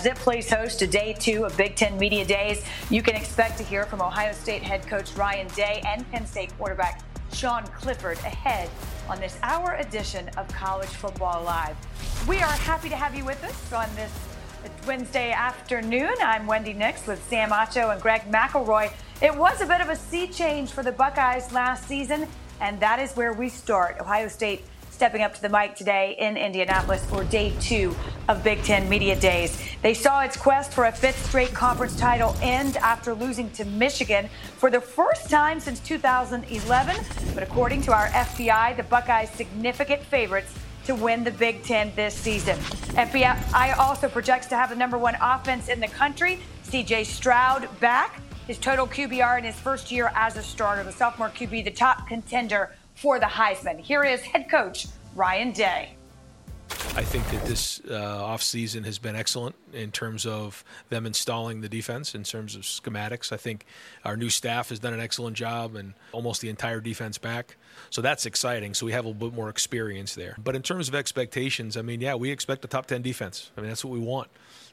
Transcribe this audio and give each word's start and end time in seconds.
As 0.00 0.06
it 0.06 0.16
plays 0.16 0.48
host 0.48 0.78
to 0.78 0.86
day 0.86 1.12
two 1.12 1.44
of 1.44 1.54
Big 1.58 1.76
Ten 1.76 1.98
Media 1.98 2.24
Days. 2.24 2.64
You 2.88 3.02
can 3.02 3.14
expect 3.14 3.58
to 3.58 3.64
hear 3.64 3.84
from 3.84 4.00
Ohio 4.00 4.32
State 4.32 4.62
head 4.62 4.86
coach 4.86 5.14
Ryan 5.14 5.46
Day 5.48 5.82
and 5.86 6.10
Penn 6.10 6.24
State 6.24 6.56
quarterback 6.56 7.02
Sean 7.34 7.64
Clifford 7.64 8.16
ahead 8.20 8.70
on 9.10 9.20
this 9.20 9.38
hour 9.42 9.74
edition 9.74 10.30
of 10.38 10.48
College 10.48 10.88
Football 10.88 11.42
Live. 11.44 11.76
We 12.26 12.38
are 12.38 12.50
happy 12.50 12.88
to 12.88 12.96
have 12.96 13.14
you 13.14 13.26
with 13.26 13.44
us 13.44 13.72
on 13.74 13.94
this 13.94 14.10
Wednesday 14.86 15.32
afternoon. 15.32 16.14
I'm 16.22 16.46
Wendy 16.46 16.72
Nix 16.72 17.06
with 17.06 17.22
Sam 17.28 17.50
Acho 17.50 17.92
and 17.92 18.00
Greg 18.00 18.22
McElroy. 18.22 18.90
It 19.20 19.36
was 19.36 19.60
a 19.60 19.66
bit 19.66 19.82
of 19.82 19.90
a 19.90 19.96
sea 19.96 20.28
change 20.28 20.70
for 20.70 20.82
the 20.82 20.92
Buckeyes 20.92 21.52
last 21.52 21.86
season, 21.86 22.26
and 22.62 22.80
that 22.80 23.00
is 23.00 23.12
where 23.16 23.34
we 23.34 23.50
start. 23.50 23.98
Ohio 24.00 24.28
State 24.28 24.64
stepping 25.00 25.22
up 25.22 25.32
to 25.32 25.40
the 25.40 25.48
mic 25.48 25.74
today 25.74 26.14
in 26.18 26.36
Indianapolis 26.36 27.02
for 27.06 27.24
day 27.24 27.54
two 27.58 27.96
of 28.28 28.44
Big 28.44 28.62
Ten 28.64 28.86
Media 28.86 29.18
Days. 29.18 29.58
They 29.80 29.94
saw 29.94 30.20
its 30.20 30.36
quest 30.36 30.74
for 30.74 30.84
a 30.84 30.92
fifth 30.92 31.24
straight 31.24 31.54
conference 31.54 31.96
title 31.96 32.36
end 32.42 32.76
after 32.76 33.14
losing 33.14 33.50
to 33.52 33.64
Michigan 33.64 34.28
for 34.58 34.70
the 34.70 34.78
first 34.78 35.30
time 35.30 35.58
since 35.58 35.80
2011. 35.80 36.96
But 37.32 37.42
according 37.42 37.80
to 37.84 37.94
our 37.94 38.08
FPI, 38.08 38.76
the 38.76 38.82
Buckeyes 38.82 39.30
significant 39.30 40.02
favorites 40.02 40.52
to 40.84 40.94
win 40.94 41.24
the 41.24 41.30
Big 41.30 41.62
Ten 41.62 41.92
this 41.96 42.12
season. 42.12 42.58
FPI 42.58 43.78
also 43.78 44.06
projects 44.06 44.48
to 44.48 44.54
have 44.54 44.68
the 44.68 44.76
number 44.76 44.98
one 44.98 45.16
offense 45.22 45.68
in 45.68 45.80
the 45.80 45.88
country. 45.88 46.40
CJ 46.66 47.06
Stroud 47.06 47.70
back. 47.80 48.20
His 48.46 48.58
total 48.58 48.86
QBR 48.86 49.38
in 49.38 49.44
his 49.44 49.54
first 49.54 49.90
year 49.90 50.12
as 50.14 50.36
a 50.36 50.42
starter. 50.42 50.82
The 50.82 50.92
sophomore 50.92 51.30
QB, 51.30 51.64
the 51.64 51.70
top 51.70 52.06
contender 52.06 52.74
for 53.00 53.18
the 53.18 53.26
Heisman. 53.26 53.80
Here 53.80 54.04
is 54.04 54.20
head 54.20 54.50
coach 54.50 54.86
Ryan 55.16 55.52
Day. 55.52 55.94
I 56.94 57.02
think 57.02 57.28
that 57.30 57.46
this 57.46 57.80
uh, 57.88 57.92
offseason 57.92 58.84
has 58.84 58.98
been 58.98 59.16
excellent 59.16 59.56
in 59.72 59.90
terms 59.90 60.26
of 60.26 60.62
them 60.90 61.06
installing 61.06 61.62
the 61.62 61.68
defense, 61.68 62.14
in 62.14 62.24
terms 62.24 62.54
of 62.54 62.62
schematics. 62.62 63.32
I 63.32 63.38
think 63.38 63.64
our 64.04 64.16
new 64.16 64.28
staff 64.28 64.68
has 64.68 64.78
done 64.78 64.92
an 64.92 65.00
excellent 65.00 65.36
job 65.36 65.76
and 65.76 65.94
almost 66.12 66.42
the 66.42 66.48
entire 66.48 66.80
defense 66.80 67.16
back. 67.16 67.56
So 67.88 68.02
that's 68.02 68.26
exciting. 68.26 68.74
So 68.74 68.86
we 68.86 68.92
have 68.92 69.04
a 69.04 69.08
little 69.08 69.30
bit 69.30 69.36
more 69.36 69.48
experience 69.48 70.14
there. 70.14 70.36
But 70.42 70.54
in 70.54 70.62
terms 70.62 70.88
of 70.88 70.94
expectations, 70.94 71.76
I 71.76 71.82
mean, 71.82 72.00
yeah, 72.00 72.16
we 72.16 72.30
expect 72.30 72.64
a 72.64 72.68
top 72.68 72.86
10 72.86 73.02
defense. 73.02 73.50
I 73.56 73.62
mean, 73.62 73.70
that's 73.70 73.84
what 73.84 73.92
we 73.92 74.00
want. 74.00 74.28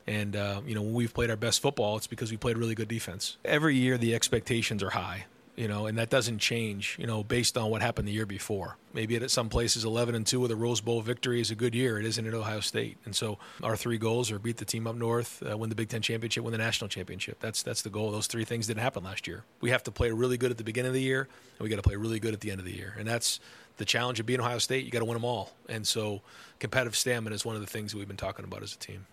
And, 0.05 0.35
uh, 0.35 0.61
you 0.65 0.75
know, 0.75 0.81
when 0.81 0.93
we've 0.93 1.13
played 1.13 1.29
our 1.29 1.37
best 1.37 1.61
football, 1.61 1.97
it's 1.97 2.07
because 2.07 2.29
we 2.29 2.37
played 2.37 2.57
really 2.57 2.75
good 2.75 2.89
defense. 2.89 3.37
Every 3.45 3.75
year, 3.75 3.97
the 3.97 4.13
expectations 4.13 4.83
are 4.83 4.91
high 4.91 5.25
you 5.57 5.67
know, 5.67 5.87
and 5.87 5.97
that 5.97 6.11
doesn't 6.11 6.37
change, 6.37 6.95
you 6.99 7.07
know, 7.07 7.23
based 7.23 7.57
on 7.57 7.71
what 7.71 7.81
happened 7.81 8.07
the 8.07 8.11
year 8.11 8.27
before. 8.27 8.77
Maybe 8.93 9.15
at 9.15 9.31
some 9.31 9.49
places 9.49 9.83
11 9.83 10.13
and 10.13 10.25
2 10.25 10.39
with 10.39 10.51
a 10.51 10.55
Rose 10.55 10.81
Bowl 10.81 11.01
victory 11.01 11.41
is 11.41 11.49
a 11.49 11.55
good 11.55 11.73
year. 11.73 11.99
It 11.99 12.05
isn't 12.05 12.25
at 12.25 12.33
Ohio 12.35 12.59
State. 12.59 12.97
And 13.05 13.15
so 13.15 13.39
our 13.63 13.75
three 13.75 13.97
goals 13.97 14.31
are 14.31 14.37
beat 14.37 14.57
the 14.57 14.65
team 14.65 14.85
up 14.85 14.95
north, 14.95 15.41
uh, 15.49 15.57
win 15.57 15.69
the 15.69 15.75
Big 15.75 15.89
10 15.89 16.03
championship, 16.03 16.43
win 16.43 16.51
the 16.51 16.59
national 16.59 16.89
championship. 16.89 17.39
That's 17.39 17.63
that's 17.63 17.81
the 17.81 17.89
goal. 17.89 18.11
Those 18.11 18.27
three 18.27 18.45
things 18.45 18.67
didn't 18.67 18.83
happen 18.83 19.03
last 19.03 19.27
year. 19.27 19.43
We 19.59 19.71
have 19.71 19.83
to 19.83 19.91
play 19.91 20.11
really 20.11 20.37
good 20.37 20.51
at 20.51 20.57
the 20.57 20.63
beginning 20.63 20.89
of 20.89 20.93
the 20.93 21.01
year, 21.01 21.21
and 21.21 21.63
we 21.63 21.69
got 21.69 21.77
to 21.77 21.81
play 21.81 21.95
really 21.95 22.19
good 22.19 22.35
at 22.35 22.41
the 22.41 22.51
end 22.51 22.59
of 22.59 22.65
the 22.65 22.75
year. 22.75 22.95
And 22.97 23.07
that's 23.07 23.39
the 23.77 23.85
challenge 23.85 24.19
of 24.19 24.27
being 24.27 24.39
Ohio 24.39 24.59
State. 24.59 24.85
You 24.85 24.91
got 24.91 24.99
to 24.99 25.05
win 25.05 25.15
them 25.15 25.25
all. 25.25 25.53
And 25.67 25.87
so 25.87 26.21
competitive 26.59 26.95
stamina 26.95 27.35
is 27.35 27.43
one 27.43 27.55
of 27.55 27.61
the 27.61 27.67
things 27.67 27.91
that 27.91 27.97
we've 27.97 28.07
been 28.07 28.15
talking 28.15 28.45
about 28.45 28.61
as 28.61 28.73
a 28.75 28.77
team. 28.77 29.07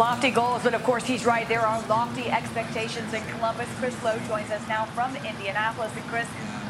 Lofty 0.00 0.30
goals, 0.30 0.62
but 0.62 0.72
of 0.72 0.82
course 0.82 1.04
he's 1.04 1.26
right. 1.26 1.46
There 1.46 1.60
are 1.60 1.86
lofty 1.86 2.30
expectations 2.30 3.12
in 3.12 3.22
Columbus. 3.24 3.68
Chris 3.78 4.02
Low 4.02 4.18
joins 4.20 4.50
us 4.50 4.66
now 4.66 4.86
from 4.86 5.14
Indianapolis. 5.16 5.92
And 5.94 6.04
Chris, 6.06 6.26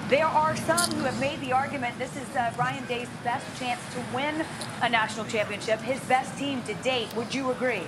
there 0.08 0.26
are 0.26 0.56
some 0.56 0.91
who 0.91 1.04
have 1.04 1.20
made 1.20 1.41
the 1.41 1.52
argument 1.52 1.96
this 1.96 2.16
is 2.16 2.28
uh, 2.34 2.52
Ryan 2.58 2.84
Day's 2.86 3.06
best 3.22 3.46
chance 3.56 3.80
to 3.94 4.02
win 4.12 4.44
a 4.82 4.88
national 4.88 5.26
championship, 5.26 5.78
his 5.78 6.00
best 6.08 6.36
team 6.36 6.60
to 6.64 6.74
date. 6.82 7.14
Would 7.14 7.32
you 7.32 7.52
agree? 7.52 7.84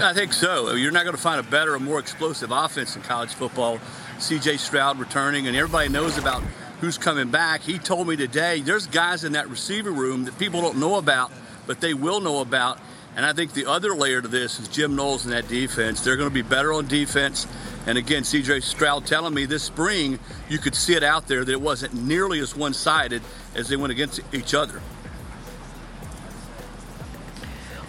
I 0.00 0.12
think 0.14 0.32
so. 0.34 0.74
You're 0.74 0.92
not 0.92 1.02
going 1.02 1.16
to 1.16 1.20
find 1.20 1.40
a 1.40 1.50
better 1.50 1.74
or 1.74 1.80
more 1.80 1.98
explosive 1.98 2.52
offense 2.52 2.94
in 2.94 3.02
college 3.02 3.34
football. 3.34 3.80
CJ 4.18 4.60
Stroud 4.60 5.00
returning, 5.00 5.48
and 5.48 5.56
everybody 5.56 5.88
knows 5.88 6.16
about 6.16 6.44
who's 6.80 6.96
coming 6.96 7.28
back. 7.28 7.62
He 7.62 7.80
told 7.80 8.06
me 8.06 8.14
today 8.14 8.60
there's 8.60 8.86
guys 8.86 9.24
in 9.24 9.32
that 9.32 9.50
receiver 9.50 9.90
room 9.90 10.26
that 10.26 10.38
people 10.38 10.60
don't 10.60 10.78
know 10.78 10.94
about, 10.94 11.32
but 11.66 11.80
they 11.80 11.92
will 11.92 12.20
know 12.20 12.40
about 12.40 12.78
and 13.16 13.26
I 13.26 13.32
think 13.32 13.52
the 13.52 13.66
other 13.66 13.94
layer 13.94 14.22
to 14.22 14.28
this 14.28 14.58
is 14.58 14.68
Jim 14.68 14.96
Knowles 14.96 15.24
and 15.24 15.32
that 15.34 15.48
defense. 15.48 16.00
They're 16.00 16.16
going 16.16 16.30
to 16.30 16.34
be 16.34 16.42
better 16.42 16.72
on 16.72 16.86
defense. 16.86 17.46
And 17.86 17.98
again, 17.98 18.22
CJ 18.22 18.62
Stroud 18.62 19.06
telling 19.06 19.34
me 19.34 19.44
this 19.44 19.62
spring 19.62 20.18
you 20.48 20.58
could 20.58 20.74
see 20.74 20.94
it 20.94 21.02
out 21.02 21.28
there 21.28 21.44
that 21.44 21.52
it 21.52 21.60
wasn't 21.60 21.94
nearly 21.94 22.38
as 22.38 22.56
one 22.56 22.72
sided 22.72 23.22
as 23.54 23.68
they 23.68 23.76
went 23.76 23.90
against 23.90 24.20
each 24.32 24.54
other. 24.54 24.80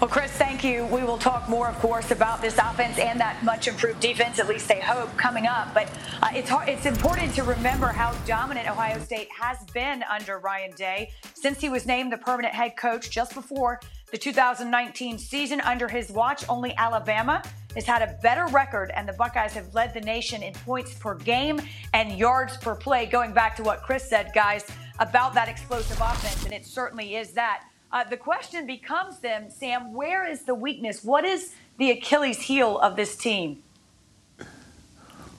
Well, 0.03 0.09
Chris, 0.09 0.31
thank 0.31 0.65
you. 0.65 0.85
We 0.87 1.01
will 1.03 1.17
talk 1.17 1.47
more, 1.47 1.69
of 1.69 1.79
course, 1.79 2.11
about 2.11 2.41
this 2.41 2.57
offense 2.57 2.99
and 2.99 3.17
that 3.21 3.41
much 3.41 3.69
improved 3.69 4.01
defense, 4.01 4.37
at 4.37 4.49
least 4.49 4.67
they 4.67 4.81
hope, 4.81 5.15
coming 5.15 5.47
up. 5.47 5.73
But 5.73 5.87
uh, 6.21 6.27
it's, 6.33 6.49
hard, 6.49 6.67
it's 6.67 6.85
important 6.85 7.33
to 7.35 7.43
remember 7.43 7.87
how 7.87 8.11
dominant 8.25 8.69
Ohio 8.69 8.99
State 8.99 9.29
has 9.39 9.63
been 9.73 10.03
under 10.11 10.39
Ryan 10.39 10.71
Day 10.71 11.11
since 11.35 11.61
he 11.61 11.69
was 11.69 11.85
named 11.85 12.11
the 12.11 12.17
permanent 12.17 12.53
head 12.53 12.75
coach 12.75 13.11
just 13.11 13.33
before 13.33 13.79
the 14.13 14.19
2019 14.19 15.17
season. 15.17 15.59
Under 15.61 15.87
his 15.87 16.11
watch, 16.11 16.47
only 16.47 16.75
Alabama 16.77 17.41
has 17.73 17.83
had 17.83 18.03
a 18.03 18.15
better 18.21 18.45
record, 18.53 18.91
and 18.95 19.09
the 19.09 19.13
Buckeyes 19.13 19.53
have 19.53 19.73
led 19.73 19.91
the 19.91 20.01
nation 20.01 20.43
in 20.43 20.53
points 20.53 20.93
per 20.93 21.15
game 21.15 21.59
and 21.95 22.15
yards 22.15 22.55
per 22.57 22.75
play. 22.75 23.07
Going 23.07 23.33
back 23.33 23.55
to 23.55 23.63
what 23.63 23.81
Chris 23.81 24.07
said, 24.07 24.31
guys, 24.35 24.67
about 24.99 25.33
that 25.33 25.49
explosive 25.49 25.99
offense, 25.99 26.45
and 26.45 26.53
it 26.53 26.63
certainly 26.63 27.15
is 27.15 27.31
that. 27.31 27.63
Uh, 27.91 28.03
the 28.03 28.15
question 28.15 28.67
becomes 28.67 29.17
then, 29.17 29.49
Sam, 29.49 29.91
where 29.93 30.29
is 30.29 30.43
the 30.43 30.53
weakness? 30.53 31.03
What 31.03 31.25
is 31.25 31.55
the 31.79 31.89
Achilles 31.89 32.39
heel 32.39 32.77
of 32.79 32.95
this 32.95 33.17
team? 33.17 33.63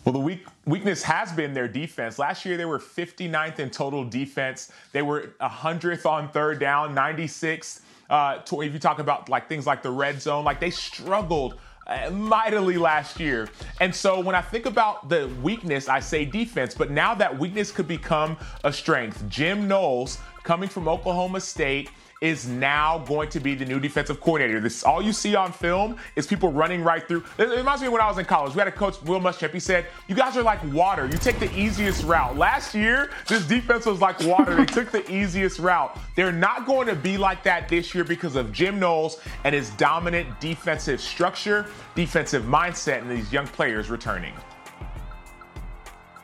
Well, 0.05 0.13
the 0.13 0.19
weak, 0.19 0.47
weakness 0.67 1.05
has 1.05 1.33
been 1.33 1.55
their 1.55 1.69
defense. 1.69 2.19
Last 2.19 2.45
year, 2.45 2.57
they 2.57 2.65
were 2.65 2.81
59th 2.81 3.61
in 3.61 3.71
total 3.71 4.05
defense. 4.05 4.73
They 4.91 5.03
were 5.03 5.31
100th 5.41 6.07
on 6.07 6.29
third 6.29 6.59
down, 6.59 6.93
96th 6.93 7.83
uh, 8.11 8.39
to, 8.39 8.63
if 8.63 8.73
you 8.73 8.79
talk 8.79 8.99
about 8.99 9.29
like 9.29 9.49
things 9.49 9.67
like 9.67 9.83
the 9.83 9.91
red 9.91 10.21
zone, 10.21 10.45
like 10.45 10.61
they 10.61 10.71
struggled 10.71 11.59
uh, 11.87 12.11
mightily 12.11 12.77
last 12.77 13.21
year. 13.21 13.49
And 13.81 13.95
so 13.95 14.21
when 14.21 14.35
I 14.35 14.41
think 14.41 14.67
about 14.67 15.09
the 15.09 15.29
weakness, 15.43 15.89
I 15.89 16.01
say 16.01 16.25
defense, 16.25 16.75
but 16.75 16.91
now 16.91 17.15
that 17.15 17.39
weakness 17.39 17.71
could 17.71 17.89
become 17.89 18.37
a 18.65 18.73
strength. 18.73 19.29
Jim 19.29 19.69
Knowles, 19.69 20.19
coming 20.43 20.69
from 20.69 20.89
Oklahoma 20.89 21.41
State, 21.41 21.91
is 22.21 22.47
now 22.47 22.99
going 23.07 23.29
to 23.31 23.41
be 23.41 23.55
the 23.55 23.65
new 23.65 23.81
defensive 23.81 24.21
coordinator. 24.21 24.61
This 24.61 24.83
all 24.85 25.03
you 25.03 25.13
see 25.13 25.35
on 25.35 25.53
film 25.53 25.97
is 26.17 26.27
people 26.27 26.53
running 26.53 26.83
right 26.83 27.07
through. 27.07 27.25
It 27.39 27.49
reminds 27.49 27.83
me 27.83 27.89
when 27.89 28.01
I 28.01 28.09
was 28.09 28.19
in 28.19 28.25
college. 28.25 28.55
We 28.55 28.59
had 28.59 28.69
a 28.69 28.73
coach, 28.73 29.01
Will 29.03 29.21
Muschamp. 29.21 29.53
He 29.53 29.61
said, 29.61 29.87
"You 30.09 30.15
guys 30.15 30.37
are 30.37 30.43
like 30.43 30.63
water. 30.73 31.07
You 31.07 31.19
take 31.19 31.39
the 31.39 31.53
easiest 31.59 32.05
route." 32.05 32.37
Last 32.37 32.75
year, 32.75 33.11
this 33.29 33.47
defense 33.47 33.87
was 33.87 34.01
like 34.01 34.21
water. 34.21 34.55
they 34.55 34.67
took 34.67 34.91
the 34.91 35.09
easiest 35.11 35.59
route. 35.59 35.99
They're 36.15 36.33
not 36.33 36.67
going 36.67 36.87
to 36.89 36.95
be 36.95 37.17
like 37.19 37.43
that 37.45 37.69
this 37.69 37.95
year 37.95 38.05
because 38.05 38.37
of 38.37 38.53
Jim 38.53 38.79
Knowles 38.79 39.21
and 39.45 39.55
his 39.55 39.71
dominant 39.71 40.41
defensive 40.41 41.01
structure, 41.01 41.67
defensive 41.95 42.45
mindset, 42.45 43.03
and 43.03 43.11
these 43.11 43.33
young 43.33 43.47
players 43.47 43.91
returning. 43.91 44.35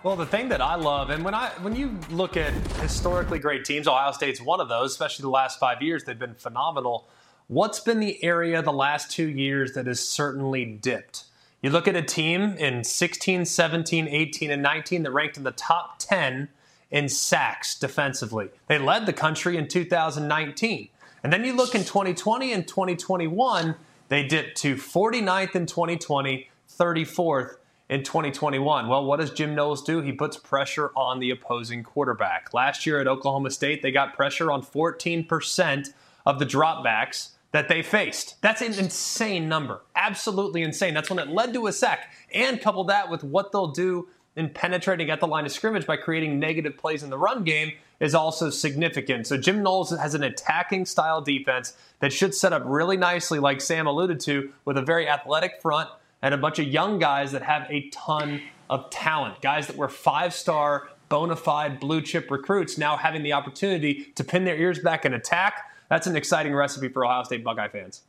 Well, 0.02 0.16
the 0.16 0.24
thing 0.24 0.48
that 0.48 0.62
I 0.62 0.76
love, 0.76 1.10
and 1.10 1.22
when 1.22 1.34
I 1.34 1.50
when 1.60 1.76
you 1.76 1.94
look 2.10 2.38
at 2.38 2.54
historically 2.80 3.38
great 3.38 3.66
teams, 3.66 3.86
Ohio 3.86 4.12
State's 4.12 4.40
one 4.40 4.58
of 4.58 4.70
those, 4.70 4.92
especially 4.92 5.24
the 5.24 5.28
last 5.28 5.58
five 5.58 5.82
years, 5.82 6.04
they've 6.04 6.18
been 6.18 6.34
phenomenal. 6.34 7.06
What's 7.48 7.80
been 7.80 8.00
the 8.00 8.22
area 8.24 8.62
the 8.62 8.72
last 8.72 9.10
two 9.10 9.28
years 9.28 9.72
that 9.72 9.86
has 9.86 10.00
certainly 10.00 10.64
dipped? 10.64 11.24
You 11.60 11.68
look 11.68 11.86
at 11.86 11.96
a 11.96 12.02
team 12.02 12.54
in 12.56 12.82
16, 12.82 13.44
17, 13.44 14.08
18, 14.08 14.50
and 14.50 14.62
19 14.62 15.02
that 15.02 15.10
ranked 15.10 15.36
in 15.36 15.42
the 15.42 15.50
top 15.50 15.98
10 15.98 16.48
in 16.90 17.10
sacks 17.10 17.78
defensively. 17.78 18.48
They 18.68 18.78
led 18.78 19.04
the 19.04 19.12
country 19.12 19.58
in 19.58 19.68
2019. 19.68 20.88
And 21.22 21.30
then 21.30 21.44
you 21.44 21.54
look 21.54 21.74
in 21.74 21.84
2020 21.84 22.54
and 22.54 22.66
2021, 22.66 23.74
they 24.08 24.26
dipped 24.26 24.56
to 24.62 24.76
49th 24.76 25.54
in 25.54 25.66
2020, 25.66 26.48
34th 26.70 27.56
in 27.90 28.04
2021. 28.04 28.88
Well, 28.88 29.04
what 29.04 29.18
does 29.18 29.32
Jim 29.32 29.54
Knowles 29.54 29.82
do? 29.82 30.00
He 30.00 30.12
puts 30.12 30.36
pressure 30.36 30.92
on 30.94 31.18
the 31.18 31.30
opposing 31.30 31.82
quarterback. 31.82 32.54
Last 32.54 32.86
year 32.86 33.00
at 33.00 33.08
Oklahoma 33.08 33.50
State, 33.50 33.82
they 33.82 33.90
got 33.90 34.14
pressure 34.14 34.50
on 34.50 34.62
14% 34.62 35.88
of 36.24 36.38
the 36.38 36.46
dropbacks 36.46 37.30
that 37.50 37.66
they 37.66 37.82
faced. 37.82 38.40
That's 38.42 38.62
an 38.62 38.74
insane 38.74 39.48
number. 39.48 39.80
Absolutely 39.96 40.62
insane. 40.62 40.94
That's 40.94 41.10
when 41.10 41.18
it 41.18 41.28
led 41.28 41.52
to 41.54 41.66
a 41.66 41.72
sack. 41.72 42.12
And 42.32 42.60
couple 42.60 42.84
that 42.84 43.10
with 43.10 43.24
what 43.24 43.50
they'll 43.50 43.72
do 43.72 44.08
in 44.36 44.50
penetrating 44.50 45.10
at 45.10 45.18
the 45.18 45.26
line 45.26 45.44
of 45.44 45.50
scrimmage 45.50 45.84
by 45.84 45.96
creating 45.96 46.38
negative 46.38 46.78
plays 46.78 47.02
in 47.02 47.10
the 47.10 47.18
run 47.18 47.42
game 47.42 47.72
is 47.98 48.14
also 48.14 48.50
significant. 48.50 49.26
So 49.26 49.36
Jim 49.36 49.64
Knowles 49.64 49.90
has 49.90 50.14
an 50.14 50.22
attacking 50.22 50.86
style 50.86 51.20
defense 51.20 51.72
that 51.98 52.12
should 52.12 52.36
set 52.36 52.52
up 52.52 52.62
really 52.64 52.96
nicely, 52.96 53.40
like 53.40 53.60
Sam 53.60 53.88
alluded 53.88 54.20
to, 54.20 54.52
with 54.64 54.78
a 54.78 54.82
very 54.82 55.08
athletic 55.08 55.60
front 55.60 55.90
and 56.22 56.34
a 56.34 56.38
bunch 56.38 56.58
of 56.58 56.66
young 56.66 56.98
guys 56.98 57.32
that 57.32 57.42
have 57.42 57.66
a 57.70 57.88
ton 57.90 58.42
of 58.68 58.90
talent. 58.90 59.40
Guys 59.40 59.66
that 59.66 59.76
were 59.76 59.88
five 59.88 60.32
star, 60.34 60.88
bona 61.08 61.36
fide 61.36 61.80
blue 61.80 62.00
chip 62.00 62.30
recruits 62.30 62.78
now 62.78 62.96
having 62.96 63.22
the 63.22 63.32
opportunity 63.32 64.12
to 64.14 64.24
pin 64.24 64.44
their 64.44 64.56
ears 64.56 64.78
back 64.78 65.04
and 65.04 65.14
attack. 65.14 65.70
That's 65.88 66.06
an 66.06 66.16
exciting 66.16 66.54
recipe 66.54 66.88
for 66.88 67.04
Ohio 67.04 67.24
State 67.24 67.42
Buckeye 67.42 67.68
fans. 67.68 68.02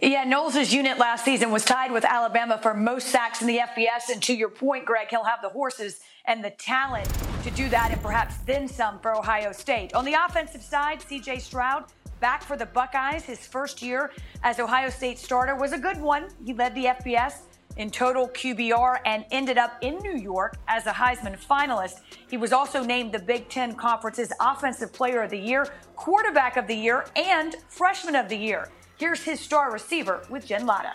Yeah, 0.00 0.22
Knowles' 0.22 0.72
unit 0.72 0.98
last 0.98 1.24
season 1.24 1.50
was 1.50 1.64
tied 1.64 1.90
with 1.90 2.04
Alabama 2.04 2.58
for 2.62 2.72
most 2.72 3.08
sacks 3.08 3.40
in 3.40 3.48
the 3.48 3.58
FBS. 3.58 4.10
And 4.12 4.22
to 4.24 4.34
your 4.34 4.48
point, 4.48 4.84
Greg, 4.84 5.08
he'll 5.10 5.24
have 5.24 5.42
the 5.42 5.48
horses 5.48 6.00
and 6.24 6.44
the 6.44 6.50
talent 6.50 7.08
to 7.42 7.50
do 7.50 7.68
that 7.70 7.90
and 7.90 8.00
perhaps 8.00 8.36
then 8.38 8.68
some 8.68 9.00
for 9.00 9.16
Ohio 9.16 9.50
State. 9.50 9.94
On 9.94 10.04
the 10.04 10.14
offensive 10.14 10.62
side, 10.62 11.00
CJ 11.00 11.40
Stroud 11.40 11.84
back 12.20 12.42
for 12.42 12.56
the 12.56 12.66
Buckeyes. 12.66 13.24
His 13.24 13.46
first 13.46 13.82
year 13.82 14.10
as 14.42 14.58
Ohio 14.58 14.90
State 14.90 15.18
starter 15.18 15.54
was 15.54 15.72
a 15.72 15.78
good 15.78 16.00
one. 16.00 16.28
He 16.44 16.54
led 16.54 16.74
the 16.74 16.86
FBS 16.86 17.42
in 17.76 17.90
total 17.90 18.28
QBR 18.28 18.98
and 19.06 19.24
ended 19.30 19.56
up 19.56 19.78
in 19.82 19.98
New 19.98 20.16
York 20.16 20.56
as 20.66 20.86
a 20.86 20.92
Heisman 20.92 21.38
finalist. 21.38 22.00
He 22.28 22.36
was 22.36 22.52
also 22.52 22.82
named 22.82 23.12
the 23.12 23.20
Big 23.20 23.48
Ten 23.48 23.74
Conference's 23.74 24.32
Offensive 24.40 24.92
Player 24.92 25.22
of 25.22 25.30
the 25.30 25.38
Year, 25.38 25.68
Quarterback 25.96 26.56
of 26.56 26.66
the 26.66 26.74
Year, 26.74 27.06
and 27.16 27.56
Freshman 27.68 28.16
of 28.16 28.28
the 28.28 28.36
Year. 28.36 28.68
Here's 28.98 29.22
his 29.22 29.38
star 29.40 29.72
receiver 29.72 30.22
with 30.28 30.46
Jen 30.46 30.66
Lada 30.66 30.92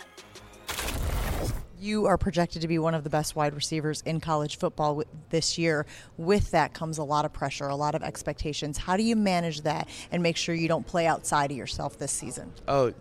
you 1.84 2.06
are 2.06 2.16
projected 2.16 2.62
to 2.62 2.68
be 2.68 2.78
one 2.78 2.94
of 2.94 3.04
the 3.04 3.10
best 3.10 3.36
wide 3.36 3.54
receivers 3.54 4.02
in 4.06 4.20
college 4.20 4.58
football 4.58 5.02
this 5.30 5.58
year. 5.58 5.86
With 6.16 6.50
that 6.52 6.72
comes 6.72 6.98
a 6.98 7.04
lot 7.04 7.24
of 7.24 7.32
pressure, 7.32 7.68
a 7.68 7.76
lot 7.76 7.94
of 7.94 8.02
expectations. 8.02 8.78
How 8.78 8.96
do 8.96 9.02
you 9.02 9.14
manage 9.14 9.60
that 9.62 9.88
and 10.10 10.22
make 10.22 10.36
sure 10.36 10.54
you 10.54 10.68
don't 10.68 10.86
play 10.86 11.06
outside 11.06 11.50
of 11.50 11.56
yourself 11.56 11.98
this 11.98 12.10
season? 12.10 12.52
Oh, 12.66 12.92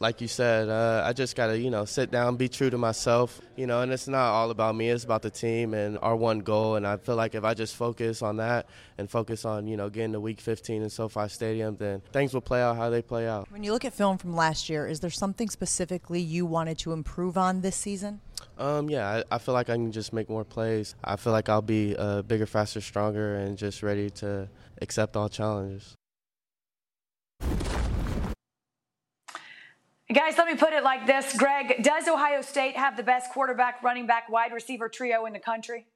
like 0.00 0.20
you 0.20 0.28
said, 0.28 0.68
uh, 0.68 1.02
I 1.04 1.12
just 1.12 1.34
got 1.34 1.48
to, 1.48 1.58
you 1.58 1.70
know, 1.70 1.84
sit 1.84 2.10
down, 2.10 2.36
be 2.36 2.48
true 2.48 2.70
to 2.70 2.78
myself, 2.78 3.40
you 3.56 3.66
know, 3.66 3.82
and 3.82 3.92
it's 3.92 4.06
not 4.06 4.30
all 4.32 4.50
about 4.50 4.76
me, 4.76 4.90
it's 4.90 5.04
about 5.04 5.22
the 5.22 5.30
team 5.30 5.74
and 5.74 5.98
our 6.00 6.14
one 6.14 6.40
goal. 6.40 6.76
And 6.76 6.86
I 6.86 6.96
feel 6.98 7.16
like 7.16 7.34
if 7.34 7.44
I 7.44 7.54
just 7.54 7.74
focus 7.74 8.22
on 8.22 8.36
that 8.36 8.66
and 8.96 9.10
focus 9.10 9.44
on, 9.44 9.66
you 9.66 9.76
know, 9.76 9.90
getting 9.90 10.12
to 10.12 10.20
week 10.20 10.40
15 10.40 10.82
in 10.82 10.90
SoFi 10.90 11.28
Stadium, 11.28 11.76
then 11.76 12.00
things 12.12 12.32
will 12.32 12.40
play 12.40 12.62
out 12.62 12.76
how 12.76 12.90
they 12.90 13.02
play 13.02 13.26
out. 13.26 13.50
When 13.50 13.64
you 13.64 13.72
look 13.72 13.84
at 13.84 13.92
film 13.92 14.18
from 14.18 14.34
last 14.36 14.68
year, 14.68 14.86
is 14.86 15.00
there 15.00 15.10
something 15.10 15.50
specifically 15.50 16.20
you 16.20 16.46
wanted 16.46 16.78
to 16.78 16.92
improve 16.92 17.36
on 17.36 17.60
this 17.62 17.76
season? 17.76 18.20
Um, 18.56 18.88
yeah, 18.88 19.22
I, 19.30 19.36
I, 19.36 19.38
feel 19.38 19.54
like 19.54 19.68
I 19.68 19.74
can 19.74 19.92
just 19.92 20.12
make 20.12 20.28
more 20.28 20.44
plays. 20.44 20.94
I 21.02 21.16
feel 21.16 21.32
like 21.32 21.48
I'll 21.48 21.62
be 21.62 21.96
uh, 21.96 22.22
bigger, 22.22 22.46
faster, 22.46 22.80
stronger, 22.80 23.36
and 23.36 23.56
just 23.56 23.82
ready 23.82 24.10
to 24.10 24.48
accept 24.80 25.16
all 25.16 25.28
challenges. 25.28 25.97
Guys, 30.12 30.38
let 30.38 30.46
me 30.46 30.54
put 30.54 30.72
it 30.72 30.82
like 30.82 31.06
this. 31.06 31.36
Greg, 31.36 31.82
does 31.82 32.08
Ohio 32.08 32.40
State 32.40 32.76
have 32.76 32.96
the 32.96 33.02
best 33.02 33.30
quarterback, 33.30 33.82
running 33.82 34.06
back, 34.06 34.30
wide 34.30 34.54
receiver 34.54 34.88
trio 34.88 35.26
in 35.26 35.34
the 35.34 35.38
country? 35.38 35.86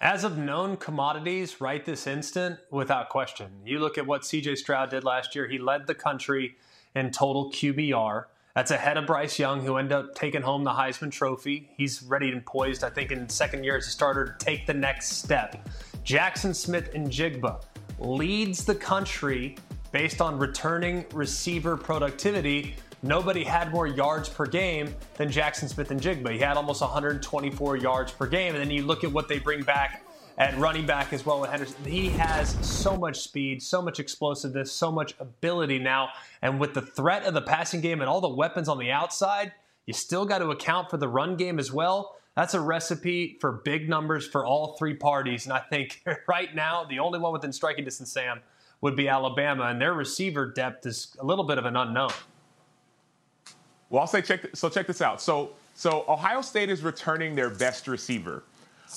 As 0.00 0.24
of 0.24 0.38
known 0.38 0.78
commodities 0.78 1.60
right 1.60 1.84
this 1.84 2.06
instant, 2.06 2.58
without 2.70 3.10
question. 3.10 3.48
You 3.66 3.80
look 3.80 3.98
at 3.98 4.06
what 4.06 4.22
CJ 4.22 4.56
Stroud 4.56 4.90
did 4.90 5.04
last 5.04 5.34
year, 5.34 5.46
he 5.46 5.58
led 5.58 5.86
the 5.86 5.94
country 5.94 6.56
in 6.94 7.10
total 7.10 7.50
QBR. 7.50 8.24
That's 8.54 8.70
ahead 8.70 8.96
of 8.96 9.06
Bryce 9.06 9.38
Young, 9.38 9.60
who 9.60 9.76
ended 9.76 9.92
up 9.92 10.14
taking 10.14 10.40
home 10.40 10.64
the 10.64 10.70
Heisman 10.70 11.10
Trophy. 11.10 11.70
He's 11.76 12.02
ready 12.02 12.30
and 12.30 12.46
poised, 12.46 12.82
I 12.82 12.88
think, 12.88 13.12
in 13.12 13.28
second 13.28 13.62
year 13.62 13.76
as 13.76 13.86
a 13.86 13.90
starter 13.90 14.24
to 14.26 14.44
take 14.44 14.66
the 14.66 14.74
next 14.74 15.18
step. 15.18 15.68
Jaxon 16.02 16.54
Smith-Njigba 16.54 17.62
leads 17.98 18.64
the 18.64 18.74
country 18.74 19.56
based 19.94 20.20
on 20.20 20.36
returning 20.36 21.06
receiver 21.12 21.76
productivity, 21.76 22.74
nobody 23.04 23.44
had 23.44 23.70
more 23.70 23.86
yards 23.86 24.28
per 24.28 24.44
game 24.44 24.92
than 25.14 25.28
Jaxon 25.28 25.68
Smith-Njigba. 25.68 26.32
He 26.32 26.38
had 26.40 26.56
almost 26.56 26.80
124 26.80 27.76
yards 27.76 28.10
per 28.10 28.26
game. 28.26 28.56
And 28.56 28.60
then 28.60 28.72
you 28.72 28.82
look 28.82 29.04
at 29.04 29.12
what 29.12 29.28
they 29.28 29.38
bring 29.38 29.62
back 29.62 30.04
at 30.36 30.58
running 30.58 30.84
back 30.84 31.12
as 31.12 31.24
well 31.24 31.40
with 31.40 31.48
Henderson. 31.50 31.76
He 31.84 32.08
has 32.08 32.56
so 32.60 32.96
much 32.96 33.20
speed, 33.20 33.62
so 33.62 33.80
much 33.80 34.00
explosiveness, 34.00 34.72
so 34.72 34.90
much 34.90 35.14
ability 35.20 35.78
now. 35.78 36.08
And 36.42 36.58
with 36.58 36.74
the 36.74 36.82
threat 36.82 37.22
of 37.22 37.32
the 37.32 37.42
passing 37.42 37.80
game 37.80 38.00
and 38.00 38.10
all 38.10 38.20
the 38.20 38.28
weapons 38.28 38.68
on 38.68 38.78
the 38.78 38.90
outside, 38.90 39.52
you 39.86 39.94
still 39.94 40.26
got 40.26 40.38
to 40.38 40.50
account 40.50 40.90
for 40.90 40.96
the 40.96 41.06
run 41.06 41.36
game 41.36 41.60
as 41.60 41.70
well. 41.70 42.16
That's 42.34 42.54
a 42.54 42.60
recipe 42.60 43.38
for 43.40 43.62
big 43.64 43.88
numbers 43.88 44.26
for 44.26 44.44
all 44.44 44.76
three 44.76 44.94
parties. 44.94 45.44
And 45.44 45.52
I 45.52 45.60
think 45.60 46.02
right 46.26 46.52
now, 46.52 46.82
the 46.82 46.98
only 46.98 47.20
one 47.20 47.32
within 47.32 47.52
striking 47.52 47.84
distance, 47.84 48.10
Sam, 48.10 48.40
would 48.84 48.94
be 48.94 49.08
Alabama, 49.08 49.64
and 49.64 49.80
their 49.80 49.94
receiver 49.94 50.44
depth 50.44 50.84
is 50.84 51.16
a 51.18 51.24
little 51.24 51.44
bit 51.44 51.56
of 51.56 51.64
an 51.64 51.74
unknown. 51.74 52.10
Well, 53.88 54.02
I'll 54.02 54.06
say 54.06 54.20
check. 54.20 54.54
So 54.54 54.68
check 54.68 54.86
this 54.86 55.00
out. 55.00 55.22
So 55.22 55.52
so 55.72 56.04
Ohio 56.06 56.42
State 56.42 56.68
is 56.68 56.82
returning 56.82 57.34
their 57.34 57.48
best 57.48 57.88
receiver. 57.88 58.44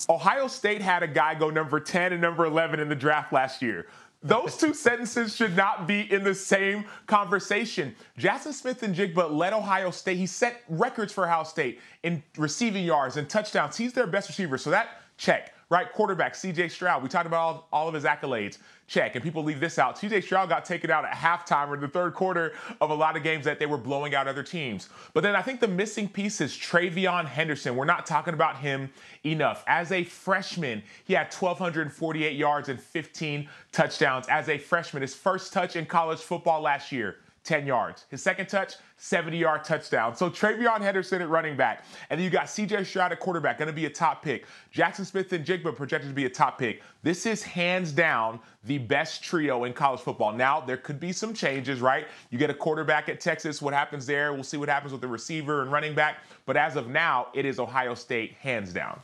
Ohio 0.10 0.50
State 0.50 0.82
had 0.82 1.04
a 1.04 1.08
guy 1.08 1.36
go 1.36 1.50
number 1.50 1.80
10 1.80 2.12
and 2.12 2.22
number 2.22 2.46
11 2.46 2.82
in 2.82 2.90
the 2.90 2.96
draft 2.96 3.32
last 3.32 3.62
year. 3.62 3.88
Those 4.22 4.58
two 4.58 4.74
sentences 4.88 5.34
should 5.34 5.56
not 5.56 5.88
be 5.88 6.12
in 6.12 6.22
the 6.22 6.36
same 6.36 6.84
conversation. 7.06 7.96
Jaxon 8.20 8.52
Smith-Njigba 8.52 9.32
led 9.32 9.54
Ohio 9.54 9.90
State. 9.90 10.18
He 10.18 10.28
set 10.28 10.64
records 10.68 11.14
for 11.14 11.26
Ohio 11.26 11.46
State 11.46 11.80
in 12.04 12.22
receiving 12.38 12.84
yards 12.84 13.16
and 13.16 13.30
touchdowns. 13.30 13.78
He's 13.78 13.94
their 13.94 14.06
best 14.06 14.28
receiver. 14.28 14.58
So 14.58 14.70
that 14.70 15.02
check 15.16 15.54
right? 15.70 15.92
Quarterback, 15.92 16.34
CJ 16.34 16.72
Stroud. 16.72 17.04
We 17.04 17.10
talked 17.10 17.28
about 17.28 17.40
all, 17.40 17.68
all 17.74 17.88
of 17.88 17.94
his 17.94 18.06
accolades. 18.06 18.58
Check. 18.88 19.16
And 19.16 19.24
people 19.24 19.44
leave 19.44 19.60
this 19.60 19.78
out. 19.78 19.98
CJ 19.98 20.24
Stroud 20.24 20.48
got 20.48 20.64
taken 20.64 20.90
out 20.90 21.04
at 21.04 21.14
halftime 21.14 21.68
or 21.68 21.76
in 21.76 21.82
the 21.82 21.90
third 21.90 22.14
quarter 22.14 22.54
of 22.80 22.90
a 22.90 22.94
lot 22.94 23.18
of 23.18 23.24
games 23.24 23.44
that 23.44 23.60
they 23.60 23.66
were 23.66 23.78
blowing 23.78 24.16
out 24.16 24.30
other 24.30 24.44
teams. 24.44 24.88
But 25.14 25.24
then 25.24 25.36
I 25.36 25.42
think 25.42 25.60
the 25.60 25.68
missing 25.68 26.08
piece 26.08 26.40
is 26.40 26.54
TreVeyon 26.54 27.26
Henderson. 27.26 27.76
We're 27.76 27.84
not 27.84 28.06
talking 28.06 28.34
about 28.34 28.58
him 28.60 28.90
enough. 29.26 29.66
As 29.68 29.92
a 29.92 30.06
freshman, 30.06 30.84
he 31.04 31.14
had 31.14 31.34
1,248 31.34 32.38
yards 32.38 32.70
and 32.70 32.80
15 32.80 33.50
touchdowns. 33.74 34.28
As 34.30 34.48
a 34.48 34.58
freshman, 34.58 35.02
his 35.02 35.14
first 35.14 35.52
touch 35.52 35.76
in 35.76 35.86
college 35.86 36.20
football 36.20 36.62
last 36.62 36.94
year. 36.94 37.18
10 37.48 37.66
yards. 37.66 38.06
His 38.10 38.22
second 38.22 38.48
touch, 38.48 38.74
70 38.98 39.38
yard 39.38 39.64
touchdown. 39.64 40.16
So 40.16 40.30
TreVeyon 40.30 40.82
Henderson 40.82 41.22
at 41.22 41.30
running 41.30 41.56
back. 41.56 41.86
And 42.10 42.20
then 42.20 42.26
you 42.26 42.30
got 42.30 42.48
CJ 42.48 42.86
Stroud 42.86 43.14
at 43.14 43.22
quarterback, 43.22 43.58
going 43.58 43.68
to 43.68 43.74
be 43.74 43.86
a 43.86 43.90
top 43.90 44.22
pick. 44.22 44.46
Jaxon 44.74 45.06
Smith-Njigba 45.06 45.74
projected 45.74 46.10
to 46.10 46.14
be 46.14 46.26
a 46.26 46.30
top 46.30 46.60
pick. 46.60 46.84
This 47.04 47.26
is 47.26 47.42
hands 47.42 47.94
down 47.94 48.42
the 48.66 48.78
best 48.78 49.24
trio 49.24 49.64
in 49.64 49.72
college 49.72 50.02
football. 50.02 50.34
Now, 50.34 50.60
there 50.60 50.76
could 50.76 51.00
be 51.00 51.14
some 51.14 51.34
changes, 51.34 51.80
right? 51.80 52.06
You 52.32 52.38
get 52.38 52.50
a 52.50 52.54
quarterback 52.54 53.08
at 53.08 53.22
Texas. 53.22 53.62
What 53.62 53.74
happens 53.74 54.06
there? 54.06 54.34
We'll 54.34 54.44
see 54.44 54.58
what 54.58 54.68
happens 54.68 54.92
with 54.92 55.02
the 55.02 55.08
receiver 55.08 55.62
and 55.62 55.72
running 55.72 55.96
back. 55.96 56.18
But 56.46 56.58
as 56.58 56.76
of 56.76 56.90
now, 56.90 57.28
it 57.34 57.46
is 57.46 57.60
Ohio 57.60 57.96
State 57.96 58.34
hands 58.34 58.74
down. 58.74 59.00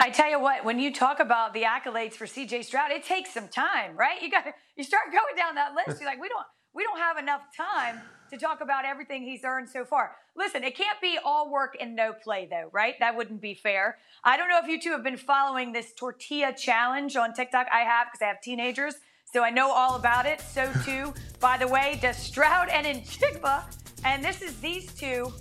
I 0.00 0.10
tell 0.10 0.30
you 0.30 0.40
what, 0.40 0.64
when 0.64 0.78
you 0.78 0.92
talk 0.92 1.20
about 1.20 1.52
the 1.52 1.62
accolades 1.62 2.14
for 2.14 2.24
CJ 2.26 2.64
Stroud, 2.64 2.90
it 2.90 3.04
takes 3.04 3.32
some 3.32 3.48
time, 3.48 3.96
right? 3.96 4.20
You 4.22 4.30
got 4.30 4.44
you 4.76 4.84
start 4.84 5.04
going 5.12 5.36
down 5.36 5.54
that 5.56 5.74
list. 5.74 6.00
You're 6.00 6.08
like, 6.08 6.20
we 6.20 6.28
don't 6.28 6.46
we 6.74 6.82
don't 6.82 6.98
have 6.98 7.18
enough 7.18 7.42
time 7.56 8.00
to 8.30 8.38
talk 8.38 8.60
about 8.60 8.84
everything 8.84 9.22
he's 9.22 9.44
earned 9.44 9.68
so 9.68 9.84
far. 9.84 10.16
Listen, 10.36 10.64
it 10.64 10.76
can't 10.76 11.00
be 11.00 11.18
all 11.24 11.50
work 11.50 11.76
and 11.80 11.94
no 11.94 12.12
play, 12.12 12.48
though, 12.50 12.68
right? 12.72 12.94
That 12.98 13.16
wouldn't 13.16 13.40
be 13.40 13.54
fair. 13.54 13.98
I 14.24 14.36
don't 14.36 14.48
know 14.48 14.58
if 14.62 14.68
you 14.68 14.80
two 14.80 14.90
have 14.90 15.04
been 15.04 15.16
following 15.16 15.72
this 15.72 15.92
tortilla 15.92 16.52
challenge 16.52 17.16
on 17.16 17.32
TikTok. 17.32 17.68
I 17.72 17.80
have 17.80 18.08
because 18.08 18.22
I 18.22 18.26
have 18.26 18.40
teenagers, 18.40 18.94
so 19.32 19.44
I 19.44 19.50
know 19.50 19.70
all 19.70 19.96
about 19.96 20.26
it. 20.26 20.40
So 20.40 20.70
too, 20.84 21.14
by 21.40 21.56
the 21.56 21.68
way, 21.68 21.98
does 22.02 22.16
Stroud 22.16 22.68
and 22.68 22.86
Njigba. 22.86 23.62
And 24.04 24.24
this 24.24 24.42
is 24.42 24.60
these 24.60 24.92
two 24.92 25.32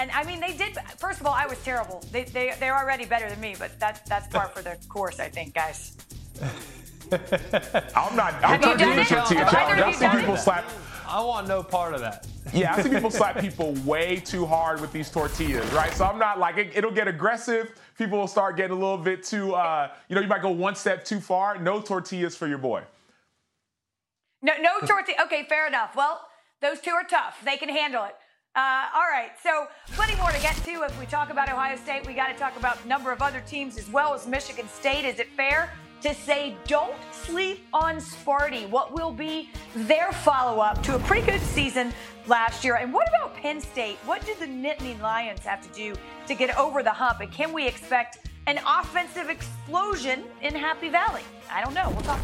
and 0.00 0.10
I 0.12 0.24
mean, 0.24 0.40
they 0.40 0.56
did. 0.56 0.78
First 0.96 1.20
of 1.20 1.26
all, 1.26 1.34
I 1.34 1.46
was 1.46 1.62
terrible. 1.62 2.02
They, 2.10 2.24
they, 2.24 2.54
they're 2.58 2.76
already 2.76 3.04
better 3.04 3.28
than 3.28 3.38
me, 3.38 3.54
but 3.58 3.78
that's 3.78 4.00
that's 4.08 4.26
part 4.28 4.56
for 4.56 4.62
the 4.62 4.78
course, 4.88 5.20
I 5.20 5.28
think, 5.28 5.54
guys. 5.54 5.94
I'm 7.12 8.16
not. 8.16 8.34
I'm 8.34 8.60
Have 8.60 8.64
you 8.64 8.78
done 8.78 8.98
it? 8.98 9.06
tortilla 9.06 9.40
Have 9.44 9.50
challenge. 9.50 9.80
I've 9.80 9.96
seen 9.96 10.10
people 10.10 10.34
it? 10.34 10.38
slap. 10.38 10.64
I 11.06 11.20
want 11.24 11.48
no 11.48 11.62
part 11.62 11.94
of 11.94 12.00
that. 12.00 12.26
Yeah, 12.52 12.74
I 12.74 12.82
see 12.82 12.88
people 12.88 13.10
slap 13.20 13.38
people 13.38 13.72
way 13.84 14.16
too 14.16 14.46
hard 14.46 14.80
with 14.80 14.92
these 14.92 15.10
tortillas, 15.10 15.68
right? 15.72 15.92
So 15.92 16.04
I'm 16.04 16.18
not 16.18 16.38
like 16.38 16.56
it, 16.56 16.70
it'll 16.74 16.92
get 16.92 17.08
aggressive. 17.08 17.72
People 17.98 18.18
will 18.18 18.28
start 18.28 18.56
getting 18.56 18.76
a 18.76 18.80
little 18.80 18.96
bit 18.96 19.24
too, 19.24 19.54
uh, 19.54 19.90
you 20.08 20.14
know, 20.14 20.22
you 20.22 20.28
might 20.28 20.42
go 20.42 20.50
one 20.50 20.76
step 20.76 21.04
too 21.04 21.20
far. 21.20 21.58
No 21.58 21.80
tortillas 21.80 22.36
for 22.36 22.46
your 22.46 22.58
boy. 22.58 22.82
No, 24.42 24.52
no 24.60 24.78
tortilla. 24.86 25.16
Okay, 25.24 25.44
fair 25.48 25.66
enough. 25.66 25.96
Well, 25.96 26.20
those 26.62 26.80
two 26.80 26.92
are 26.92 27.04
tough. 27.04 27.42
They 27.44 27.56
can 27.56 27.68
handle 27.68 28.04
it. 28.04 28.14
Uh, 28.54 28.86
all 28.94 29.02
right, 29.02 29.30
so 29.42 29.66
plenty 29.92 30.16
more 30.16 30.30
to 30.30 30.40
get 30.40 30.56
to. 30.64 30.70
If 30.82 30.98
we 30.98 31.06
talk 31.06 31.30
about 31.30 31.48
Ohio 31.48 31.76
State, 31.76 32.06
we 32.06 32.14
got 32.14 32.28
to 32.28 32.34
talk 32.34 32.56
about 32.56 32.84
a 32.84 32.88
number 32.88 33.12
of 33.12 33.22
other 33.22 33.40
teams 33.46 33.78
as 33.78 33.88
well 33.90 34.12
as 34.14 34.26
Michigan 34.26 34.68
State. 34.68 35.04
Is 35.04 35.20
it 35.20 35.28
fair 35.36 35.70
to 36.02 36.14
say 36.14 36.56
don't 36.66 36.94
sleep 37.12 37.64
on 37.72 37.96
Sparty? 37.96 38.68
What 38.68 38.94
will 38.94 39.12
be 39.12 39.50
their 39.74 40.12
follow 40.12 40.60
up 40.60 40.82
to 40.84 40.96
a 40.96 40.98
pretty 41.00 41.26
good 41.26 41.40
season 41.40 41.92
last 42.26 42.64
year? 42.64 42.76
And 42.76 42.92
what 42.92 43.08
about 43.08 43.34
Penn 43.34 43.60
State? 43.60 43.96
What 44.06 44.24
do 44.24 44.34
the 44.38 44.46
Nittany 44.46 45.00
Lions 45.00 45.40
have 45.40 45.60
to 45.62 45.68
do 45.74 45.94
to 46.26 46.34
get 46.34 46.56
over 46.58 46.82
the 46.82 46.92
hump? 46.92 47.20
And 47.20 47.30
can 47.30 47.52
we 47.52 47.66
expect 47.66 48.18
an 48.46 48.58
offensive 48.66 49.28
explosion 49.28 50.24
in 50.42 50.54
Happy 50.54 50.88
Valley? 50.88 51.22
I 51.50 51.62
don't 51.62 51.74
know. 51.74 51.90
We'll 51.90 52.02
talk. 52.02 52.20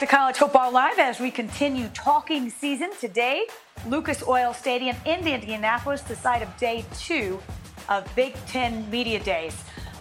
To 0.00 0.06
College 0.06 0.36
Football 0.36 0.70
Live 0.70 1.00
as 1.00 1.18
we 1.18 1.28
continue 1.28 1.88
talking 1.88 2.50
season. 2.50 2.90
Today, 3.00 3.46
Lucas 3.88 4.22
Oil 4.28 4.52
Stadium 4.52 4.96
in 5.04 5.26
Indianapolis, 5.26 6.02
the 6.02 6.14
site 6.14 6.40
of 6.40 6.56
day 6.56 6.84
two 6.96 7.40
of 7.88 8.08
Big 8.14 8.34
Ten 8.46 8.88
Media 8.90 9.18
Days. 9.18 9.56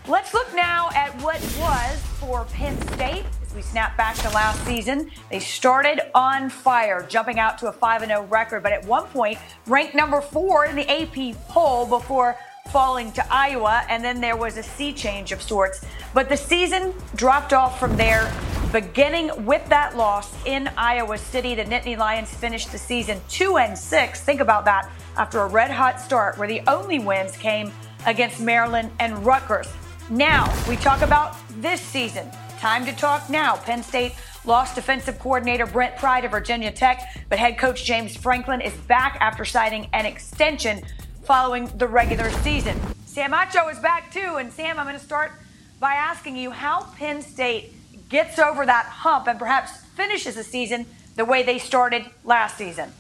Let's 0.08 0.36
look 0.36 0.54
now 0.54 0.90
at 0.94 1.10
what 1.24 1.42
was 1.60 2.00
for 2.20 2.46
Penn 2.46 2.80
State 2.90 3.26
as 3.42 3.56
we 3.56 3.64
snap 3.64 3.98
back 3.98 4.16
to 4.18 4.30
last 4.30 4.64
season. 4.68 5.10
They 5.32 5.40
started 5.40 6.02
on 6.14 6.52
fire, 6.52 7.04
jumping 7.10 7.40
out 7.40 7.58
to 7.60 7.68
a 7.68 7.72
5 7.72 8.06
0 8.06 8.24
record, 8.26 8.62
but 8.62 8.74
at 8.74 8.86
one 8.86 9.06
point 9.06 9.40
ranked 9.66 9.96
number 9.96 10.22
four 10.22 10.66
in 10.66 10.76
the 10.76 10.88
AP 10.88 11.36
poll 11.48 11.88
before 11.88 12.38
falling 12.72 13.12
to 13.14 13.34
Iowa, 13.34 13.84
and 13.90 14.04
then 14.04 14.22
there 14.22 14.38
was 14.38 14.58
a 14.58 14.64
sea 14.64 14.94
change 14.94 15.32
of 15.32 15.42
sorts. 15.42 15.84
But 16.14 16.30
the 16.30 16.38
season 16.38 16.94
dropped 17.16 17.54
off 17.54 17.80
from 17.80 17.98
there, 17.98 18.32
beginning 18.72 19.46
with 19.46 19.66
that 19.70 19.96
loss 19.96 20.34
in 20.46 20.68
Iowa 20.78 21.18
City. 21.18 21.56
The 21.56 21.64
Nittany 21.64 21.98
Lions 21.98 22.34
finished 22.34 22.72
the 22.72 22.78
season 22.78 23.22
2 23.30 23.58
and 23.58 23.78
6. 23.78 24.22
Think 24.22 24.42
about 24.42 24.66
that 24.66 24.92
after 25.16 25.40
a 25.40 25.48
red 25.48 25.72
hot 25.72 26.02
start 26.02 26.38
where 26.38 26.48
the 26.48 26.62
only 26.68 27.00
wins 27.00 27.38
came 27.38 27.72
against 28.06 28.42
Maryland 28.42 28.92
and 29.00 29.26
Rutgers. 29.26 29.68
Now, 30.10 30.54
we 30.68 30.76
talk 30.76 31.02
about 31.02 31.36
this 31.62 31.82
season. 31.82 32.30
Time 32.60 32.86
to 32.86 32.94
talk 32.94 33.30
now. 33.30 33.56
Penn 33.56 33.84
State 33.84 34.14
lost 34.46 34.76
defensive 34.76 35.20
coordinator 35.20 35.66
Brent 35.66 35.96
Pride 35.98 36.26
of 36.26 36.32
Virginia 36.32 36.72
Tech, 36.72 37.02
but 37.30 37.40
head 37.40 37.58
coach 37.58 37.86
James 37.86 38.16
Franklin 38.16 38.62
is 38.62 38.74
back 38.88 39.18
after 39.20 39.46
signing 39.46 39.90
an 39.94 40.06
extension 40.06 40.82
following 41.24 41.68
the 41.78 41.88
regular 41.88 42.30
season. 42.32 42.78
Sam 43.06 43.32
Acho 43.32 43.72
is 43.72 43.80
back 43.80 44.12
too, 44.12 44.38
and 44.38 44.52
Sam, 44.52 44.80
I'm 44.80 44.86
going 44.86 44.98
to 44.98 45.04
start 45.04 45.32
by 45.80 45.94
asking 45.94 46.36
you 46.38 46.52
how 46.52 46.84
Penn 46.96 47.22
State 47.22 47.74
gets 48.10 48.40
over 48.40 48.66
that 48.66 48.86
hump 48.86 49.28
and 49.28 49.38
perhaps 49.38 49.78
finishes 49.96 50.36
the 50.36 50.44
season 50.44 50.86
the 51.16 51.26
way 51.26 51.44
they 51.44 51.58
started 51.58 52.06
last 52.24 52.58
season. 52.58 52.92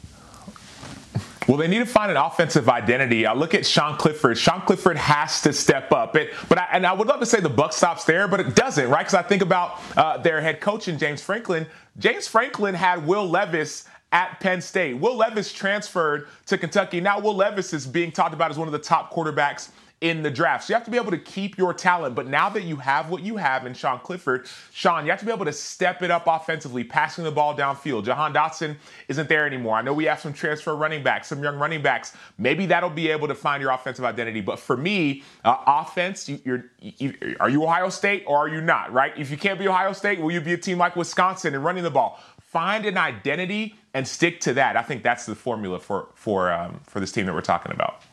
Well, 1.48 1.56
they 1.56 1.70
need 1.70 1.80
to 1.80 1.86
find 1.86 2.12
an 2.12 2.18
offensive 2.18 2.68
identity. 2.68 3.26
I 3.26 3.34
look 3.34 3.54
at 3.54 3.66
Sean 3.66 3.98
Clifford. 3.98 4.38
Sean 4.38 4.62
Clifford 4.62 4.98
has 4.98 5.40
to 5.44 5.54
step 5.54 5.94
up. 5.94 6.18
It, 6.18 6.34
but 6.50 6.58
I, 6.58 6.68
and 6.74 6.86
I 6.86 6.92
would 6.92 7.08
love 7.08 7.22
to 7.22 7.26
say 7.26 7.40
the 7.40 7.48
buck 7.48 7.72
stops 7.72 8.04
there, 8.04 8.28
but 8.28 8.42
it 8.42 8.54
doesn't, 8.54 8.90
right? 8.90 9.00
Because 9.00 9.14
I 9.14 9.22
think 9.22 9.42
about 9.42 9.80
uh, 9.96 10.18
their 10.18 10.42
head 10.42 10.60
coach 10.60 10.90
in 10.90 11.00
James 11.00 11.22
Franklin. 11.22 11.66
James 12.00 12.28
Franklin 12.28 12.76
had 12.76 13.08
Will 13.08 13.26
Levis 13.26 13.86
at 14.12 14.42
Penn 14.42 14.60
State. 14.60 14.96
Will 14.96 15.16
Levis 15.16 15.54
transferred 15.54 16.28
to 16.48 16.58
Kentucky. 16.58 17.00
Now 17.00 17.20
Will 17.20 17.36
Levis 17.36 17.72
is 17.72 17.88
being 17.88 18.12
talked 18.12 18.34
about 18.34 18.52
as 18.52 18.58
one 18.58 18.68
of 18.68 18.74
the 18.74 18.80
top 18.80 19.14
quarterbacks 19.14 19.70
in 20.00 20.22
the 20.22 20.30
draft. 20.30 20.66
So 20.66 20.72
you 20.72 20.75
have 20.75 20.86
to 20.86 20.92
be 20.92 20.98
able 20.98 21.12
to 21.12 21.18
keep 21.18 21.58
your 21.58 21.74
talent. 21.74 22.13
But 22.13 22.27
now 22.27 22.50
that 22.50 22.63
you 22.63 22.75
have 22.75 23.10
what 23.10 23.24
you 23.24 23.38
have 23.38 23.66
in 23.66 23.74
Sean 23.74 24.00
Clifford, 24.00 24.46
Sean, 24.72 25.06
you 25.06 25.12
have 25.12 25.20
to 25.20 25.25
be 25.25 25.32
able 25.32 25.46
to 25.46 25.54
step 25.54 26.04
it 26.04 26.12
up 26.12 26.27
offensively, 26.27 26.84
passing 26.84 27.24
the 27.24 27.32
ball 27.32 27.58
downfield. 27.58 28.06
Jahan 28.06 28.32
Dotson 28.32 28.75
isn't 29.08 29.27
there 29.27 29.48
anymore. 29.48 29.75
I 29.75 29.82
know 29.82 29.94
we 29.94 30.06
have 30.06 30.20
some 30.20 30.34
transfer 30.34 30.75
running 30.75 31.01
backs, 31.01 31.27
some 31.27 31.42
young 31.42 31.58
running 31.58 31.82
backs. 31.82 32.16
Maybe 32.38 32.68
that'll 32.68 32.92
be 32.92 33.10
able 33.10 33.27
to 33.27 33.36
find 33.36 33.60
your 33.60 33.72
offensive 33.72 34.06
identity. 34.06 34.42
But 34.42 34.60
for 34.60 34.77
me, 34.77 35.24
uh, 35.44 35.58
offense, 35.66 36.30
you, 36.30 36.39
you're, 36.46 36.66
you, 36.80 37.36
are 37.39 37.50
you 37.50 37.63
Ohio 37.63 37.89
State 37.89 38.24
or 38.27 38.38
are 38.38 38.48
you 38.50 38.62
not, 38.62 38.94
right? 38.94 39.13
If 39.18 39.32
you 39.32 39.38
can't 39.38 39.58
be 39.58 39.68
Ohio 39.68 39.94
State, 39.94 40.20
will 40.20 40.32
you 40.32 40.42
be 40.42 40.54
a 40.54 40.58
team 40.58 40.77
like 40.77 40.96
Wisconsin 40.96 41.56
and 41.56 41.63
running 41.63 41.84
the 41.84 41.92
ball? 41.92 42.22
Find 42.39 42.86
an 42.86 42.98
identity 42.98 43.75
and 43.96 44.08
stick 44.08 44.39
to 44.42 44.54
that. 44.54 44.77
I 44.77 44.84
think 44.84 45.01
that's 45.01 45.25
the 45.25 45.36
formula 45.36 45.80
for 45.80 46.10
for 46.13 46.51
um, 46.51 46.80
for 46.84 47.00
this 47.00 47.12
team 47.12 47.25
that 47.25 47.34
we're 47.34 47.42
talking 47.42 47.72
about. 47.72 48.04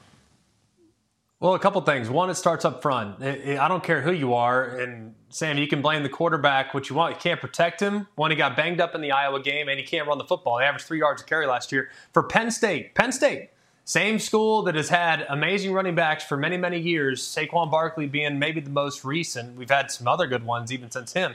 Well, 1.45 1.53
a 1.53 1.59
couple 1.59 1.79
things. 1.83 2.09
One, 2.09 2.31
it 2.31 2.37
starts 2.37 2.65
up 2.65 2.81
front. 2.81 3.23
I 3.23 3.69
don't 3.69 3.85
care 3.85 4.01
who 4.01 4.13
you 4.13 4.33
are, 4.33 4.65
and 4.65 5.15
Sam, 5.29 5.59
you 5.59 5.69
can 5.69 5.83
blame 5.83 6.03
the 6.03 6.09
quarterback 6.09 6.73
what 6.73 6.89
you 6.89 6.97
want. 6.97 7.17
You 7.17 7.21
can't 7.21 7.39
protect 7.39 7.81
him. 7.81 8.07
One, 8.15 8.31
he 8.31 8.37
got 8.39 8.57
banged 8.57 8.81
up 8.81 8.95
in 8.95 9.03
the 9.03 9.13
Iowa 9.13 9.43
game, 9.43 9.69
and 9.69 9.79
he 9.79 9.85
can't 9.85 10.09
run 10.09 10.17
the 10.17 10.25
football. 10.25 10.59
He 10.59 10.65
averaged 10.65 10.87
three 10.87 11.01
yards 11.01 11.21
a 11.21 11.25
carry 11.27 11.47
last 11.47 11.71
year. 11.71 11.91
For 12.15 12.23
Penn 12.23 12.51
State, 12.51 12.95
Penn 12.95 13.13
State, 13.13 13.51
same 13.85 14.19
school 14.19 14.63
that 14.63 14.75
has 14.75 14.89
had 14.89 15.27
amazing 15.29 15.75
running 15.75 15.95
backs 15.95 16.25
for 16.25 16.39
many, 16.39 16.57
many 16.57 16.81
years. 16.81 17.23
Saquon 17.23 17.71
Barkley 17.71 18.07
being 18.07 18.39
maybe 18.39 18.63
the 18.63 18.71
most 18.71 19.05
recent. 19.05 19.59
We've 19.59 19.69
had 19.69 19.91
some 19.91 20.09
other 20.09 20.27
good 20.27 20.47
ones 20.47 20.73
even 20.73 20.91
since 20.91 21.13
him. 21.13 21.35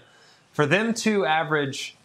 For 0.54 0.66
them 0.66 0.96
to 0.96 1.28
average 1.28 1.98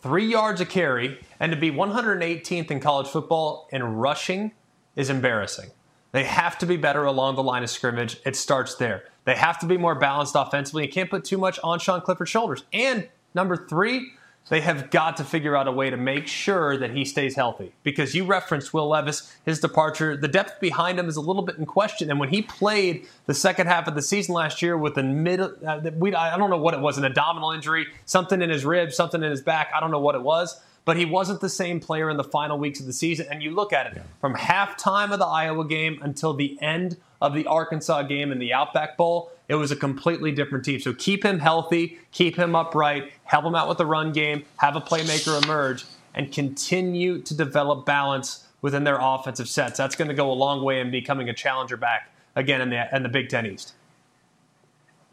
three 0.00 0.26
yards 0.26 0.60
a 0.60 0.66
carry 0.66 1.20
and 1.38 1.52
to 1.52 1.56
be 1.56 1.70
118th 1.70 2.72
in 2.72 2.80
college 2.80 3.06
football 3.06 3.68
in 3.70 3.84
rushing 3.84 4.50
is 4.96 5.08
embarrassing. 5.08 5.70
They 6.12 6.24
have 6.24 6.58
to 6.58 6.66
be 6.66 6.76
better 6.76 7.04
along 7.04 7.36
the 7.36 7.42
line 7.42 7.62
of 7.62 7.70
scrimmage. 7.70 8.20
It 8.24 8.36
starts 8.36 8.74
there. 8.76 9.04
They 9.24 9.34
have 9.34 9.58
to 9.60 9.66
be 9.66 9.78
more 9.78 9.94
balanced 9.94 10.34
offensively. 10.36 10.84
You 10.84 10.92
can't 10.92 11.10
put 11.10 11.24
too 11.24 11.38
much 11.38 11.58
on 11.64 11.78
Sean 11.78 12.00
Clifford's 12.00 12.30
shoulders. 12.30 12.64
And 12.72 13.08
number 13.34 13.56
three, 13.56 14.12
they 14.48 14.60
have 14.60 14.90
got 14.90 15.16
to 15.18 15.24
figure 15.24 15.56
out 15.56 15.68
a 15.68 15.72
way 15.72 15.88
to 15.88 15.96
make 15.96 16.26
sure 16.26 16.76
that 16.76 16.90
he 16.90 17.04
stays 17.04 17.36
healthy. 17.36 17.72
Because 17.82 18.14
you 18.14 18.24
referenced 18.24 18.74
Will 18.74 18.88
Levis, 18.88 19.34
his 19.46 19.60
departure, 19.60 20.16
the 20.16 20.28
depth 20.28 20.60
behind 20.60 20.98
him 20.98 21.08
is 21.08 21.16
a 21.16 21.20
little 21.20 21.42
bit 21.42 21.56
in 21.56 21.64
question. 21.64 22.10
And 22.10 22.18
when 22.18 22.28
he 22.28 22.42
played 22.42 23.06
the 23.26 23.34
second 23.34 23.68
half 23.68 23.86
of 23.86 23.94
the 23.94 24.02
season 24.02 24.34
last 24.34 24.60
year 24.60 24.76
with 24.76 24.98
a 24.98 25.02
mid, 25.02 25.40
uh, 25.40 25.90
we, 25.96 26.14
I 26.14 26.36
don't 26.36 26.50
know 26.50 26.58
what 26.58 26.74
it 26.74 26.80
was, 26.80 26.98
an 26.98 27.04
abdominal 27.04 27.52
injury, 27.52 27.86
something 28.04 28.42
in 28.42 28.50
his 28.50 28.66
ribs, 28.66 28.96
something 28.96 29.22
in 29.22 29.30
his 29.30 29.40
back, 29.40 29.70
I 29.74 29.80
don't 29.80 29.92
know 29.92 30.00
what 30.00 30.16
it 30.16 30.22
was. 30.22 30.60
But 30.84 30.96
he 30.96 31.04
wasn't 31.04 31.40
the 31.40 31.48
same 31.48 31.78
player 31.78 32.10
in 32.10 32.16
the 32.16 32.24
final 32.24 32.58
weeks 32.58 32.80
of 32.80 32.86
the 32.86 32.92
season. 32.92 33.26
And 33.30 33.42
you 33.42 33.52
look 33.52 33.72
at 33.72 33.86
it 33.86 34.02
from 34.20 34.34
halftime 34.34 35.12
of 35.12 35.18
the 35.20 35.26
Iowa 35.26 35.64
game 35.64 36.00
until 36.02 36.34
the 36.34 36.60
end 36.60 36.96
of 37.20 37.34
the 37.34 37.46
Arkansas 37.46 38.02
game 38.02 38.32
in 38.32 38.40
the 38.40 38.52
Outback 38.52 38.96
Bowl, 38.96 39.30
it 39.48 39.54
was 39.54 39.70
a 39.70 39.76
completely 39.76 40.32
different 40.32 40.64
team. 40.64 40.80
So 40.80 40.92
keep 40.92 41.24
him 41.24 41.38
healthy, 41.38 41.98
keep 42.10 42.36
him 42.36 42.56
upright, 42.56 43.12
help 43.24 43.44
him 43.44 43.54
out 43.54 43.68
with 43.68 43.78
the 43.78 43.86
run 43.86 44.12
game, 44.12 44.44
have 44.56 44.74
a 44.74 44.80
playmaker 44.80 45.40
emerge, 45.44 45.84
and 46.14 46.32
continue 46.32 47.20
to 47.22 47.34
develop 47.34 47.86
balance 47.86 48.48
within 48.60 48.82
their 48.84 48.98
offensive 49.00 49.48
sets. 49.48 49.78
That's 49.78 49.94
going 49.94 50.08
to 50.08 50.14
go 50.14 50.30
a 50.30 50.34
long 50.34 50.64
way 50.64 50.80
in 50.80 50.90
becoming 50.90 51.28
a 51.28 51.34
challenger 51.34 51.76
back 51.76 52.10
again 52.34 52.60
in 52.60 52.70
the, 52.70 52.96
in 52.96 53.02
the 53.02 53.08
Big 53.08 53.28
Ten 53.28 53.46
East. 53.46 53.74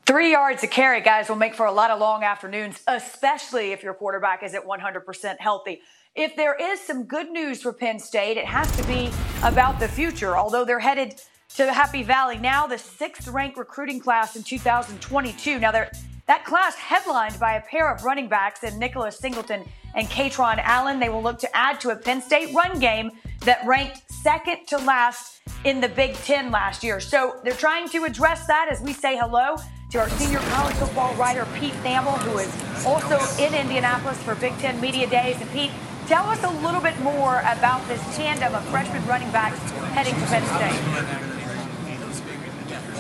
Three 0.10 0.32
yards 0.32 0.64
a 0.64 0.68
carry, 0.68 1.02
guys, 1.02 1.30
will 1.30 1.36
make 1.36 1.54
for 1.54 1.68
a 1.68 1.72
lot 1.72 1.92
of 1.92 2.00
long 2.00 2.24
afternoons, 2.24 2.82
especially 2.88 3.74
if 3.74 3.84
your 3.84 3.94
quarterback 3.94 4.42
is 4.42 4.56
at 4.56 4.66
100% 4.66 5.38
healthy. 5.38 5.84
If 6.16 6.36
there 6.36 6.56
is 6.56 6.80
some 6.80 7.04
good 7.04 7.30
news 7.30 7.62
for 7.62 7.72
Penn 7.72 8.00
State, 8.00 8.36
it 8.36 8.46
has 8.46 8.76
to 8.76 8.84
be 8.88 9.12
about 9.44 9.80
the 9.80 9.88
future. 9.88 10.36
Although 10.36 10.66
they're 10.66 10.80
headed 10.80 11.22
to 11.58 11.72
Happy 11.72 12.02
Valley 12.02 12.40
now, 12.40 12.66
the 12.66 12.80
sixth 12.80 13.28
ranked 13.28 13.60
recruiting 13.60 14.00
class 14.00 14.36
in 14.36 14.42
2022. 14.42 15.60
Now, 15.60 15.72
that 15.72 16.44
class 16.44 16.74
headlined 16.74 17.40
by 17.40 17.54
a 17.54 17.62
pair 17.62 17.94
of 17.94 18.04
running 18.04 18.28
backs 18.28 18.64
in 18.64 18.80
Nicholas 18.80 19.20
Singleton 19.20 19.64
and 19.94 20.08
Kaytron 20.08 20.58
Allen. 20.64 21.00
They 21.00 21.10
will 21.10 21.22
look 21.22 21.38
to 21.38 21.56
add 21.56 21.80
to 21.82 21.92
a 21.92 21.96
Penn 21.96 22.24
State 22.24 22.52
run 22.56 22.80
game 22.80 23.12
that 23.42 23.64
ranked 23.64 24.12
second 24.12 24.66
to 24.70 24.80
last 24.80 25.42
in 25.66 25.80
the 25.80 25.90
Big 25.90 26.16
Ten 26.16 26.50
last 26.50 26.84
year. 26.84 27.00
So 27.00 27.40
they're 27.44 27.54
trying 27.54 27.88
to 27.90 28.06
address 28.06 28.48
that 28.48 28.70
as 28.72 28.82
we 28.82 28.92
say 28.92 29.16
hello 29.16 29.58
to 29.90 29.98
our 29.98 30.10
senior 30.10 30.38
college 30.40 30.76
football 30.76 31.16
writer, 31.16 31.48
Pete 31.56 31.74
Thamel, 31.84 32.20
who 32.20 32.38
is 32.38 32.86
also 32.86 33.18
in 33.42 33.56
Indianapolis 33.56 34.22
for 34.22 34.36
Big 34.36 34.56
Ten 34.60 34.80
Media 34.80 35.10
Days. 35.10 35.42
And 35.42 35.50
Pete, 35.50 35.72
tell 36.06 36.28
us 36.28 36.44
a 36.44 36.50
little 36.64 36.82
bit 36.82 37.00
more 37.00 37.40
about 37.40 37.88
this 37.88 38.00
tandem 38.16 38.54
of 38.54 38.64
freshman 38.66 39.04
running 39.08 39.32
backs 39.32 39.60
heading 39.94 40.14
to 40.14 40.26
Penn 40.28 40.46
State. 40.46 41.40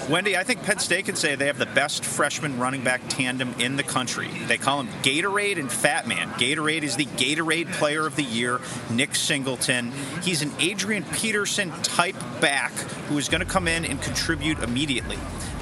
Wendy, 0.09 0.35
I 0.35 0.43
think 0.43 0.63
Penn 0.63 0.79
State 0.79 1.05
can 1.05 1.15
say 1.15 1.35
they 1.35 1.45
have 1.45 1.59
the 1.59 1.67
best 1.67 2.03
freshman 2.03 2.57
running 2.57 2.83
back 2.83 3.01
tandem 3.09 3.53
in 3.59 3.75
the 3.75 3.83
country. 3.83 4.27
They 4.47 4.57
call 4.57 4.79
him 4.79 4.87
Gatorade 5.03 5.59
and 5.59 5.71
Fat 5.71 6.07
Man. 6.07 6.29
Gatorade 6.31 6.81
is 6.81 6.95
the 6.95 7.05
Gatorade 7.05 7.71
Player 7.73 8.07
of 8.07 8.15
the 8.15 8.23
Year, 8.23 8.59
Nick 8.89 9.13
Singleton. 9.13 9.91
He's 10.23 10.41
an 10.41 10.51
Adrian 10.57 11.03
Peterson 11.03 11.69
type 11.83 12.15
back 12.41 12.71
who 13.09 13.17
is 13.17 13.29
going 13.29 13.41
to 13.41 13.47
come 13.47 13.67
in 13.67 13.85
and 13.85 14.01
contribute 14.01 14.59
immediately. 14.59 15.17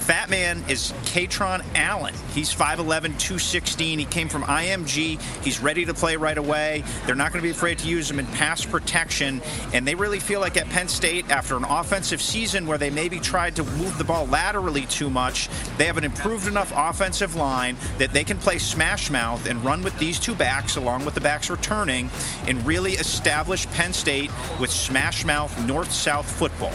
Fat 0.08 0.30
Man 0.30 0.64
is 0.70 0.94
Kaytron 1.04 1.66
Allen. 1.76 2.14
He's 2.34 2.50
5'11, 2.56 3.20
216. 3.20 4.00
He 4.00 4.06
came 4.06 4.30
from 4.30 4.44
IMG. 4.44 5.22
He's 5.44 5.60
ready 5.60 5.84
to 5.84 5.94
play 5.94 6.16
right 6.16 6.38
away. 6.38 6.86
They're 7.06 7.14
not 7.14 7.34
going 7.34 7.42
to 7.42 7.46
be 7.46 7.52
afraid 7.52 7.80
to 7.80 7.90
use 7.90 8.10
him 8.10 8.18
in 8.18 8.26
pass 8.28 8.66
protection. 8.66 9.42
And 9.74 9.86
they 9.86 9.96
really 9.96 10.20
feel 10.22 10.40
like 10.40 10.56
at 10.56 10.70
Penn 10.70 10.88
State, 10.88 11.30
after 11.30 11.58
an 11.58 11.66
offensive 11.66 12.22
season 12.22 12.68
where 12.68 12.78
they 12.78 12.90
maybe 12.90 13.20
tried 13.20 13.58
to 13.58 13.66
move 13.66 13.98
the 13.98 14.06
ball 14.06 14.28
laterally 14.28 14.86
too 14.86 15.10
much, 15.10 15.50
they 15.78 15.84
have 15.88 15.98
an 15.98 16.06
improved 16.06 16.48
enough 16.48 16.72
offensive 16.74 17.36
line 17.36 17.76
that 17.98 18.14
they 18.14 18.24
can 18.24 18.38
play 18.38 18.60
smash 18.60 19.10
mouth 19.10 19.46
and 19.46 19.62
run 19.66 19.84
with 19.84 20.00
these 20.00 20.22
two 20.22 20.36
backs 20.36 20.78
along 20.78 21.04
with 21.04 21.16
the 21.16 21.22
backs 21.22 21.50
returning 21.50 22.10
and 22.48 22.66
really 22.66 22.94
establish 22.94 23.68
Penn 23.72 23.92
State 23.92 24.32
with 24.58 24.72
smash 24.72 25.26
mouth 25.26 25.54
north 25.68 25.92
south 25.92 26.32
football. 26.32 26.67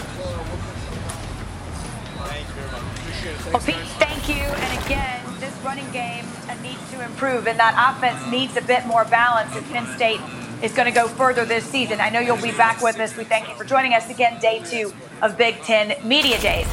Well, 3.53 3.63
Pete, 3.63 3.77
thank 3.99 4.29
you. 4.29 4.43
And 4.43 4.85
again, 4.85 5.21
this 5.39 5.55
running 5.65 5.91
game 5.93 6.25
needs 6.63 6.91
to 6.93 7.05
improve, 7.05 7.47
and 7.47 7.59
that 7.59 7.75
offense 7.97 8.31
needs 8.31 8.57
a 8.57 8.63
bit 8.63 8.87
more 8.87 9.05
balance 9.05 9.55
if 9.57 9.69
Penn 9.73 9.87
State 9.97 10.21
is 10.63 10.73
going 10.73 10.87
to 10.87 10.95
go 10.95 11.09
further 11.09 11.45
this 11.45 11.65
season. 11.65 12.01
I 12.01 12.09
know 12.09 12.21
you'll 12.21 12.41
be 12.41 12.53
back 12.53 12.81
with 12.81 12.99
us. 13.01 13.17
We 13.17 13.25
thank 13.25 13.49
you 13.49 13.55
for 13.55 13.65
joining 13.65 13.95
us 13.95 14.09
again, 14.09 14.41
day 14.41 14.63
two 14.65 14.93
of 15.21 15.37
Big 15.37 15.61
Ten 15.63 15.97
Media 16.07 16.41
Days. 16.41 16.67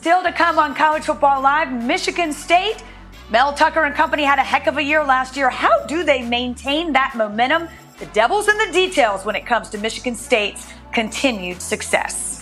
Still 0.00 0.22
to 0.24 0.32
come 0.32 0.58
on 0.58 0.74
College 0.74 1.04
Football 1.04 1.40
Live, 1.40 1.72
Michigan 1.72 2.32
State. 2.32 2.82
Mel 3.30 3.52
Tucker 3.54 3.84
and 3.84 3.94
company 3.94 4.24
had 4.24 4.38
a 4.38 4.42
heck 4.42 4.66
of 4.66 4.76
a 4.76 4.82
year 4.82 5.04
last 5.04 5.36
year. 5.36 5.48
How 5.48 5.86
do 5.86 6.02
they 6.02 6.22
maintain 6.22 6.92
that 6.94 7.14
momentum? 7.16 7.68
The 7.98 8.06
devil's 8.06 8.48
in 8.48 8.58
the 8.58 8.70
details 8.72 9.24
when 9.24 9.36
it 9.36 9.46
comes 9.46 9.70
to 9.70 9.78
Michigan 9.78 10.16
State's 10.16 10.66
continued 10.92 11.62
success. 11.62 12.41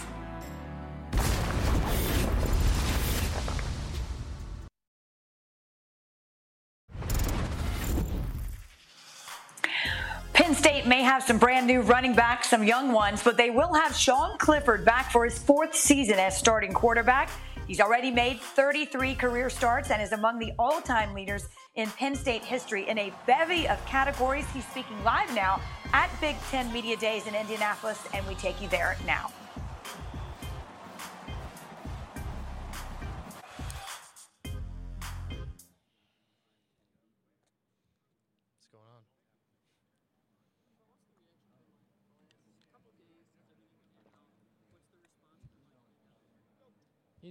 Penn 10.41 10.55
State 10.55 10.87
may 10.87 11.03
have 11.03 11.23
some 11.23 11.37
brand 11.37 11.67
new 11.67 11.83
running 11.83 12.15
backs, 12.15 12.49
some 12.49 12.65
young 12.65 12.93
ones, 12.93 13.23
but 13.23 13.37
they 13.37 13.51
will 13.51 13.75
have 13.75 13.95
Sean 13.95 14.39
Clifford 14.39 14.87
back 14.87 15.13
for 15.13 15.27
his 15.27 15.39
fourth 15.39 15.75
season 15.75 16.19
as 16.19 16.35
starting 16.35 16.73
quarterback. 16.73 17.29
He's 17.69 17.79
already 17.79 18.11
made 18.11 18.41
33 18.41 19.17
career 19.17 19.51
starts 19.51 19.91
and 19.91 20.01
is 20.01 20.13
among 20.13 20.39
the 20.39 20.53
all 20.59 20.81
time 20.81 21.13
leaders 21.13 21.47
in 21.75 21.91
Penn 21.91 22.15
State 22.15 22.43
history 22.43 22.89
in 22.89 22.97
a 22.97 23.13
bevy 23.27 23.69
of 23.69 23.85
categories. 23.85 24.47
He's 24.55 24.67
speaking 24.69 24.97
live 25.05 25.31
now 25.35 25.61
at 25.93 26.09
Big 26.23 26.37
Ten 26.51 26.73
Media 26.73 26.97
Days 26.97 27.27
in 27.27 27.35
Indianapolis, 27.35 28.01
and 28.15 28.27
we 28.27 28.35
take 28.37 28.63
you 28.63 28.69
there 28.69 28.97
now. 29.07 29.31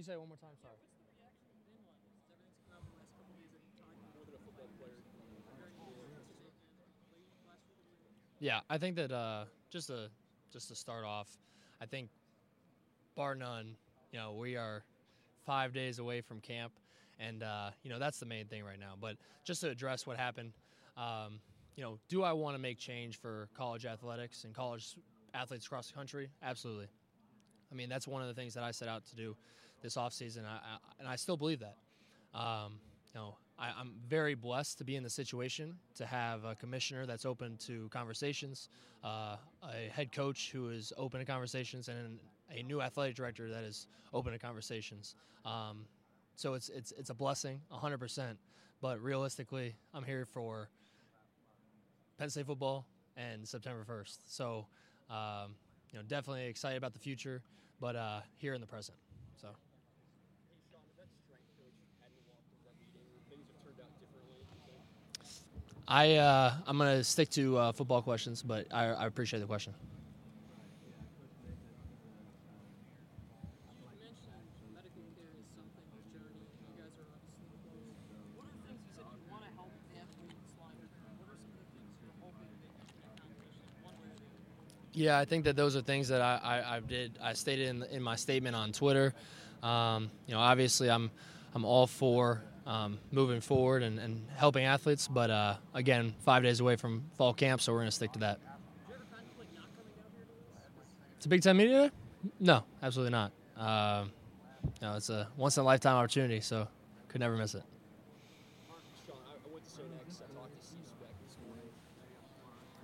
You 0.00 0.04
say 0.04 0.12
it 0.14 0.18
one 0.18 0.28
more 0.28 0.38
time? 0.38 0.56
Sorry. 0.62 0.72
Yeah, 8.38 8.60
I 8.70 8.78
think 8.78 8.96
that 8.96 9.12
uh, 9.12 9.44
just 9.70 9.88
to 9.88 10.08
just 10.50 10.68
to 10.68 10.74
start 10.74 11.04
off, 11.04 11.28
I 11.82 11.84
think 11.84 12.08
bar 13.14 13.34
none, 13.34 13.76
you 14.12 14.18
know, 14.18 14.32
we 14.32 14.56
are 14.56 14.82
five 15.44 15.74
days 15.74 15.98
away 15.98 16.22
from 16.22 16.40
camp, 16.40 16.72
and 17.18 17.42
uh, 17.42 17.70
you 17.82 17.90
know 17.90 17.98
that's 17.98 18.18
the 18.18 18.26
main 18.26 18.46
thing 18.46 18.64
right 18.64 18.80
now. 18.80 18.94
But 18.98 19.16
just 19.44 19.60
to 19.60 19.68
address 19.68 20.06
what 20.06 20.16
happened, 20.16 20.52
um, 20.96 21.40
you 21.76 21.82
know, 21.82 21.98
do 22.08 22.22
I 22.22 22.32
want 22.32 22.54
to 22.56 22.58
make 22.58 22.78
change 22.78 23.18
for 23.18 23.48
college 23.54 23.84
athletics 23.84 24.44
and 24.44 24.54
college 24.54 24.96
athletes 25.34 25.66
across 25.66 25.88
the 25.88 25.94
country? 25.94 26.30
Absolutely. 26.42 26.88
I 27.70 27.74
mean, 27.74 27.88
that's 27.88 28.08
one 28.08 28.22
of 28.22 28.28
the 28.28 28.34
things 28.34 28.54
that 28.54 28.64
I 28.64 28.70
set 28.70 28.88
out 28.88 29.04
to 29.06 29.16
do 29.16 29.36
this 29.80 29.96
offseason, 29.96 30.44
I, 30.44 30.56
I, 30.56 30.78
and 30.98 31.08
I 31.08 31.16
still 31.16 31.36
believe 31.36 31.60
that. 31.60 31.76
Um, 32.34 32.78
you 33.12 33.20
know, 33.20 33.36
I, 33.58 33.80
am 33.80 33.92
very 34.08 34.34
blessed 34.34 34.78
to 34.78 34.84
be 34.84 34.96
in 34.96 35.02
the 35.02 35.10
situation 35.10 35.74
to 35.96 36.06
have 36.06 36.44
a 36.44 36.54
commissioner 36.54 37.06
that's 37.06 37.26
open 37.26 37.56
to 37.66 37.88
conversations, 37.90 38.68
uh, 39.04 39.36
a 39.62 39.88
head 39.92 40.12
coach 40.12 40.50
who 40.52 40.70
is 40.70 40.92
open 40.96 41.20
to 41.20 41.26
conversations, 41.26 41.88
and 41.88 42.18
a 42.50 42.62
new 42.62 42.80
athletic 42.80 43.14
director 43.16 43.48
that 43.48 43.64
is 43.64 43.86
open 44.12 44.32
to 44.32 44.38
conversations. 44.38 45.14
Um, 45.44 45.84
so 46.36 46.54
it's 46.54 46.68
it's 46.68 46.92
it's 46.92 47.10
a 47.10 47.14
blessing, 47.14 47.60
100%. 47.72 48.36
But 48.80 49.00
realistically, 49.02 49.74
I'm 49.92 50.04
here 50.04 50.24
for 50.24 50.70
Penn 52.18 52.30
State 52.30 52.46
football 52.46 52.86
and 53.16 53.46
September 53.46 53.84
1st. 53.86 54.18
So, 54.26 54.66
um, 55.10 55.54
you 55.92 55.98
know, 55.98 56.04
definitely 56.08 56.46
excited 56.46 56.78
about 56.78 56.94
the 56.94 56.98
future, 56.98 57.42
but 57.78 57.94
uh, 57.94 58.20
here 58.38 58.54
in 58.54 58.60
the 58.62 58.66
present. 58.66 58.96
So. 59.40 59.48
I 65.90 66.14
uh, 66.18 66.54
I'm 66.68 66.78
gonna 66.78 67.02
stick 67.02 67.30
to 67.30 67.58
uh, 67.58 67.72
football 67.72 68.00
questions, 68.00 68.42
but 68.42 68.68
I, 68.72 68.84
I 68.86 69.06
appreciate 69.06 69.40
the 69.40 69.46
question. 69.46 69.74
Yeah, 84.92 85.18
I 85.18 85.24
think 85.24 85.44
that 85.44 85.56
those 85.56 85.76
are 85.76 85.80
things 85.80 86.08
that 86.08 86.20
I, 86.20 86.40
I, 86.42 86.76
I 86.76 86.80
did. 86.80 87.18
I 87.22 87.32
stated 87.32 87.68
in, 87.68 87.82
in 87.84 88.02
my 88.02 88.16
statement 88.16 88.54
on 88.54 88.70
Twitter. 88.70 89.14
Um, 89.62 90.10
you 90.26 90.34
know, 90.34 90.40
obviously, 90.40 90.88
I'm 90.88 91.10
I'm 91.52 91.64
all 91.64 91.88
for 91.88 92.42
um, 92.70 93.00
moving 93.10 93.40
forward 93.40 93.82
and, 93.82 93.98
and, 93.98 94.24
helping 94.36 94.64
athletes. 94.64 95.08
But 95.08 95.28
uh, 95.28 95.56
again, 95.74 96.14
five 96.24 96.44
days 96.44 96.60
away 96.60 96.76
from 96.76 97.04
fall 97.18 97.34
camp, 97.34 97.60
so 97.60 97.72
we're 97.72 97.80
going 97.80 97.88
to 97.88 97.94
stick 97.94 98.12
to 98.12 98.20
that. 98.20 98.38
It's 101.16 101.26
a 101.26 101.28
Big 101.28 101.42
Ten 101.42 101.56
media 101.56 101.90
No, 102.38 102.62
absolutely 102.82 103.10
not. 103.10 103.32
Uh, 103.56 104.04
no, 104.80 104.94
it's 104.94 105.10
a 105.10 105.28
once 105.36 105.56
in 105.56 105.62
a 105.62 105.64
lifetime 105.64 105.96
opportunity, 105.96 106.40
so 106.40 106.68
could 107.08 107.20
never 107.20 107.36
miss 107.36 107.54
it. 107.54 107.64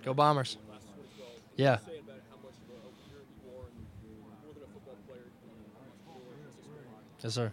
Go 0.03 0.13
Bombers. 0.13 0.57
Yeah. 1.55 1.77
Yes, 7.23 7.33
sir. 7.33 7.51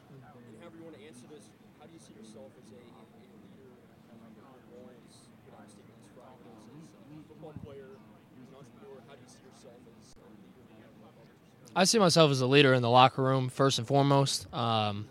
I 11.77 11.85
see 11.85 11.99
myself 11.99 12.31
as 12.31 12.41
a 12.41 12.47
leader 12.47 12.73
in 12.73 12.83
the 12.83 12.91
locker 12.91 13.23
room 13.23 13.49
first 13.49 13.79
and 13.79 13.87
foremost. 13.87 14.53
Um, 14.55 15.09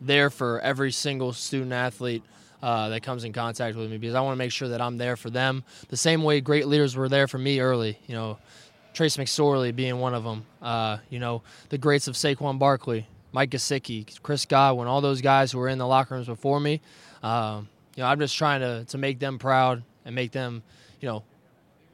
there 0.00 0.28
for 0.28 0.60
every 0.60 0.92
single 0.92 1.32
student 1.32 1.72
athlete 1.72 2.22
uh, 2.62 2.90
that 2.90 3.02
comes 3.02 3.24
in 3.24 3.32
contact 3.32 3.74
with 3.76 3.90
me 3.90 3.96
because 3.96 4.14
I 4.14 4.20
want 4.20 4.34
to 4.34 4.38
make 4.38 4.52
sure 4.52 4.68
that 4.68 4.82
I'm 4.82 4.98
there 4.98 5.16
for 5.16 5.30
them 5.30 5.64
the 5.88 5.96
same 5.96 6.22
way 6.22 6.42
great 6.42 6.66
leaders 6.66 6.94
were 6.94 7.08
there 7.08 7.26
for 7.26 7.38
me 7.38 7.60
early. 7.60 7.98
You 8.06 8.14
know, 8.14 8.38
Trace 8.92 9.16
McSorley 9.16 9.74
being 9.74 9.98
one 9.98 10.12
of 10.12 10.24
them. 10.24 10.44
Uh, 10.60 10.98
you 11.08 11.18
know, 11.18 11.42
the 11.70 11.78
greats 11.78 12.06
of 12.06 12.16
Saquon 12.16 12.58
Barkley, 12.58 13.06
Mike 13.32 13.50
Gesicki, 13.50 14.20
Chris 14.22 14.44
Godwin, 14.44 14.88
all 14.88 15.00
those 15.00 15.22
guys 15.22 15.52
who 15.52 15.58
were 15.58 15.68
in 15.68 15.78
the 15.78 15.86
locker 15.86 16.14
rooms 16.14 16.26
before 16.26 16.60
me. 16.60 16.82
Um, 17.22 17.68
you 17.96 18.02
know, 18.02 18.08
I'm 18.08 18.20
just 18.20 18.36
trying 18.36 18.60
to 18.60 18.84
to 18.84 18.98
make 18.98 19.20
them 19.20 19.38
proud 19.38 19.82
and 20.04 20.14
make 20.14 20.32
them 20.32 20.62
you 21.04 21.10
know, 21.10 21.22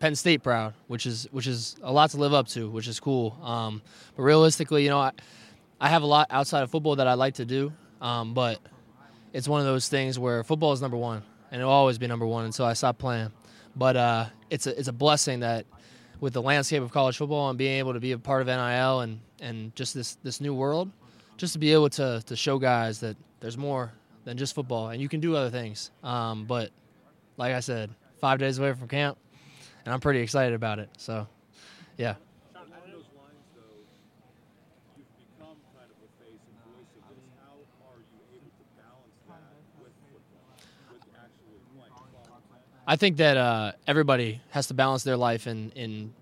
Penn 0.00 0.14
State 0.14 0.42
proud, 0.42 0.72
which 0.88 1.06
is 1.06 1.28
which 1.30 1.46
is 1.46 1.76
a 1.82 1.92
lot 1.92 2.10
to 2.10 2.16
live 2.16 2.32
up 2.32 2.48
to, 2.48 2.68
which 2.70 2.88
is 2.88 2.98
cool. 2.98 3.38
Um, 3.42 3.82
but 4.16 4.22
realistically, 4.22 4.82
you 4.82 4.88
know, 4.88 4.98
I, 4.98 5.12
I 5.78 5.88
have 5.88 6.02
a 6.02 6.06
lot 6.06 6.26
outside 6.30 6.62
of 6.62 6.70
football 6.70 6.96
that 6.96 7.06
I 7.06 7.14
like 7.14 7.34
to 7.34 7.44
do, 7.44 7.72
um, 8.00 8.32
but 8.32 8.58
it's 9.34 9.46
one 9.46 9.60
of 9.60 9.66
those 9.66 9.88
things 9.88 10.18
where 10.18 10.42
football 10.42 10.72
is 10.72 10.80
number 10.80 10.96
one, 10.96 11.22
and 11.52 11.60
it'll 11.60 11.72
always 11.72 11.98
be 11.98 12.06
number 12.06 12.26
one 12.26 12.46
until 12.46 12.64
I 12.64 12.72
stop 12.72 12.96
playing. 12.96 13.30
But 13.76 13.96
uh, 13.96 14.26
it's 14.48 14.66
a 14.66 14.76
it's 14.78 14.88
a 14.88 14.92
blessing 14.92 15.40
that 15.40 15.66
with 16.18 16.32
the 16.32 16.42
landscape 16.42 16.82
of 16.82 16.90
college 16.90 17.18
football 17.18 17.50
and 17.50 17.58
being 17.58 17.78
able 17.78 17.92
to 17.92 18.00
be 18.00 18.12
a 18.12 18.18
part 18.18 18.40
of 18.40 18.48
NIL 18.48 19.00
and 19.00 19.20
and 19.40 19.76
just 19.76 19.94
this 19.94 20.16
this 20.22 20.40
new 20.40 20.54
world, 20.54 20.90
just 21.36 21.52
to 21.52 21.58
be 21.58 21.74
able 21.74 21.90
to 21.90 22.22
to 22.24 22.34
show 22.34 22.58
guys 22.58 23.00
that 23.00 23.18
there's 23.40 23.58
more 23.58 23.92
than 24.24 24.38
just 24.38 24.54
football 24.54 24.88
and 24.88 25.00
you 25.00 25.10
can 25.10 25.20
do 25.20 25.36
other 25.36 25.50
things. 25.50 25.90
Um, 26.02 26.46
but 26.46 26.70
like 27.36 27.54
I 27.54 27.60
said, 27.60 27.90
five 28.18 28.38
days 28.38 28.58
away 28.58 28.72
from 28.72 28.88
camp, 28.88 29.18
and 29.84 29.94
I'm 29.94 30.00
pretty 30.00 30.20
excited 30.20 30.54
about 30.54 30.78
it. 30.78 30.90
So, 30.96 31.26
yeah. 31.96 32.14
I 42.86 42.96
think 42.96 43.18
that 43.18 43.36
uh, 43.36 43.72
everybody 43.86 44.40
has 44.50 44.66
to 44.66 44.74
balance 44.74 45.04
their 45.04 45.16
life 45.16 45.46
in, 45.46 45.70
in 45.76 46.12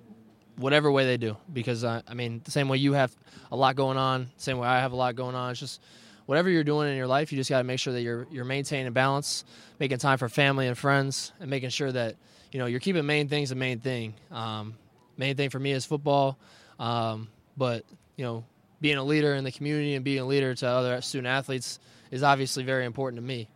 whatever 0.58 0.92
way 0.92 1.06
they 1.06 1.16
do 1.16 1.34
because 1.50 1.82
uh, 1.82 2.02
I 2.06 2.12
mean 2.12 2.42
the 2.44 2.50
same 2.50 2.68
way 2.68 2.76
you 2.76 2.92
have 2.92 3.10
a 3.50 3.56
lot 3.56 3.74
going 3.74 3.96
on, 3.96 4.28
same 4.36 4.58
way 4.58 4.68
I 4.68 4.80
have 4.80 4.92
a 4.92 4.96
lot 4.96 5.14
going 5.16 5.34
on. 5.34 5.52
It's 5.52 5.60
just 5.60 5.80
whatever 6.26 6.50
you're 6.50 6.64
doing 6.64 6.90
in 6.90 6.96
your 6.98 7.06
life, 7.06 7.32
you 7.32 7.38
just 7.38 7.48
got 7.48 7.58
to 7.58 7.64
make 7.64 7.80
sure 7.80 7.94
that 7.94 8.02
you're 8.02 8.26
you're 8.30 8.44
maintaining 8.44 8.92
balance, 8.92 9.46
making 9.80 9.96
time 9.96 10.18
for 10.18 10.28
family 10.28 10.66
and 10.66 10.76
friends, 10.76 11.32
and 11.40 11.48
making 11.48 11.70
sure 11.70 11.90
that 11.90 12.16
you 12.52 12.58
know 12.58 12.66
you're 12.66 12.80
keeping 12.80 13.04
main 13.06 13.28
things 13.28 13.50
the 13.50 13.54
main 13.54 13.80
thing. 13.80 14.14
Um, 14.30 14.74
main 15.16 15.36
thing 15.36 15.50
for 15.50 15.58
me 15.58 15.72
is 15.72 15.84
football, 15.84 16.38
um, 16.78 17.28
but 17.56 17.84
you 18.16 18.24
know 18.24 18.44
being 18.80 18.96
a 18.96 19.04
leader 19.04 19.34
in 19.34 19.44
the 19.44 19.52
community 19.52 19.94
and 19.94 20.04
being 20.04 20.20
a 20.20 20.26
leader 20.26 20.54
to 20.54 20.66
other 20.68 21.00
student 21.00 21.26
athletes 21.26 21.78
is 22.10 22.22
obviously 22.22 22.62
very 22.62 22.84
important 22.84 23.20
to 23.20 23.26
me. 23.26 23.48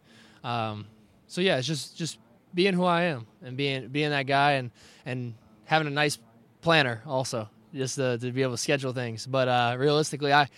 Um, 0.45 0.87
so 1.27 1.41
yeah, 1.41 1.59
it's 1.59 1.67
just 1.67 1.97
just 1.97 2.19
being 2.55 2.75
who 2.75 2.85
I 2.85 3.03
am 3.05 3.27
and 3.43 3.57
being 3.57 3.89
being 3.89 4.11
that 4.11 4.27
guy 4.27 4.53
and 4.53 4.71
and 5.07 5.35
having 5.65 5.87
a 5.87 5.91
nice 5.91 6.19
planner 6.61 7.03
also 7.07 7.49
just 7.75 7.97
to, 7.97 8.19
to 8.19 8.33
be 8.33 8.43
able 8.43 8.53
to 8.53 8.59
schedule 8.59 8.93
things. 8.93 9.27
But 9.27 9.49
uh, 9.49 9.77
realistically, 9.79 10.33
I 10.33 10.49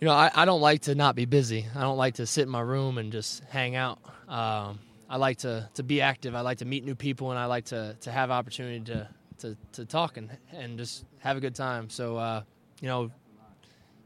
you 0.00 0.06
know 0.06 0.12
I, 0.12 0.30
I 0.34 0.44
don't 0.44 0.60
like 0.60 0.82
to 0.82 0.94
not 0.94 1.14
be 1.14 1.26
busy. 1.26 1.66
I 1.76 1.82
don't 1.82 1.98
like 1.98 2.14
to 2.14 2.26
sit 2.26 2.42
in 2.42 2.48
my 2.48 2.60
room 2.60 2.98
and 2.98 3.12
just 3.12 3.44
hang 3.44 3.76
out. 3.76 3.98
Um, 4.28 4.80
I 5.12 5.16
like 5.16 5.36
to 5.38 5.68
to 5.74 5.82
be 5.82 6.00
active. 6.00 6.34
I 6.34 6.40
like 6.40 6.58
to 6.58 6.64
meet 6.64 6.84
new 6.84 6.94
people 6.94 7.30
and 7.30 7.38
I 7.38 7.44
like 7.44 7.66
to 7.66 7.94
to 8.00 8.10
have 8.10 8.30
opportunity 8.30 8.80
to 8.92 9.08
to, 9.40 9.56
to 9.72 9.84
talk 9.84 10.16
and 10.16 10.30
and 10.52 10.78
just 10.78 11.04
have 11.18 11.36
a 11.36 11.40
good 11.40 11.54
time. 11.54 11.90
So 11.90 12.16
uh, 12.16 12.42
you 12.80 12.88
know 12.88 13.10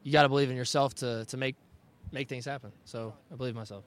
you 0.03 0.11
got 0.11 0.25
to 0.25 0.29
believe 0.29 0.51
in 0.51 0.57
yourself 0.57 0.95
to 0.97 1.25
to 1.27 1.37
make 1.37 1.55
make 2.11 2.29
things 2.29 2.45
happen. 2.45 2.73
So 2.85 3.14
I 3.33 3.37
believe 3.37 3.55
myself. 3.55 3.85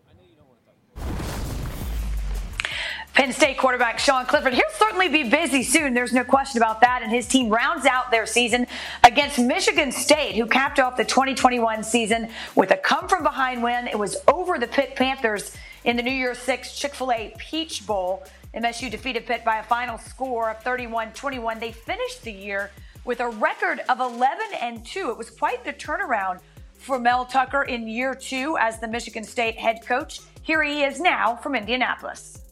Penn 3.20 3.34
State 3.34 3.58
quarterback 3.58 4.00
Sean 4.00 4.26
Clifford. 4.26 4.54
He'll 4.54 4.64
certainly 4.78 5.10
be 5.10 5.30
busy 5.30 5.62
soon. 5.62 5.94
There's 5.94 6.14
no 6.14 6.24
question 6.24 6.58
about 6.58 6.80
that. 6.80 7.02
And 7.04 7.12
his 7.12 7.28
team 7.28 7.50
rounds 7.50 7.86
out 7.86 8.12
their 8.12 8.26
season 8.26 8.66
against 9.04 9.38
Michigan 9.38 9.92
State, 9.92 10.36
who 10.36 10.46
capped 10.46 10.80
off 10.80 10.96
the 10.96 11.04
2021 11.04 11.84
season 11.84 12.30
with 12.56 12.72
a 12.72 12.78
come 12.78 13.10
from 13.10 13.24
behind 13.24 13.62
win. 13.62 13.90
It 13.90 14.00
was 14.00 14.16
over 14.30 14.58
the 14.58 14.68
Pitt 14.68 14.96
Panthers 14.96 15.54
in 15.84 15.98
the 15.98 16.02
New 16.02 16.14
Year's 16.14 16.38
Six 16.38 16.80
Chick 16.80 16.96
fil 16.96 17.12
A 17.12 17.36
Peach 17.38 17.86
Bowl. 17.86 18.24
MSU 18.54 18.90
defeated 18.90 19.26
Pitt 19.26 19.44
by 19.44 19.58
a 19.58 19.64
final 19.64 19.98
score 19.98 20.52
of 20.52 20.64
31 20.64 21.12
21. 21.12 21.60
They 21.60 21.74
finished 21.74 22.24
the 22.24 22.32
year 22.32 22.72
with 23.04 23.20
a 23.20 23.28
record 23.28 23.82
of 23.90 24.00
11 24.00 24.38
and 24.62 24.86
2. 24.86 25.10
It 25.10 25.18
was 25.18 25.30
quite 25.30 25.66
the 25.66 25.74
turnaround 25.74 26.40
for 26.76 26.98
Mel 26.98 27.26
Tucker 27.26 27.64
in 27.64 27.86
year 27.86 28.16
two 28.16 28.56
as 28.62 28.80
the 28.80 28.88
Michigan 28.88 29.26
State 29.26 29.58
head 29.58 29.86
coach. 29.86 30.22
Here 30.42 30.64
he 30.64 30.84
is 30.84 31.02
now 31.02 31.36
from 31.36 31.54
Indianapolis. 31.54 32.44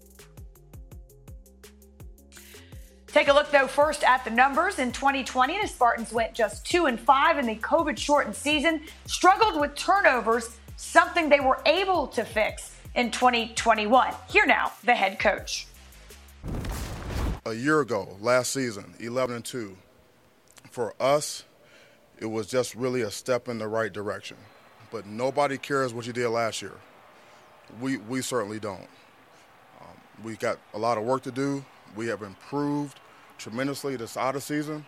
Take 3.08 3.30
a 3.30 3.34
look 3.34 3.50
though 3.52 3.68
first 3.68 4.04
at 4.04 4.24
the 4.26 4.30
numbers 4.30 4.80
in 4.80 4.92
2020. 4.92 5.62
The 5.62 5.68
Spartans 5.68 6.12
went 6.12 6.34
just 6.34 6.66
two 6.66 6.86
and 6.86 7.00
five 7.00 7.38
in 7.38 7.46
the 7.46 7.56
COVID-shortened 7.56 8.36
season, 8.36 8.82
struggled 9.06 9.60
with 9.60 9.76
turnovers, 9.76 10.58
something 10.76 11.30
they 11.30 11.40
were 11.40 11.60
able 11.66 12.08
to 12.08 12.26
fix 12.26 12.76
in 12.96 13.10
2021. 13.12 14.14
Here 14.30 14.46
now, 14.46 14.74
the 14.84 14.94
head 14.94 15.20
coach. 15.20 15.68
A 17.46 17.54
year 17.54 17.80
ago, 17.80 18.18
last 18.20 18.52
season, 18.52 18.94
11 19.00 19.38
and 19.38 19.46
two. 19.46 19.78
For 20.70 20.94
us, 21.00 21.46
it 22.20 22.26
was 22.26 22.48
just 22.48 22.76
really 22.76 23.02
a 23.02 23.12
step 23.12 23.48
in 23.48 23.58
the 23.58 23.68
right 23.68 23.92
direction. 23.92 24.38
But 24.92 25.06
nobody 25.06 25.58
cares 25.58 25.94
what 25.94 26.06
you 26.06 26.14
did 26.14 26.28
last 26.30 26.62
year. 26.62 26.74
We 27.82 27.98
we 27.98 28.22
certainly 28.22 28.60
don't. 28.60 28.88
Um, 29.82 29.98
we 30.24 30.36
got 30.36 30.60
a 30.74 30.78
lot 30.78 30.98
of 30.98 31.04
work 31.04 31.24
to 31.24 31.32
do. 31.32 31.64
We 31.96 32.08
have 32.08 32.22
improved 32.22 33.00
tremendously 33.38 33.96
this 33.96 34.18
out 34.18 34.36
of 34.36 34.44
season, 34.44 34.86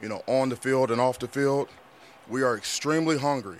you 0.00 0.08
know, 0.08 0.22
on 0.26 0.48
the 0.48 0.56
field 0.56 0.90
and 0.90 1.00
off 1.00 1.18
the 1.18 1.28
field. 1.28 1.68
We 2.28 2.42
are 2.42 2.56
extremely 2.56 3.18
hungry, 3.18 3.58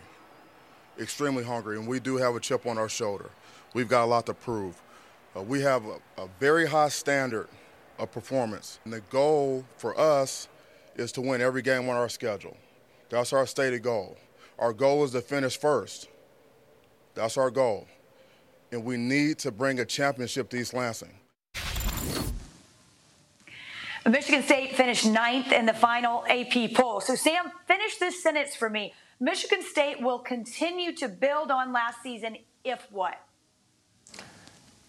extremely 0.98 1.44
hungry, 1.44 1.78
and 1.78 1.86
we 1.86 2.00
do 2.00 2.16
have 2.16 2.34
a 2.34 2.40
chip 2.40 2.66
on 2.66 2.78
our 2.78 2.88
shoulder. 2.88 3.30
We've 3.74 3.88
got 3.88 4.04
a 4.04 4.06
lot 4.06 4.26
to 4.26 4.34
prove. 4.34 4.80
Uh, 5.36 5.42
we 5.42 5.60
have 5.60 5.84
a, 5.84 6.22
a 6.22 6.28
very 6.40 6.66
high 6.66 6.88
standard 6.88 7.48
of 7.98 8.10
performance, 8.12 8.78
and 8.84 8.92
the 8.92 9.00
goal 9.00 9.64
for 9.76 9.98
us 9.98 10.48
is 10.96 11.12
to 11.12 11.20
win 11.20 11.40
every 11.40 11.62
game 11.62 11.88
on 11.88 11.96
our 11.96 12.08
schedule. 12.08 12.56
That's 13.08 13.32
our 13.32 13.46
stated 13.46 13.82
goal. 13.82 14.16
Our 14.58 14.72
goal 14.72 15.04
is 15.04 15.10
to 15.12 15.20
finish 15.20 15.58
first. 15.58 16.08
That's 17.14 17.36
our 17.36 17.50
goal. 17.50 17.86
And 18.72 18.84
we 18.84 18.96
need 18.96 19.38
to 19.40 19.52
bring 19.52 19.80
a 19.80 19.84
championship 19.84 20.48
to 20.50 20.56
East 20.56 20.74
Lansing. 20.74 21.12
Michigan 24.06 24.42
State 24.42 24.76
finished 24.76 25.06
ninth 25.06 25.50
in 25.50 25.64
the 25.64 25.72
final 25.72 26.24
AP 26.28 26.74
poll. 26.74 27.00
So, 27.00 27.14
Sam, 27.14 27.50
finish 27.66 27.96
this 27.96 28.22
sentence 28.22 28.54
for 28.54 28.68
me. 28.68 28.92
Michigan 29.18 29.62
State 29.62 30.02
will 30.02 30.18
continue 30.18 30.94
to 30.96 31.08
build 31.08 31.50
on 31.50 31.72
last 31.72 32.02
season 32.02 32.36
if 32.64 32.86
what? 32.90 33.14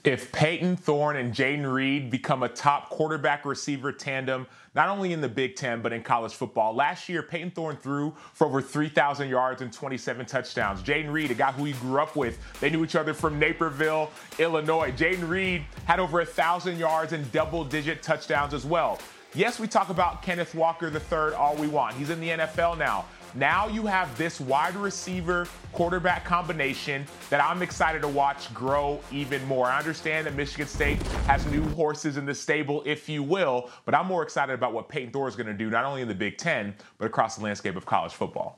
If 0.05 0.31
Payton 0.31 0.77
Thorne 0.77 1.15
and 1.15 1.33
Jayden 1.33 1.65
Reed 1.65 2.11
become 2.11 2.43
a 2.43 2.47
top 2.47 2.91
quarterback 2.91 3.43
receiver 3.43 3.91
tandem, 3.91 4.45
not 4.75 4.87
only 4.87 5.13
in 5.13 5.19
the 5.19 5.27
Big 5.27 5.55
Ten, 5.55 5.81
but 5.81 5.91
in 5.91 6.03
college 6.03 6.31
football. 6.31 6.75
Last 6.75 7.09
year, 7.09 7.23
Payton 7.23 7.49
Thorne 7.49 7.75
threw 7.77 8.13
for 8.33 8.45
over 8.45 8.61
3,000 8.61 9.27
yards 9.29 9.63
and 9.63 9.73
27 9.73 10.27
touchdowns. 10.27 10.83
Jayden 10.83 11.11
Reed, 11.11 11.31
a 11.31 11.33
guy 11.33 11.51
who 11.51 11.63
he 11.63 11.73
grew 11.73 11.99
up 11.99 12.15
with, 12.15 12.37
they 12.61 12.69
knew 12.69 12.83
each 12.83 12.95
other 12.95 13.15
from 13.15 13.39
Naperville, 13.39 14.11
Illinois. 14.37 14.91
Jayden 14.91 15.27
Reed 15.27 15.65
had 15.85 15.99
over 15.99 16.19
1,000 16.19 16.77
yards 16.77 17.11
and 17.11 17.31
double 17.31 17.63
digit 17.63 18.03
touchdowns 18.03 18.53
as 18.53 18.63
well. 18.63 18.99
Yes, 19.33 19.59
we 19.59 19.65
talk 19.65 19.89
about 19.89 20.21
Kenneth 20.21 20.53
Walker 20.53 20.87
III 20.87 21.33
all 21.33 21.55
we 21.55 21.67
want. 21.67 21.95
He's 21.95 22.11
in 22.11 22.21
the 22.21 22.29
NFL 22.29 22.77
now. 22.77 23.05
Now 23.35 23.67
you 23.67 23.85
have 23.85 24.17
this 24.17 24.39
wide 24.39 24.75
receiver 24.77 25.45
quarterback 25.73 26.23
combination 26.23 27.05
that 27.29 27.43
I'm 27.43 27.61
excited 27.61 28.01
to 28.03 28.07
watch 28.07 28.53
grow 28.53 29.01
even 29.11 29.45
more. 29.45 29.65
I 29.65 29.77
understand 29.77 30.25
that 30.25 30.35
Michigan 30.35 30.67
State 30.67 31.01
has 31.27 31.45
new 31.47 31.61
horses 31.71 32.15
in 32.15 32.25
the 32.25 32.33
stable, 32.33 32.81
if 32.85 33.09
you 33.09 33.23
will, 33.23 33.69
but 33.83 33.93
I'm 33.93 34.05
more 34.05 34.23
excited 34.23 34.53
about 34.53 34.71
what 34.71 34.87
Payton 34.87 35.11
Thorne 35.11 35.27
is 35.27 35.35
going 35.35 35.47
to 35.47 35.53
do, 35.53 35.69
not 35.69 35.83
only 35.83 36.01
in 36.01 36.07
the 36.07 36.15
Big 36.15 36.37
Ten, 36.37 36.73
but 36.97 37.07
across 37.07 37.35
the 37.35 37.43
landscape 37.43 37.75
of 37.75 37.85
college 37.85 38.13
football. 38.13 38.57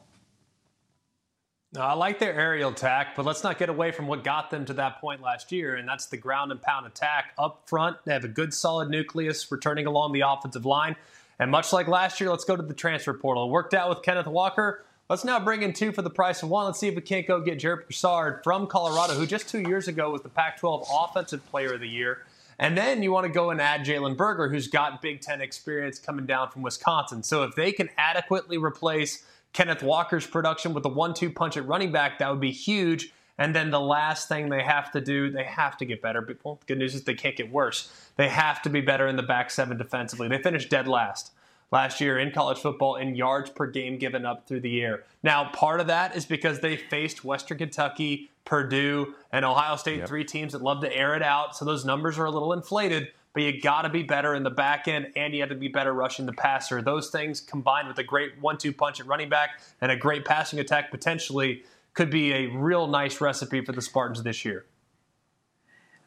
Now, 1.73 1.87
I 1.87 1.93
like 1.93 2.19
their 2.19 2.33
aerial 2.33 2.69
attack, 2.69 3.15
but 3.15 3.25
let's 3.25 3.43
not 3.43 3.57
get 3.57 3.69
away 3.69 3.91
from 3.91 4.07
what 4.07 4.23
got 4.23 4.51
them 4.51 4.63
to 4.65 4.73
that 4.75 5.01
point 5.01 5.21
last 5.21 5.51
year, 5.51 5.75
and 5.75 5.87
that's 5.87 6.05
the 6.05 6.17
ground 6.17 6.51
and 6.51 6.61
pound 6.61 6.85
attack. 6.85 7.33
Up 7.37 7.63
front, 7.65 7.97
they 8.05 8.13
have 8.13 8.23
a 8.23 8.29
good 8.29 8.53
solid 8.53 8.89
nucleus 8.89 9.51
returning 9.51 9.85
along 9.85 10.13
the 10.13 10.21
offensive 10.21 10.65
line. 10.65 10.95
And 11.39 11.51
much 11.51 11.71
like 11.71 11.87
last 11.87 12.19
year, 12.19 12.29
let's 12.29 12.43
go 12.43 12.55
to 12.55 12.63
the 12.63 12.73
transfer 12.73 13.13
portal. 13.13 13.45
It 13.45 13.51
worked 13.51 13.73
out 13.73 13.89
with 13.89 14.01
Kenneth 14.01 14.27
Walker. 14.27 14.83
Let's 15.09 15.23
now 15.23 15.39
bring 15.39 15.61
in 15.61 15.71
two 15.71 15.91
for 15.91 16.01
the 16.01 16.09
price 16.09 16.43
of 16.43 16.49
one. 16.49 16.65
Let's 16.65 16.79
see 16.79 16.87
if 16.87 16.95
we 16.95 17.01
can't 17.01 17.25
go 17.25 17.39
get 17.39 17.59
Jarek 17.59 17.85
Broussard 17.85 18.43
from 18.43 18.67
Colorado, 18.67 19.13
who 19.13 19.25
just 19.25 19.47
two 19.47 19.61
years 19.61 19.87
ago 19.87 20.11
was 20.11 20.21
the 20.21 20.29
Pac 20.29 20.59
12 20.59 20.87
Offensive 20.91 21.45
Player 21.49 21.75
of 21.75 21.79
the 21.79 21.87
Year. 21.87 22.25
And 22.59 22.77
then 22.77 23.03
you 23.03 23.11
want 23.11 23.25
to 23.25 23.31
go 23.31 23.51
and 23.51 23.61
add 23.61 23.85
Jalen 23.85 24.17
Berger, 24.17 24.49
who's 24.49 24.67
got 24.67 25.01
Big 25.01 25.21
Ten 25.21 25.41
experience 25.41 25.99
coming 25.99 26.25
down 26.25 26.49
from 26.49 26.63
Wisconsin. 26.63 27.23
So 27.23 27.43
if 27.43 27.55
they 27.55 27.71
can 27.71 27.89
adequately 27.97 28.57
replace 28.57 29.23
Kenneth 29.53 29.83
Walker's 29.83 30.25
production 30.25 30.73
with 30.73 30.83
a 30.85 30.89
one 30.89 31.13
two 31.13 31.29
punch 31.29 31.55
at 31.55 31.65
running 31.67 31.91
back, 31.91 32.19
that 32.19 32.29
would 32.29 32.41
be 32.41 32.51
huge. 32.51 33.13
And 33.37 33.55
then 33.55 33.69
the 33.69 33.79
last 33.79 34.27
thing 34.27 34.49
they 34.49 34.63
have 34.63 34.91
to 34.91 35.01
do, 35.01 35.29
they 35.29 35.43
have 35.43 35.77
to 35.77 35.85
get 35.85 36.01
better. 36.01 36.27
Well, 36.43 36.55
the 36.55 36.65
good 36.65 36.79
news 36.79 36.95
is 36.95 37.03
they 37.03 37.13
can't 37.13 37.35
get 37.35 37.51
worse. 37.51 37.91
They 38.15 38.29
have 38.29 38.61
to 38.63 38.69
be 38.69 38.81
better 38.81 39.07
in 39.07 39.15
the 39.15 39.23
back 39.23 39.51
seven 39.51 39.77
defensively. 39.77 40.27
They 40.27 40.41
finished 40.41 40.69
dead 40.69 40.87
last 40.87 41.31
last 41.71 41.99
year 41.99 42.17
in 42.17 42.31
college 42.31 42.57
football 42.59 42.95
in 42.95 43.15
yards 43.15 43.49
per 43.49 43.67
game 43.67 43.97
given 43.97 44.25
up 44.25 44.47
through 44.47 44.61
the 44.61 44.81
air. 44.81 45.03
Now, 45.23 45.49
part 45.49 45.79
of 45.79 45.87
that 45.87 46.15
is 46.15 46.25
because 46.25 46.59
they 46.61 46.77
faced 46.77 47.23
Western 47.25 47.57
Kentucky, 47.57 48.31
Purdue, 48.45 49.13
and 49.31 49.43
Ohio 49.43 49.75
State, 49.75 49.99
yep. 49.99 50.07
three 50.07 50.23
teams 50.23 50.53
that 50.53 50.61
love 50.61 50.81
to 50.81 50.95
air 50.95 51.15
it 51.15 51.21
out. 51.21 51.55
So 51.55 51.65
those 51.65 51.83
numbers 51.83 52.17
are 52.17 52.25
a 52.25 52.31
little 52.31 52.53
inflated. 52.53 53.09
but 53.33 53.43
you 53.43 53.61
got 53.61 53.81
to 53.81 53.89
be 53.89 54.01
better 54.03 54.33
in 54.33 54.43
the 54.43 54.49
back 54.49 54.87
end 54.87 55.11
and 55.15 55.33
you 55.33 55.41
have 55.41 55.49
to 55.49 55.55
be 55.55 55.67
better 55.67 55.93
rushing 55.93 56.25
the 56.25 56.33
passer. 56.33 56.81
Those 56.81 57.09
things 57.09 57.41
combined 57.41 57.87
with 57.87 57.97
a 57.99 58.03
great 58.03 58.39
one 58.39 58.57
two 58.57 58.71
punch 58.71 58.99
at 58.99 59.05
running 59.05 59.29
back 59.29 59.59
and 59.81 59.91
a 59.91 59.95
great 59.97 60.25
passing 60.25 60.59
attack 60.59 60.89
potentially 60.89 61.63
could 61.97 62.11
be 62.11 62.31
a 62.31 62.45
real 62.45 62.85
nice 62.85 63.19
recipe 63.19 63.65
for 63.65 63.71
the 63.71 63.81
Spartans 63.81 64.21
this 64.21 64.45
year. 64.45 64.67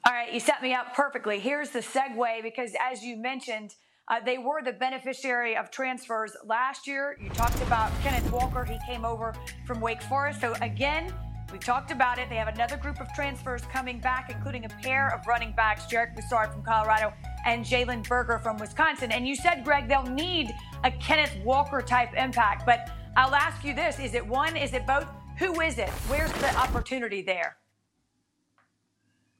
All 0.07 0.12
right, 0.12 0.33
you 0.33 0.38
set 0.38 0.62
me 0.62 0.72
up 0.72 0.94
perfectly. 0.94 1.40
Here's 1.40 1.70
the 1.70 1.81
segue 1.81 2.44
because, 2.44 2.74
as 2.81 3.03
you 3.03 3.16
mentioned, 3.16 3.74
uh, 4.07 4.20
they 4.24 4.38
were 4.38 4.62
the 4.62 4.72
beneficiary 4.72 5.57
of 5.57 5.72
transfers 5.72 6.37
last 6.46 6.87
year. 6.87 7.18
You 7.20 7.29
talked 7.31 7.61
about 7.62 7.90
Kenneth 8.05 8.31
Walker. 8.31 8.64
He 8.64 8.79
came 8.87 9.05
over 9.05 9.35
from 9.66 9.81
Wake 9.81 10.00
Forest. 10.03 10.40
So, 10.40 10.55
again, 10.62 11.12
we 11.53 11.59
talked 11.59 11.90
about 11.90 12.20
it. 12.20 12.29
They 12.31 12.37
have 12.37 12.55
another 12.55 12.76
group 12.76 13.00
of 13.00 13.12
transfers 13.12 13.62
coming 13.72 13.98
back, 13.98 14.31
including 14.31 14.66
a 14.66 14.68
pair 14.68 15.12
of 15.12 15.26
running 15.26 15.53
backs, 15.57 15.87
Jarek 15.87 16.14
Broussard 16.14 16.53
from 16.53 16.62
Colorado 16.62 17.12
and 17.46 17.64
Jalen 17.64 18.07
Berger 18.07 18.38
from 18.38 18.59
Wisconsin. 18.59 19.11
And 19.11 19.26
you 19.26 19.35
said, 19.35 19.64
Greg, 19.64 19.88
they'll 19.88 20.05
need 20.05 20.55
a 20.85 20.92
Kenneth 20.92 21.35
Walker 21.44 21.83
type 21.83 22.11
impact. 22.16 22.64
But 22.64 22.90
I'll 23.16 23.35
ask 23.35 23.64
you 23.64 23.74
this 23.74 23.98
is 23.98 24.14
it 24.14 24.24
one? 24.24 24.57
Is 24.57 24.72
it 24.72 24.87
both? 24.87 25.09
Who 25.40 25.59
is 25.62 25.79
it? 25.79 25.88
Where's 26.07 26.31
the 26.33 26.55
opportunity 26.55 27.22
there? 27.22 27.57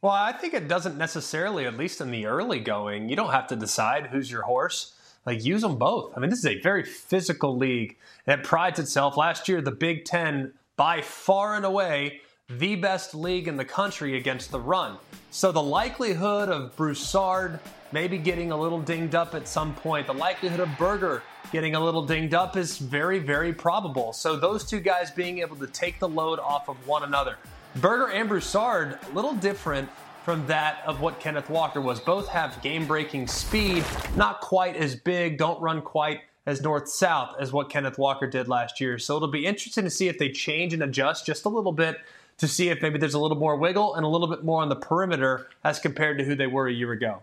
Well, 0.01 0.13
I 0.13 0.33
think 0.33 0.55
it 0.55 0.67
doesn't 0.67 0.97
necessarily, 0.97 1.67
at 1.67 1.77
least 1.77 2.01
in 2.01 2.11
the 2.11 2.25
early 2.25 2.59
going, 2.59 3.11
you 3.11 3.17
don't 3.17 3.33
have 3.33 3.47
to 3.49 3.57
decide 3.57 4.07
who's 4.07 4.31
your 4.31 4.41
horse. 4.43 4.95
Like, 5.27 5.45
use 5.45 5.61
them 5.61 5.77
both. 5.77 6.17
I 6.17 6.21
mean, 6.21 6.31
this 6.31 6.39
is 6.39 6.47
a 6.47 6.59
very 6.63 6.85
physical 6.85 7.55
league 7.55 7.99
that 8.25 8.45
prides 8.45 8.79
itself. 8.79 9.19
Last 9.19 9.47
year, 9.47 9.61
the 9.61 9.73
Big 9.73 10.07
Ten 10.07 10.55
by 10.77 11.03
far 11.03 11.55
and 11.55 11.67
away 11.67 12.23
the 12.49 12.77
best 12.77 13.15
league 13.15 13.47
in 13.47 13.59
the 13.59 13.65
country 13.67 14.17
against 14.17 14.51
the 14.51 14.59
run. 14.59 14.97
So 15.31 15.53
the 15.53 15.63
likelihood 15.63 16.49
of 16.49 16.75
Broussard 16.77 17.61
maybe 17.93 18.17
getting 18.17 18.53
a 18.53 18.57
little 18.57 18.81
dinged 18.81 19.15
up 19.15 19.35
at 19.35 19.47
some 19.47 19.75
point, 19.75 20.07
the 20.07 20.15
likelihood 20.15 20.61
of 20.61 20.71
Berger 20.79 21.23
getting 21.53 21.75
a 21.75 21.81
little 21.81 22.05
dinged 22.05 22.35
up 22.35 22.57
is 22.57 22.79
very, 22.79 23.19
very 23.19 23.53
probable. 23.53 24.13
So 24.13 24.37
those 24.37 24.65
two 24.65 24.81
guys 24.81 25.11
being 25.11 25.39
able 25.39 25.57
to 25.57 25.67
take 25.67 25.99
the 25.99 26.09
load 26.09 26.39
off 26.39 26.69
of 26.69 26.77
one 26.87 27.03
another. 27.03 27.37
Berger 27.77 28.11
and 28.11 28.29
Broussard, 28.29 28.99
a 29.11 29.15
little 29.15 29.35
different 29.35 29.89
from 30.25 30.47
that 30.47 30.83
of 30.87 31.01
what 31.01 31.19
Kenneth 31.21 31.49
Walker 31.49 31.81
was. 31.81 32.01
Both 32.01 32.29
have 32.29 32.61
game 32.63 32.87
breaking 32.87 33.27
speed, 33.27 33.85
not 34.17 34.41
quite 34.41 34.77
as 34.77 34.95
big, 34.95 35.39
don't 35.39 35.61
run 35.61 35.83
quite 35.83 36.21
as 36.47 36.61
north 36.61 36.89
south 36.89 37.37
as 37.39 37.53
what 37.53 37.71
Kenneth 37.71 37.99
Walker 37.99 38.27
did 38.27 38.49
last 38.49 38.81
year. 38.81 38.99
So 38.99 39.17
it'll 39.17 39.29
be 39.29 39.47
interesting 39.47 39.85
to 39.85 39.91
see 39.91 40.09
if 40.09 40.19
they 40.19 40.31
change 40.31 40.73
and 40.73 40.83
adjust 40.83 41.27
just 41.27 41.45
a 41.45 41.49
little 41.49 41.73
bit 41.73 41.99
to 42.39 42.49
see 42.49 42.71
if 42.71 42.81
maybe 42.81 42.99
there's 42.99 43.15
a 43.15 43.19
little 43.19 43.37
more 43.37 43.57
wiggle 43.57 43.95
and 43.95 44.05
a 44.05 44.09
little 44.09 44.27
bit 44.27 44.43
more 44.45 44.63
on 44.63 44.69
the 44.69 44.77
perimeter 44.77 45.49
as 45.63 45.79
compared 45.79 46.19
to 46.19 46.25
who 46.25 46.35
they 46.35 46.47
were 46.47 46.67
a 46.67 46.73
year 46.73 46.93
ago. 46.93 47.23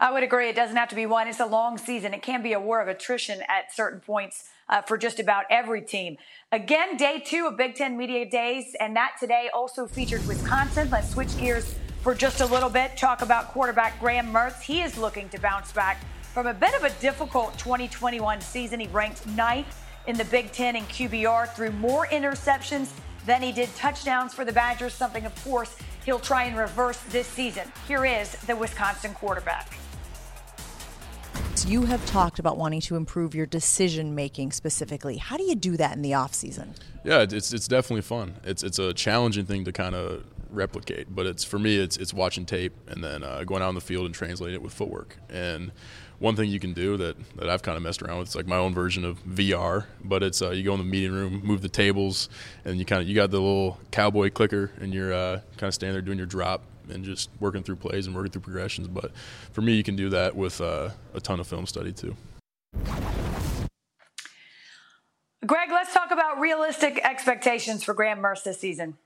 I 0.00 0.12
would 0.12 0.22
agree. 0.22 0.48
It 0.48 0.56
doesn't 0.56 0.76
have 0.76 0.88
to 0.88 0.94
be 0.94 1.06
one. 1.06 1.28
It's 1.28 1.40
a 1.40 1.46
long 1.46 1.78
season. 1.78 2.14
It 2.14 2.22
can 2.22 2.42
be 2.42 2.52
a 2.52 2.60
war 2.60 2.80
of 2.82 2.88
attrition 2.88 3.40
at 3.48 3.72
certain 3.74 4.00
points 4.00 4.48
uh, 4.68 4.82
for 4.82 4.98
just 4.98 5.20
about 5.20 5.44
every 5.50 5.82
team. 5.82 6.16
Again, 6.50 6.96
day 6.96 7.22
two 7.24 7.46
of 7.46 7.56
Big 7.56 7.74
Ten 7.74 7.96
Media 7.96 8.28
Days, 8.28 8.74
and 8.80 8.96
that 8.96 9.12
today 9.20 9.50
also 9.54 9.86
featured 9.86 10.26
Wisconsin. 10.26 10.90
Let's 10.90 11.10
switch 11.10 11.36
gears 11.38 11.76
for 12.02 12.14
just 12.14 12.40
a 12.40 12.46
little 12.46 12.70
bit. 12.70 12.96
Talk 12.96 13.22
about 13.22 13.52
quarterback 13.52 14.00
Graham 14.00 14.32
Mertz. 14.32 14.60
He 14.60 14.82
is 14.82 14.98
looking 14.98 15.28
to 15.30 15.40
bounce 15.40 15.72
back 15.72 16.04
from 16.34 16.48
a 16.48 16.52
bit 16.52 16.74
of 16.74 16.82
a 16.82 16.90
difficult 17.00 17.56
2021 17.58 18.40
season, 18.40 18.80
he 18.80 18.88
ranked 18.88 19.24
ninth 19.24 19.80
in 20.08 20.16
the 20.16 20.24
Big 20.24 20.50
Ten 20.50 20.74
in 20.74 20.82
QBR 20.86 21.54
through 21.54 21.70
more 21.70 22.08
interceptions 22.08 22.90
than 23.24 23.40
he 23.40 23.52
did 23.52 23.72
touchdowns 23.76 24.34
for 24.34 24.44
the 24.44 24.52
Badgers, 24.52 24.94
something, 24.94 25.26
of 25.26 25.44
course, 25.44 25.76
he'll 26.04 26.18
try 26.18 26.42
and 26.42 26.58
reverse 26.58 26.98
this 27.10 27.28
season. 27.28 27.70
Here 27.86 28.04
is 28.04 28.32
the 28.46 28.56
Wisconsin 28.56 29.14
quarterback. 29.14 29.72
You 31.66 31.86
have 31.86 32.04
talked 32.04 32.38
about 32.38 32.58
wanting 32.58 32.82
to 32.82 32.96
improve 32.96 33.34
your 33.34 33.46
decision 33.46 34.14
making 34.14 34.52
specifically. 34.52 35.16
How 35.16 35.38
do 35.38 35.44
you 35.44 35.54
do 35.54 35.78
that 35.78 35.96
in 35.96 36.02
the 36.02 36.12
off 36.12 36.34
season? 36.34 36.74
Yeah, 37.04 37.22
it's 37.22 37.54
it's 37.54 37.66
definitely 37.66 38.02
fun. 38.02 38.34
It's 38.44 38.62
it's 38.62 38.78
a 38.78 38.92
challenging 38.92 39.46
thing 39.46 39.64
to 39.64 39.72
kind 39.72 39.94
of 39.94 40.24
replicate, 40.50 41.14
but 41.14 41.24
it's 41.24 41.42
for 41.42 41.58
me 41.58 41.78
it's 41.78 41.96
it's 41.96 42.12
watching 42.12 42.44
tape 42.44 42.74
and 42.86 43.02
then 43.02 43.22
uh, 43.24 43.44
going 43.44 43.62
out 43.62 43.68
on 43.68 43.74
the 43.74 43.80
field 43.80 44.04
and 44.04 44.14
translating 44.14 44.54
it 44.54 44.60
with 44.60 44.74
footwork. 44.74 45.16
And 45.30 45.72
one 46.18 46.36
thing 46.36 46.50
you 46.50 46.60
can 46.60 46.72
do 46.72 46.96
that, 46.96 47.16
that 47.36 47.48
I've 47.48 47.62
kind 47.62 47.76
of 47.76 47.82
messed 47.82 48.02
around 48.02 48.18
with. 48.18 48.28
It's 48.28 48.36
like 48.36 48.46
my 48.46 48.56
own 48.56 48.74
version 48.74 49.04
of 49.04 49.22
VR, 49.24 49.86
but 50.02 50.22
it's 50.22 50.42
uh, 50.42 50.50
you 50.50 50.62
go 50.62 50.72
in 50.72 50.78
the 50.78 50.84
meeting 50.84 51.12
room, 51.12 51.40
move 51.44 51.62
the 51.62 51.68
tables, 51.68 52.28
and 52.64 52.78
you 52.78 52.84
kind 52.84 53.02
of 53.02 53.08
you 53.08 53.14
got 53.14 53.30
the 53.30 53.40
little 53.40 53.78
cowboy 53.90 54.30
clicker, 54.30 54.70
and 54.80 54.94
you're 54.94 55.12
uh, 55.12 55.40
kind 55.56 55.68
of 55.68 55.74
standing 55.74 55.94
there 55.94 56.02
doing 56.02 56.18
your 56.18 56.26
drop 56.26 56.62
and 56.90 57.04
just 57.04 57.30
working 57.40 57.62
through 57.62 57.76
plays 57.76 58.06
and 58.06 58.14
working 58.14 58.30
through 58.30 58.42
progressions. 58.42 58.88
But 58.88 59.12
for 59.52 59.62
me, 59.62 59.74
you 59.74 59.82
can 59.82 59.96
do 59.96 60.10
that 60.10 60.36
with 60.36 60.60
uh, 60.60 60.90
a 61.14 61.20
ton 61.20 61.40
of 61.40 61.46
film 61.46 61.66
study 61.66 61.92
too. 61.92 62.16
Greg, 65.46 65.68
let's 65.70 65.92
talk 65.92 66.10
about 66.10 66.40
realistic 66.40 66.98
expectations 67.04 67.84
for 67.84 67.92
Graham 67.92 68.18
Mertz 68.20 68.44
this 68.44 68.58
season. 68.58 68.96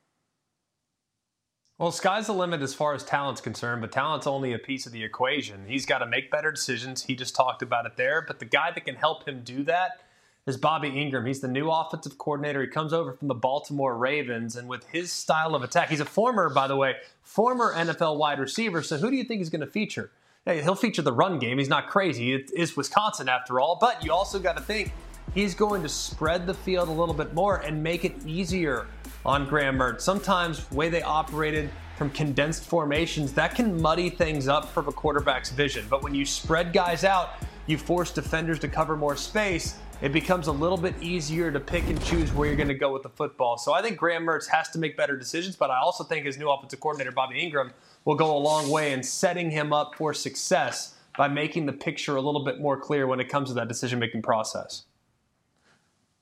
Well, 1.78 1.92
sky's 1.92 2.26
the 2.26 2.34
limit 2.34 2.60
as 2.60 2.74
far 2.74 2.92
as 2.94 3.04
talent's 3.04 3.40
concerned, 3.40 3.82
but 3.82 3.92
talent's 3.92 4.26
only 4.26 4.52
a 4.52 4.58
piece 4.58 4.84
of 4.84 4.90
the 4.90 5.04
equation. 5.04 5.64
He's 5.68 5.86
got 5.86 5.98
to 5.98 6.06
make 6.06 6.28
better 6.28 6.50
decisions. 6.50 7.04
He 7.04 7.14
just 7.14 7.36
talked 7.36 7.62
about 7.62 7.86
it 7.86 7.96
there. 7.96 8.20
But 8.20 8.40
the 8.40 8.46
guy 8.46 8.72
that 8.72 8.84
can 8.84 8.96
help 8.96 9.28
him 9.28 9.42
do 9.44 9.62
that 9.62 10.00
is 10.44 10.56
Bobby 10.56 10.90
Engram. 10.90 11.24
He's 11.24 11.38
the 11.38 11.46
new 11.46 11.70
offensive 11.70 12.18
coordinator. 12.18 12.62
He 12.62 12.66
comes 12.66 12.92
over 12.92 13.12
from 13.12 13.28
the 13.28 13.34
Baltimore 13.34 13.96
Ravens, 13.96 14.56
and 14.56 14.68
with 14.68 14.88
his 14.88 15.12
style 15.12 15.54
of 15.54 15.62
attack, 15.62 15.88
he's 15.88 16.00
a 16.00 16.04
former, 16.04 16.50
by 16.50 16.66
the 16.66 16.74
way, 16.74 16.96
former 17.22 17.72
NFL 17.72 18.18
wide 18.18 18.40
receiver. 18.40 18.82
So 18.82 18.96
who 18.96 19.08
do 19.08 19.16
you 19.16 19.22
think 19.22 19.38
he's 19.38 19.50
going 19.50 19.60
to 19.60 19.68
feature? 19.68 20.10
Hey, 20.44 20.62
he'll 20.62 20.74
feature 20.74 21.02
the 21.02 21.12
run 21.12 21.38
game. 21.38 21.58
He's 21.58 21.68
not 21.68 21.88
crazy. 21.88 22.32
It 22.32 22.50
is 22.56 22.76
Wisconsin 22.76 23.28
after 23.28 23.60
all. 23.60 23.78
But 23.80 24.04
you 24.04 24.12
also 24.12 24.40
got 24.40 24.56
to 24.56 24.62
think 24.64 24.92
he's 25.32 25.54
going 25.54 25.82
to 25.82 25.88
spread 25.88 26.44
the 26.44 26.54
field 26.54 26.88
a 26.88 26.92
little 26.92 27.14
bit 27.14 27.34
more 27.34 27.58
and 27.58 27.84
make 27.84 28.04
it 28.04 28.26
easier 28.26 28.88
on 29.24 29.48
Graham 29.48 29.78
Mertz. 29.78 30.02
Sometimes 30.02 30.70
way 30.70 30.88
they 30.88 31.02
operated 31.02 31.70
from 31.96 32.10
condensed 32.10 32.64
formations, 32.64 33.32
that 33.32 33.56
can 33.56 33.80
muddy 33.82 34.08
things 34.08 34.46
up 34.46 34.68
from 34.68 34.86
a 34.86 34.92
quarterback's 34.92 35.50
vision. 35.50 35.84
But 35.90 36.02
when 36.02 36.14
you 36.14 36.24
spread 36.24 36.72
guys 36.72 37.02
out, 37.02 37.30
you 37.66 37.76
force 37.76 38.12
defenders 38.12 38.60
to 38.60 38.68
cover 38.68 38.96
more 38.96 39.16
space, 39.16 39.78
it 40.00 40.12
becomes 40.12 40.46
a 40.46 40.52
little 40.52 40.76
bit 40.78 40.94
easier 41.02 41.50
to 41.50 41.58
pick 41.58 41.88
and 41.88 42.00
choose 42.04 42.32
where 42.32 42.46
you're 42.46 42.56
going 42.56 42.68
to 42.68 42.74
go 42.74 42.92
with 42.92 43.02
the 43.02 43.08
football. 43.08 43.58
So 43.58 43.72
I 43.72 43.82
think 43.82 43.96
Graham 43.96 44.24
Mertz 44.24 44.46
has 44.46 44.70
to 44.70 44.78
make 44.78 44.96
better 44.96 45.16
decisions, 45.16 45.56
but 45.56 45.70
I 45.70 45.78
also 45.78 46.04
think 46.04 46.24
his 46.24 46.38
new 46.38 46.48
offensive 46.48 46.78
coordinator, 46.78 47.10
Bobby 47.10 47.34
Engram, 47.34 47.72
will 48.04 48.14
go 48.14 48.36
a 48.36 48.38
long 48.38 48.70
way 48.70 48.92
in 48.92 49.02
setting 49.02 49.50
him 49.50 49.72
up 49.72 49.96
for 49.96 50.14
success 50.14 50.94
by 51.16 51.26
making 51.26 51.66
the 51.66 51.72
picture 51.72 52.14
a 52.14 52.20
little 52.20 52.44
bit 52.44 52.60
more 52.60 52.78
clear 52.78 53.08
when 53.08 53.18
it 53.18 53.28
comes 53.28 53.48
to 53.48 53.54
that 53.54 53.66
decision 53.66 53.98
making 53.98 54.22
process. 54.22 54.84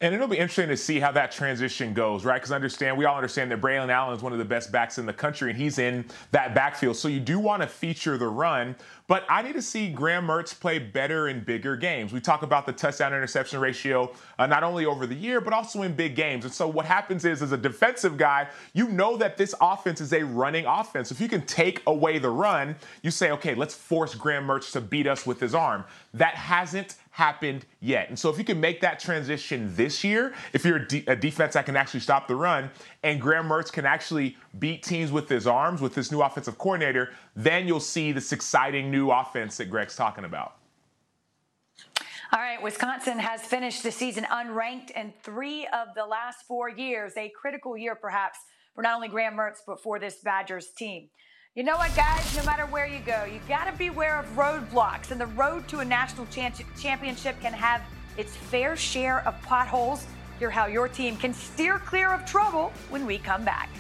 And 0.03 0.15
it'll 0.15 0.29
be 0.29 0.37
interesting 0.37 0.69
to 0.69 0.77
see 0.77 1.01
how 1.01 1.11
that 1.13 1.33
transition 1.33 1.95
goes, 1.95 2.23
right? 2.23 2.37
Because 2.37 2.53
understand, 2.53 2.99
we 2.99 3.07
all 3.07 3.17
understand 3.17 3.51
that 3.51 3.63
Braylon 3.63 3.89
Allen 3.89 4.15
is 4.15 4.23
one 4.23 4.33
of 4.35 4.39
the 4.39 4.45
best 4.45 4.71
backs 4.71 4.99
in 4.99 5.07
the 5.07 5.13
country, 5.13 5.49
and 5.49 5.59
he's 5.59 5.79
in 5.79 6.05
that 6.33 6.55
backfield. 6.55 6.97
So 6.97 7.09
you 7.09 7.19
do 7.19 7.39
want 7.39 7.63
to 7.63 7.69
feature 7.69 8.19
the 8.19 8.29
run, 8.29 8.77
but 9.09 9.25
I 9.29 9.43
need 9.43 9.55
to 9.55 9.63
see 9.63 9.89
Graham 9.89 10.27
Mertz 10.27 10.59
play 10.59 10.79
better 10.79 11.29
in 11.29 11.45
bigger 11.45 11.77
games. 11.77 12.13
We 12.13 12.21
talk 12.21 12.43
about 12.43 12.67
the 12.67 12.73
touchdown 12.73 13.13
interception 13.13 13.61
ratio 13.61 14.13
uh, 14.39 14.47
not 14.47 14.65
only 14.65 14.85
over 14.85 15.07
the 15.07 15.15
year, 15.15 15.41
but 15.41 15.53
also 15.53 15.83
in 15.83 15.95
big 15.95 16.17
games. 16.17 16.45
And 16.45 16.53
so 16.53 16.67
what 16.67 16.87
happens 16.87 17.25
is, 17.25 17.43
as 17.43 17.53
a 17.53 17.57
defensive 17.57 18.17
guy, 18.17 18.49
you 18.73 18.89
know 18.89 19.17
that 19.17 19.37
this 19.37 19.55
offense 19.61 20.01
is 20.01 20.13
a 20.13 20.25
running 20.25 20.67
offense. 20.67 21.11
If 21.11 21.21
you 21.21 21.29
can 21.29 21.43
take 21.43 21.83
away 21.87 22.19
the 22.19 22.31
run, 22.31 22.75
you 23.03 23.11
say, 23.11 23.31
okay, 23.33 23.55
let's 23.55 23.75
force 23.75 24.15
Graham 24.15 24.47
Mertz 24.47 24.73
to 24.73 24.81
beat 24.81 25.07
us 25.07 25.25
with 25.25 25.39
his 25.41 25.55
arm. 25.55 25.85
That 26.15 26.35
hasn't 26.35 26.97
happened 27.17 27.65
yet. 27.81 28.11
And 28.11 28.19
so 28.19 28.29
if 28.29 28.37
you 28.37 28.45
can 28.45 28.61
make 28.61 28.83
that 28.83 29.01
transition 29.01 29.75
this 29.75 30.05
year, 30.05 30.35
if 30.53 30.67
you're 30.67 30.77
a, 30.77 30.87
de- 30.87 31.05
a, 31.07 31.17
defense 31.17 31.55
that 31.55 31.65
can 31.65 31.75
actually 31.75 32.01
stop 32.01 32.29
the 32.29 32.37
run, 32.37 32.71
and 33.03 33.19
Graham 33.19 33.49
Mertz 33.49 33.73
can 33.73 33.87
actually 33.87 34.37
beat 34.59 34.83
teams 34.83 35.13
with 35.13 35.29
his 35.29 35.47
arms 35.47 35.81
with 35.81 35.95
this 35.95 36.11
new 36.11 36.23
offensive 36.23 36.59
coordinator, 36.59 37.11
then 37.35 37.67
you'll 37.67 37.81
see 37.81 38.13
this 38.13 38.33
exciting 38.33 38.91
new 38.91 39.11
offense 39.11 39.57
that 39.57 39.71
Greg's 39.71 39.97
talking 39.97 40.25
about. 40.25 40.57
All 42.33 42.41
right, 42.41 42.61
Wisconsin 42.61 43.19
has 43.19 43.43
finished 43.43 43.83
the 43.83 43.93
season 43.93 44.25
unranked 44.25 44.91
in 44.91 45.13
three 45.23 45.67
of 45.69 45.89
the 45.95 46.05
last 46.05 46.45
four 46.47 46.69
years, 46.69 47.13
a 47.17 47.29
critical 47.41 47.77
year 47.77 47.95
perhaps 47.95 48.39
for 48.75 48.83
not 48.83 48.95
only 48.97 49.09
Graham 49.09 49.35
Mertz, 49.35 49.59
but 49.67 49.81
for 49.81 49.99
this 49.99 50.17
Badgers 50.25 50.69
team. 50.77 51.09
You 51.55 51.63
know 51.63 51.77
what, 51.77 51.95
guys? 51.97 52.37
No 52.37 52.45
matter 52.45 52.67
where 52.67 52.87
you 52.87 52.99
go, 52.99 53.25
you 53.25 53.41
got 53.49 53.65
to 53.65 53.73
beware 53.79 54.19
of 54.19 54.27
roadblocks. 54.37 55.11
And 55.11 55.21
the 55.21 55.27
road 55.27 55.67
to 55.69 55.79
a 55.79 55.85
national 55.85 56.27
championship 56.27 57.41
can 57.41 57.55
have 57.55 57.81
its 58.19 58.37
fair 58.37 58.77
share 58.77 59.27
of 59.27 59.41
potholes. 59.43 60.05
Hear 60.39 60.51
how 60.51 60.67
your 60.67 60.89
team 60.89 61.17
can 61.17 61.33
steer 61.33 61.79
clear 61.79 62.13
of 62.13 62.27
trouble 62.27 62.73
when 62.91 63.07
we 63.07 63.17
come 63.17 63.43
back. 63.43 63.71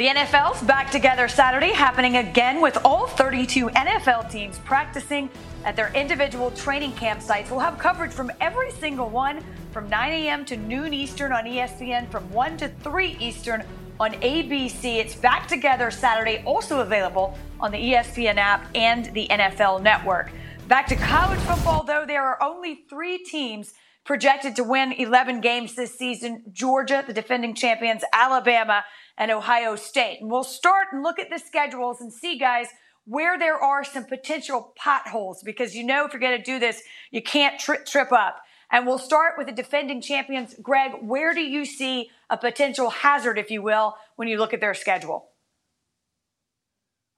The 0.00 0.06
NFL's 0.06 0.62
back 0.62 0.90
together 0.90 1.28
Saturday, 1.28 1.72
happening 1.72 2.16
again 2.16 2.62
with 2.62 2.78
all 2.86 3.06
32 3.06 3.68
NFL 3.68 4.30
teams 4.30 4.56
practicing 4.60 5.28
at 5.66 5.76
their 5.76 5.92
individual 5.92 6.50
training 6.52 6.92
campsites. 6.92 7.50
We'll 7.50 7.60
have 7.60 7.78
coverage 7.78 8.10
from 8.10 8.32
every 8.40 8.70
single 8.70 9.10
one 9.10 9.44
from 9.72 9.90
9 9.90 10.10
a.m. 10.10 10.46
to 10.46 10.56
noon 10.56 10.94
Eastern 10.94 11.32
on 11.32 11.44
ESPN, 11.44 12.10
from 12.10 12.32
1 12.32 12.56
to 12.56 12.68
3 12.68 13.18
Eastern 13.20 13.62
on 14.00 14.12
ABC. 14.12 14.84
It's 14.84 15.14
back 15.14 15.46
together 15.46 15.90
Saturday, 15.90 16.42
also 16.46 16.80
available 16.80 17.36
on 17.60 17.70
the 17.70 17.76
ESPN 17.76 18.38
app 18.38 18.70
and 18.74 19.12
the 19.12 19.28
NFL 19.28 19.82
network. 19.82 20.30
Back 20.66 20.86
to 20.86 20.96
college 20.96 21.40
football, 21.40 21.82
though, 21.82 22.06
there 22.06 22.24
are 22.24 22.42
only 22.42 22.86
three 22.88 23.18
teams 23.18 23.74
projected 24.04 24.56
to 24.56 24.64
win 24.64 24.92
11 24.92 25.40
games 25.40 25.74
this 25.74 25.96
season 25.96 26.42
Georgia, 26.52 27.04
the 27.06 27.12
defending 27.12 27.54
champions, 27.54 28.02
Alabama, 28.12 28.82
and 29.16 29.30
Ohio 29.30 29.76
State. 29.76 30.18
And 30.20 30.30
we'll 30.30 30.44
start 30.44 30.88
and 30.92 31.02
look 31.02 31.18
at 31.18 31.30
the 31.30 31.38
schedules 31.38 32.00
and 32.00 32.12
see, 32.12 32.38
guys, 32.38 32.68
where 33.04 33.38
there 33.38 33.58
are 33.58 33.84
some 33.84 34.04
potential 34.04 34.72
potholes 34.76 35.42
because 35.42 35.74
you 35.74 35.84
know 35.84 36.04
if 36.04 36.12
you're 36.12 36.20
going 36.20 36.38
to 36.38 36.44
do 36.44 36.58
this, 36.58 36.82
you 37.10 37.22
can't 37.22 37.58
tri- 37.58 37.78
trip 37.78 38.12
up. 38.12 38.40
And 38.70 38.86
we'll 38.86 38.98
start 38.98 39.34
with 39.36 39.48
the 39.48 39.52
defending 39.52 40.00
champions. 40.00 40.54
Greg, 40.62 40.92
where 41.02 41.34
do 41.34 41.40
you 41.40 41.64
see 41.64 42.10
a 42.28 42.36
potential 42.36 42.88
hazard, 42.90 43.36
if 43.36 43.50
you 43.50 43.62
will, 43.62 43.96
when 44.14 44.28
you 44.28 44.38
look 44.38 44.54
at 44.54 44.60
their 44.60 44.74
schedule? 44.74 45.26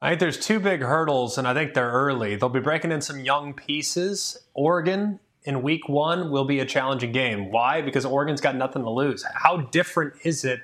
I 0.01 0.09
think 0.09 0.21
there's 0.21 0.39
two 0.39 0.59
big 0.59 0.81
hurdles, 0.81 1.39
and 1.39 1.47
I 1.47 1.55
think 1.55 1.75
they're 1.75 1.93
early. 1.93 2.37
They'll 2.37 2.49
be 2.49 2.59
breaking 2.59 2.91
in 2.91 3.03
some 3.03 3.21
young 3.21 3.53
pieces. 3.53 4.37
Oregon 4.55 5.21
in 5.45 5.63
week 5.63 5.89
one 5.89 6.31
will 6.31 6.45
be 6.45 6.59
a 6.61 6.67
challenging 6.67 7.13
game. 7.13 7.53
Why? 7.53 7.83
Because 7.83 8.05
Oregon's 8.05 8.41
got 8.41 8.57
nothing 8.57 8.83
to 8.83 8.91
lose. 8.91 9.25
How 9.35 9.59
different 9.59 10.15
is 10.25 10.45
it 10.45 10.61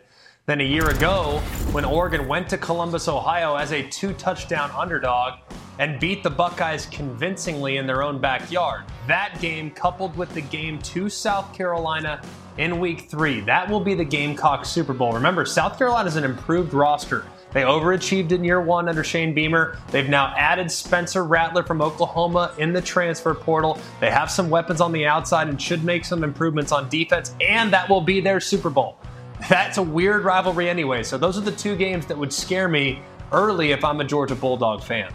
than 0.49 0.63
a 0.63 0.65
year 0.65 0.89
ago 0.89 1.43
when 1.73 1.85
Oregon 1.85 2.27
went 2.27 2.49
to 2.49 2.57
Columbus, 2.57 3.07
Ohio 3.07 3.57
as 3.57 3.73
a 3.73 3.87
two 3.91 4.15
touchdown 4.15 4.71
underdog 4.71 5.35
and 5.79 6.01
beat 6.01 6.23
the 6.23 6.31
Buckeyes 6.31 6.87
convincingly 6.87 7.77
in 7.77 7.87
their 7.87 8.03
own 8.03 8.19
backyard. 8.19 8.85
That 9.07 9.39
game, 9.43 9.71
coupled 9.71 10.17
with 10.17 10.33
the 10.33 10.41
game 10.41 10.79
to 10.79 11.11
South 11.11 11.53
Carolina 11.53 12.23
in 12.57 12.81
week 12.81 13.11
three, 13.11 13.41
that 13.43 13.69
will 13.69 13.81
be 13.81 13.93
the 13.93 14.07
Gamecock 14.07 14.65
Super 14.65 14.95
Bowl. 14.95 15.13
Remember, 15.13 15.45
South 15.45 15.77
Carolina 15.77 16.09
is 16.09 16.17
an 16.17 16.25
improved 16.25 16.73
roster. 16.73 17.27
They 17.53 17.63
overachieved 17.63 18.33
in 18.33 18.43
year 18.43 18.63
one 18.63 18.89
under 18.89 19.05
Shane 19.05 19.35
Beamer. 19.35 19.77
They've 19.91 20.09
now 20.09 20.33
added 20.35 20.71
Spencer 20.71 21.25
Rattler 21.25 21.63
from 21.63 21.83
Oklahoma 21.83 22.55
in 22.57 22.73
the 22.73 22.81
transfer 22.81 23.35
portal. 23.35 23.79
They 24.01 24.11
have 24.11 24.31
some 24.31 24.49
weapons 24.49 24.81
on 24.81 24.93
the 24.93 25.05
outside 25.05 25.49
and 25.49 25.61
should 25.61 25.85
make 25.85 26.07
some 26.07 26.25
improvements 26.25 26.73
on 26.73 26.89
defense, 26.89 27.35
and 27.43 27.71
that 27.75 27.91
will 27.91 28.01
be 28.01 28.23
their 28.23 28.41
Super 28.41 28.71
Bowl. 28.71 28.98
That's 29.49 29.79
a 29.79 29.83
weird 29.83 30.25
rivalry 30.25 30.69
anyway. 30.69 31.03
So 31.03 31.17
those 31.17 31.39
are 31.39 31.43
the 31.43 31.53
two 31.53 31.77
games 31.77 32.07
that 32.07 32.19
would 32.19 32.33
scare 32.33 32.69
me 32.69 33.01
early 33.33 33.73
if 33.73 33.85
I'm 33.85 34.01
a 34.01 34.05
Georgia 34.05 34.35
Bulldog 34.35 34.83
fan. 34.83 35.13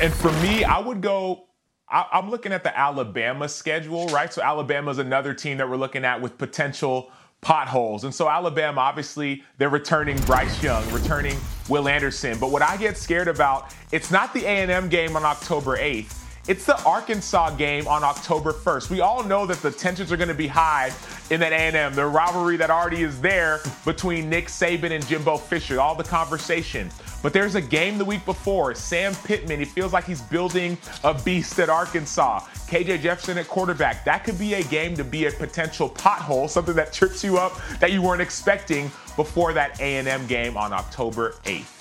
And 0.00 0.12
for 0.12 0.32
me, 0.42 0.64
I 0.64 0.78
would 0.78 1.00
go. 1.00 1.44
I, 1.90 2.06
am 2.12 2.28
looking 2.30 2.52
at 2.52 2.64
the 2.64 2.78
Alabama 2.78 3.48
schedule, 3.48 4.08
right? 4.08 4.32
So 4.32 4.42
Alabama 4.42 4.90
is 4.90 4.98
another 4.98 5.32
team 5.32 5.56
that 5.56 5.68
we're 5.68 5.76
looking 5.76 6.04
at 6.04 6.20
with 6.20 6.36
potential 6.36 7.10
potholes. 7.40 8.04
And 8.04 8.14
so 8.14 8.28
Alabama, 8.28 8.80
obviously, 8.80 9.42
they're 9.56 9.70
returning 9.70 10.18
Bryce 10.22 10.62
Young, 10.62 10.88
returning 10.92 11.38
Will 11.68 11.88
Anderson. 11.88 12.38
But 12.38 12.50
what 12.50 12.62
I 12.62 12.76
get 12.76 12.98
scared 12.98 13.28
about, 13.28 13.74
it's 13.90 14.10
not 14.10 14.34
the 14.34 14.44
A&M 14.44 14.88
game 14.88 15.16
on 15.16 15.24
October 15.24 15.78
8th. 15.78 16.27
It's 16.48 16.64
the 16.64 16.82
Arkansas 16.84 17.50
game 17.56 17.86
on 17.86 18.02
October 18.02 18.54
1st. 18.54 18.88
We 18.88 19.02
all 19.02 19.22
know 19.22 19.44
that 19.44 19.60
the 19.60 19.70
tensions 19.70 20.10
are 20.10 20.16
going 20.16 20.30
to 20.30 20.34
be 20.34 20.46
high 20.46 20.90
in 21.28 21.40
that 21.40 21.52
A&M. 21.52 21.94
The 21.94 22.06
rivalry 22.06 22.56
that 22.56 22.70
already 22.70 23.02
is 23.02 23.20
there 23.20 23.60
between 23.84 24.30
Nick 24.30 24.46
Saban 24.46 24.92
and 24.92 25.06
Jimbo 25.06 25.36
Fisher, 25.36 25.78
all 25.78 25.94
the 25.94 26.04
conversation. 26.04 26.90
But 27.22 27.34
there's 27.34 27.54
a 27.54 27.60
game 27.60 27.98
the 27.98 28.04
week 28.06 28.24
before. 28.24 28.74
Sam 28.74 29.14
Pittman, 29.24 29.58
he 29.58 29.66
feels 29.66 29.92
like 29.92 30.04
he's 30.06 30.22
building 30.22 30.78
a 31.04 31.12
beast 31.12 31.58
at 31.58 31.68
Arkansas. 31.68 32.40
KJ 32.66 33.02
Jefferson 33.02 33.36
at 33.36 33.46
quarterback. 33.46 34.06
That 34.06 34.24
could 34.24 34.38
be 34.38 34.54
a 34.54 34.62
game 34.62 34.96
to 34.96 35.04
be 35.04 35.26
a 35.26 35.30
potential 35.30 35.90
pothole, 35.90 36.48
something 36.48 36.74
that 36.76 36.94
trips 36.94 37.22
you 37.22 37.36
up 37.36 37.60
that 37.78 37.92
you 37.92 38.00
weren't 38.00 38.22
expecting 38.22 38.86
before 39.16 39.52
that 39.52 39.78
A&M 39.80 40.26
game 40.26 40.56
on 40.56 40.72
October 40.72 41.34
8th. 41.44 41.77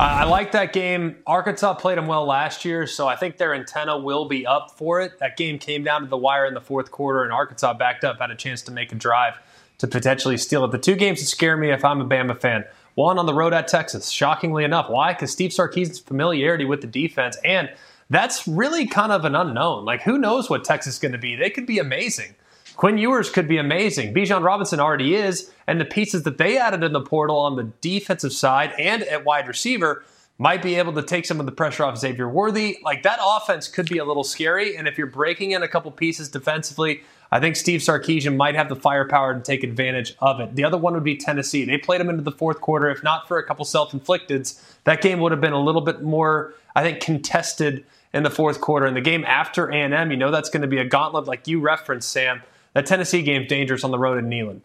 I 0.00 0.24
like 0.24 0.52
that 0.52 0.72
game. 0.72 1.16
Arkansas 1.26 1.74
played 1.74 1.98
them 1.98 2.06
well 2.06 2.24
last 2.24 2.64
year, 2.64 2.86
so 2.86 3.06
I 3.06 3.16
think 3.16 3.36
their 3.36 3.52
antenna 3.52 3.98
will 3.98 4.24
be 4.24 4.46
up 4.46 4.70
for 4.78 5.02
it. 5.02 5.18
That 5.18 5.36
game 5.36 5.58
came 5.58 5.84
down 5.84 6.00
to 6.00 6.06
the 6.06 6.16
wire 6.16 6.46
in 6.46 6.54
the 6.54 6.60
fourth 6.60 6.90
quarter, 6.90 7.22
and 7.22 7.32
Arkansas 7.32 7.74
backed 7.74 8.02
up, 8.02 8.18
had 8.18 8.30
a 8.30 8.34
chance 8.34 8.62
to 8.62 8.72
make 8.72 8.92
a 8.92 8.94
drive 8.94 9.34
to 9.76 9.86
potentially 9.86 10.38
steal 10.38 10.64
it. 10.64 10.70
The 10.70 10.78
two 10.78 10.96
games 10.96 11.20
that 11.20 11.26
scare 11.26 11.54
me 11.54 11.70
if 11.70 11.84
I'm 11.84 12.00
a 12.00 12.06
Bama 12.06 12.40
fan 12.40 12.64
one 12.94 13.18
on 13.18 13.26
the 13.26 13.34
road 13.34 13.52
at 13.52 13.68
Texas, 13.68 14.08
shockingly 14.08 14.64
enough. 14.64 14.88
Why? 14.88 15.12
Because 15.12 15.32
Steve 15.32 15.50
Sarkisian's 15.50 15.98
familiarity 15.98 16.64
with 16.64 16.80
the 16.80 16.86
defense, 16.86 17.36
and 17.44 17.70
that's 18.08 18.48
really 18.48 18.86
kind 18.86 19.12
of 19.12 19.26
an 19.26 19.34
unknown. 19.34 19.84
Like, 19.84 20.02
who 20.02 20.16
knows 20.16 20.48
what 20.48 20.64
Texas 20.64 20.94
is 20.94 20.98
going 20.98 21.12
to 21.12 21.18
be? 21.18 21.36
They 21.36 21.50
could 21.50 21.66
be 21.66 21.78
amazing. 21.78 22.34
Quinn 22.76 22.98
Ewers 22.98 23.30
could 23.30 23.48
be 23.48 23.58
amazing. 23.58 24.14
Bijan 24.14 24.42
Robinson 24.42 24.80
already 24.80 25.14
is, 25.14 25.50
and 25.66 25.80
the 25.80 25.84
pieces 25.84 26.22
that 26.22 26.38
they 26.38 26.56
added 26.58 26.82
in 26.82 26.92
the 26.92 27.00
portal 27.00 27.38
on 27.38 27.56
the 27.56 27.64
defensive 27.80 28.32
side 28.32 28.72
and 28.78 29.02
at 29.04 29.24
wide 29.24 29.48
receiver 29.48 30.04
might 30.38 30.62
be 30.62 30.76
able 30.76 30.94
to 30.94 31.02
take 31.02 31.26
some 31.26 31.38
of 31.38 31.44
the 31.44 31.52
pressure 31.52 31.84
off 31.84 31.98
Xavier 31.98 32.26
Worthy. 32.26 32.78
Like 32.82 33.02
that 33.02 33.18
offense 33.22 33.68
could 33.68 33.90
be 33.90 33.98
a 33.98 34.04
little 34.04 34.24
scary, 34.24 34.76
and 34.76 34.88
if 34.88 34.96
you're 34.96 35.06
breaking 35.06 35.50
in 35.50 35.62
a 35.62 35.68
couple 35.68 35.90
pieces 35.90 36.30
defensively, 36.30 37.02
I 37.30 37.38
think 37.38 37.56
Steve 37.56 37.80
Sarkisian 37.80 38.36
might 38.36 38.54
have 38.54 38.70
the 38.70 38.76
firepower 38.76 39.34
to 39.34 39.40
take 39.40 39.62
advantage 39.62 40.14
of 40.20 40.40
it. 40.40 40.56
The 40.56 40.64
other 40.64 40.78
one 40.78 40.94
would 40.94 41.04
be 41.04 41.16
Tennessee. 41.16 41.66
They 41.66 41.76
played 41.76 42.00
them 42.00 42.08
into 42.08 42.22
the 42.22 42.32
fourth 42.32 42.62
quarter. 42.62 42.88
If 42.88 43.02
not 43.02 43.28
for 43.28 43.38
a 43.38 43.44
couple 43.44 43.66
self-inflicteds, 43.66 44.58
that 44.84 45.02
game 45.02 45.20
would 45.20 45.32
have 45.32 45.42
been 45.42 45.52
a 45.52 45.62
little 45.62 45.82
bit 45.82 46.02
more, 46.02 46.54
I 46.74 46.82
think, 46.82 47.00
contested 47.00 47.84
in 48.14 48.22
the 48.22 48.30
fourth 48.30 48.62
quarter. 48.62 48.86
And 48.86 48.96
the 48.96 49.02
game 49.02 49.24
after 49.26 49.68
A&M, 49.68 50.10
you 50.10 50.16
know 50.16 50.30
that's 50.30 50.48
going 50.48 50.62
to 50.62 50.68
be 50.68 50.78
a 50.78 50.84
gauntlet 50.84 51.26
like 51.26 51.46
you 51.46 51.60
referenced, 51.60 52.10
Sam 52.10 52.42
that 52.74 52.86
Tennessee 52.86 53.22
game's 53.22 53.48
dangerous 53.48 53.84
on 53.84 53.90
the 53.90 53.98
road 53.98 54.18
in 54.18 54.28
Neyland. 54.28 54.64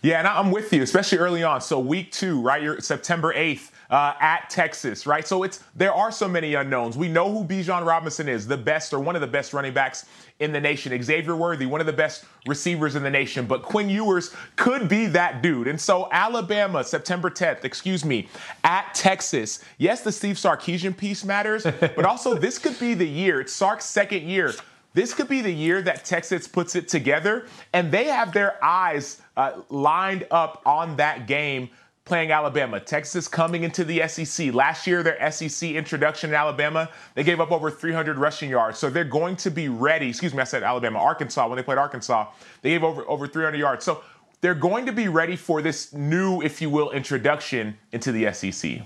Yeah, 0.00 0.18
and 0.18 0.28
I'm 0.28 0.52
with 0.52 0.72
you, 0.72 0.82
especially 0.82 1.18
early 1.18 1.42
on. 1.42 1.60
So 1.60 1.78
week 1.80 2.12
two, 2.12 2.40
right? 2.40 2.62
You're 2.62 2.80
September 2.80 3.34
8th 3.34 3.70
uh, 3.90 4.14
at 4.20 4.48
Texas, 4.48 5.06
right? 5.06 5.26
So 5.26 5.42
it's 5.42 5.62
there 5.74 5.92
are 5.92 6.12
so 6.12 6.28
many 6.28 6.54
unknowns. 6.54 6.96
We 6.96 7.08
know 7.08 7.30
who 7.30 7.44
Bijan 7.44 7.84
Robinson 7.84 8.28
is, 8.28 8.46
the 8.46 8.56
best 8.56 8.92
or 8.92 9.00
one 9.00 9.16
of 9.16 9.20
the 9.20 9.26
best 9.26 9.52
running 9.52 9.74
backs 9.74 10.06
in 10.38 10.52
the 10.52 10.60
nation. 10.60 11.00
Xavier 11.02 11.34
Worthy, 11.34 11.66
one 11.66 11.80
of 11.80 11.86
the 11.86 11.92
best 11.92 12.24
receivers 12.46 12.94
in 12.94 13.02
the 13.02 13.10
nation. 13.10 13.44
But 13.44 13.62
Quinn 13.62 13.88
Ewers 13.90 14.34
could 14.54 14.88
be 14.88 15.06
that 15.06 15.42
dude. 15.42 15.66
And 15.66 15.80
so 15.80 16.08
Alabama, 16.12 16.84
September 16.84 17.28
10th, 17.28 17.64
excuse 17.64 18.04
me, 18.04 18.28
at 18.62 18.94
Texas. 18.94 19.64
Yes, 19.78 20.02
the 20.02 20.12
Steve 20.12 20.36
Sarkisian 20.36 20.96
piece 20.96 21.24
matters, 21.24 21.64
but 21.80 22.04
also 22.04 22.34
this 22.34 22.58
could 22.58 22.78
be 22.78 22.94
the 22.94 23.06
year. 23.06 23.40
It's 23.40 23.52
Sark's 23.52 23.84
second 23.84 24.22
year 24.28 24.52
this 24.94 25.14
could 25.14 25.28
be 25.28 25.40
the 25.40 25.52
year 25.52 25.80
that 25.82 26.04
Texas 26.04 26.46
puts 26.46 26.74
it 26.76 26.88
together, 26.88 27.46
and 27.72 27.90
they 27.90 28.04
have 28.04 28.32
their 28.32 28.62
eyes 28.62 29.22
uh, 29.36 29.60
lined 29.70 30.26
up 30.30 30.62
on 30.66 30.96
that 30.96 31.26
game 31.26 31.70
playing 32.04 32.32
Alabama. 32.32 32.80
Texas 32.80 33.28
coming 33.28 33.62
into 33.62 33.84
the 33.84 34.06
SEC. 34.08 34.52
Last 34.52 34.86
year, 34.86 35.02
their 35.02 35.30
SEC 35.30 35.70
introduction 35.70 36.30
in 36.30 36.34
Alabama, 36.34 36.90
they 37.14 37.22
gave 37.22 37.40
up 37.40 37.52
over 37.52 37.70
300 37.70 38.18
rushing 38.18 38.50
yards. 38.50 38.78
So 38.78 38.90
they're 38.90 39.04
going 39.04 39.36
to 39.36 39.50
be 39.50 39.68
ready. 39.68 40.08
Excuse 40.08 40.34
me, 40.34 40.40
I 40.40 40.44
said 40.44 40.62
Alabama, 40.62 40.98
Arkansas. 40.98 41.46
When 41.46 41.56
they 41.56 41.62
played 41.62 41.78
Arkansas, 41.78 42.28
they 42.62 42.70
gave 42.70 42.82
over 42.82 43.08
over 43.08 43.26
300 43.26 43.56
yards. 43.56 43.84
So 43.84 44.02
they're 44.40 44.54
going 44.54 44.86
to 44.86 44.92
be 44.92 45.06
ready 45.08 45.36
for 45.36 45.62
this 45.62 45.92
new, 45.92 46.42
if 46.42 46.60
you 46.60 46.68
will, 46.68 46.90
introduction 46.90 47.78
into 47.92 48.10
the 48.10 48.32
SEC. 48.32 48.82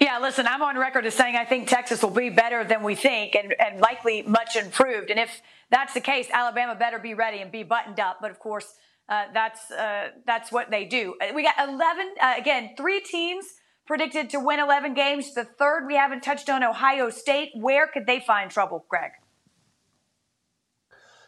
Yeah, 0.00 0.18
listen, 0.18 0.46
I'm 0.46 0.62
on 0.62 0.78
record 0.78 1.06
as 1.06 1.14
saying 1.14 1.36
I 1.36 1.44
think 1.44 1.68
Texas 1.68 2.02
will 2.02 2.10
be 2.10 2.30
better 2.30 2.64
than 2.64 2.82
we 2.82 2.94
think 2.94 3.34
and, 3.34 3.54
and 3.58 3.80
likely 3.80 4.22
much 4.22 4.56
improved. 4.56 5.10
And 5.10 5.18
if 5.18 5.42
that's 5.70 5.94
the 5.94 6.00
case, 6.00 6.28
Alabama 6.32 6.74
better 6.74 6.98
be 6.98 7.14
ready 7.14 7.38
and 7.38 7.50
be 7.50 7.62
buttoned 7.62 8.00
up. 8.00 8.18
But 8.20 8.30
of 8.30 8.38
course, 8.38 8.74
uh, 9.08 9.24
that's 9.34 9.70
uh, 9.70 10.08
that's 10.26 10.50
what 10.50 10.70
they 10.70 10.84
do. 10.84 11.14
Uh, 11.20 11.32
we 11.34 11.42
got 11.42 11.68
11 11.68 12.14
uh, 12.20 12.34
again, 12.38 12.70
three 12.76 13.00
teams 13.00 13.44
predicted 13.86 14.30
to 14.30 14.40
win 14.40 14.60
11 14.60 14.94
games. 14.94 15.34
The 15.34 15.44
third 15.44 15.86
we 15.86 15.96
haven't 15.96 16.22
touched 16.22 16.48
on 16.48 16.62
Ohio 16.62 17.10
State. 17.10 17.50
Where 17.54 17.86
could 17.86 18.06
they 18.06 18.20
find 18.20 18.50
trouble, 18.50 18.84
Greg? 18.88 19.12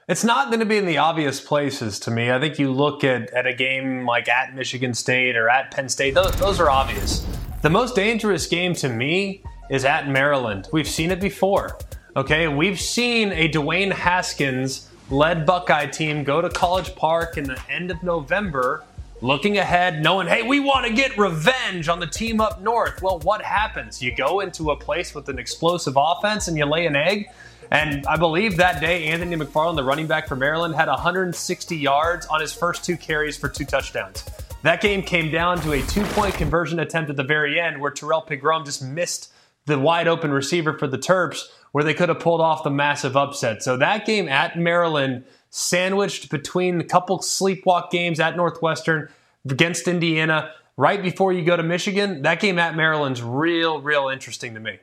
It's 0.06 0.24
not 0.24 0.48
going 0.48 0.60
to 0.60 0.66
be 0.66 0.76
in 0.76 0.84
the 0.84 0.98
obvious 0.98 1.40
places 1.40 1.98
to 2.00 2.10
me. 2.10 2.30
I 2.30 2.38
think 2.38 2.58
you 2.58 2.70
look 2.70 3.04
at, 3.04 3.30
at 3.30 3.46
a 3.46 3.54
game 3.54 4.04
like 4.04 4.28
at 4.28 4.54
Michigan 4.54 4.92
State 4.92 5.34
or 5.34 5.48
at 5.48 5.70
Penn 5.70 5.88
State, 5.88 6.14
those, 6.14 6.32
those 6.36 6.60
are 6.60 6.68
obvious. 6.68 7.24
The 7.64 7.70
most 7.70 7.94
dangerous 7.94 8.46
game 8.46 8.74
to 8.74 8.90
me 8.90 9.42
is 9.70 9.86
at 9.86 10.06
Maryland. 10.06 10.68
We've 10.70 10.86
seen 10.86 11.10
it 11.10 11.18
before. 11.18 11.78
Okay, 12.14 12.46
we've 12.46 12.78
seen 12.78 13.32
a 13.32 13.48
Dwayne 13.48 13.90
Haskins 13.90 14.90
led 15.08 15.46
Buckeye 15.46 15.86
team 15.86 16.24
go 16.24 16.42
to 16.42 16.50
College 16.50 16.94
Park 16.94 17.38
in 17.38 17.44
the 17.44 17.58
end 17.70 17.90
of 17.90 18.02
November, 18.02 18.84
looking 19.22 19.56
ahead, 19.56 20.02
knowing, 20.02 20.26
hey, 20.26 20.42
we 20.42 20.60
want 20.60 20.86
to 20.86 20.92
get 20.92 21.16
revenge 21.16 21.88
on 21.88 22.00
the 22.00 22.06
team 22.06 22.38
up 22.38 22.60
north. 22.60 23.00
Well, 23.00 23.20
what 23.20 23.40
happens? 23.40 24.02
You 24.02 24.14
go 24.14 24.40
into 24.40 24.70
a 24.70 24.76
place 24.76 25.14
with 25.14 25.30
an 25.30 25.38
explosive 25.38 25.94
offense 25.96 26.48
and 26.48 26.58
you 26.58 26.66
lay 26.66 26.84
an 26.84 26.96
egg. 26.96 27.30
And 27.70 28.06
I 28.06 28.18
believe 28.18 28.58
that 28.58 28.82
day, 28.82 29.06
Anthony 29.06 29.36
McFarland, 29.36 29.76
the 29.76 29.84
running 29.84 30.06
back 30.06 30.28
for 30.28 30.36
Maryland, 30.36 30.74
had 30.74 30.88
160 30.88 31.76
yards 31.78 32.26
on 32.26 32.42
his 32.42 32.52
first 32.52 32.84
two 32.84 32.98
carries 32.98 33.38
for 33.38 33.48
two 33.48 33.64
touchdowns. 33.64 34.22
That 34.64 34.80
game 34.80 35.02
came 35.02 35.30
down 35.30 35.60
to 35.60 35.72
a 35.72 35.82
two 35.82 36.04
point 36.04 36.32
conversion 36.36 36.80
attempt 36.80 37.10
at 37.10 37.16
the 37.16 37.22
very 37.22 37.60
end 37.60 37.82
where 37.82 37.90
Tyrrell 37.90 38.24
Pigrome 38.26 38.64
just 38.64 38.82
missed 38.82 39.30
the 39.66 39.78
wide 39.78 40.08
open 40.08 40.30
receiver 40.32 40.78
for 40.78 40.86
the 40.86 40.96
Terps 40.96 41.42
where 41.72 41.84
they 41.84 41.92
could 41.92 42.08
have 42.08 42.18
pulled 42.18 42.40
off 42.40 42.64
the 42.64 42.70
massive 42.70 43.14
upset. 43.14 43.62
So 43.62 43.76
that 43.76 44.06
game 44.06 44.26
at 44.26 44.58
Maryland, 44.58 45.24
sandwiched 45.50 46.30
between 46.30 46.80
a 46.80 46.84
couple 46.84 47.18
sleepwalk 47.18 47.90
games 47.90 48.18
at 48.20 48.38
Northwestern 48.38 49.10
against 49.46 49.86
Indiana, 49.86 50.52
right 50.78 51.02
before 51.02 51.30
you 51.34 51.44
go 51.44 51.58
to 51.58 51.62
Michigan, 51.62 52.22
that 52.22 52.40
game 52.40 52.58
at 52.58 52.74
Maryland's 52.74 53.20
real, 53.22 53.82
real 53.82 54.08
interesting 54.08 54.54
to 54.54 54.60
me. 54.60 54.78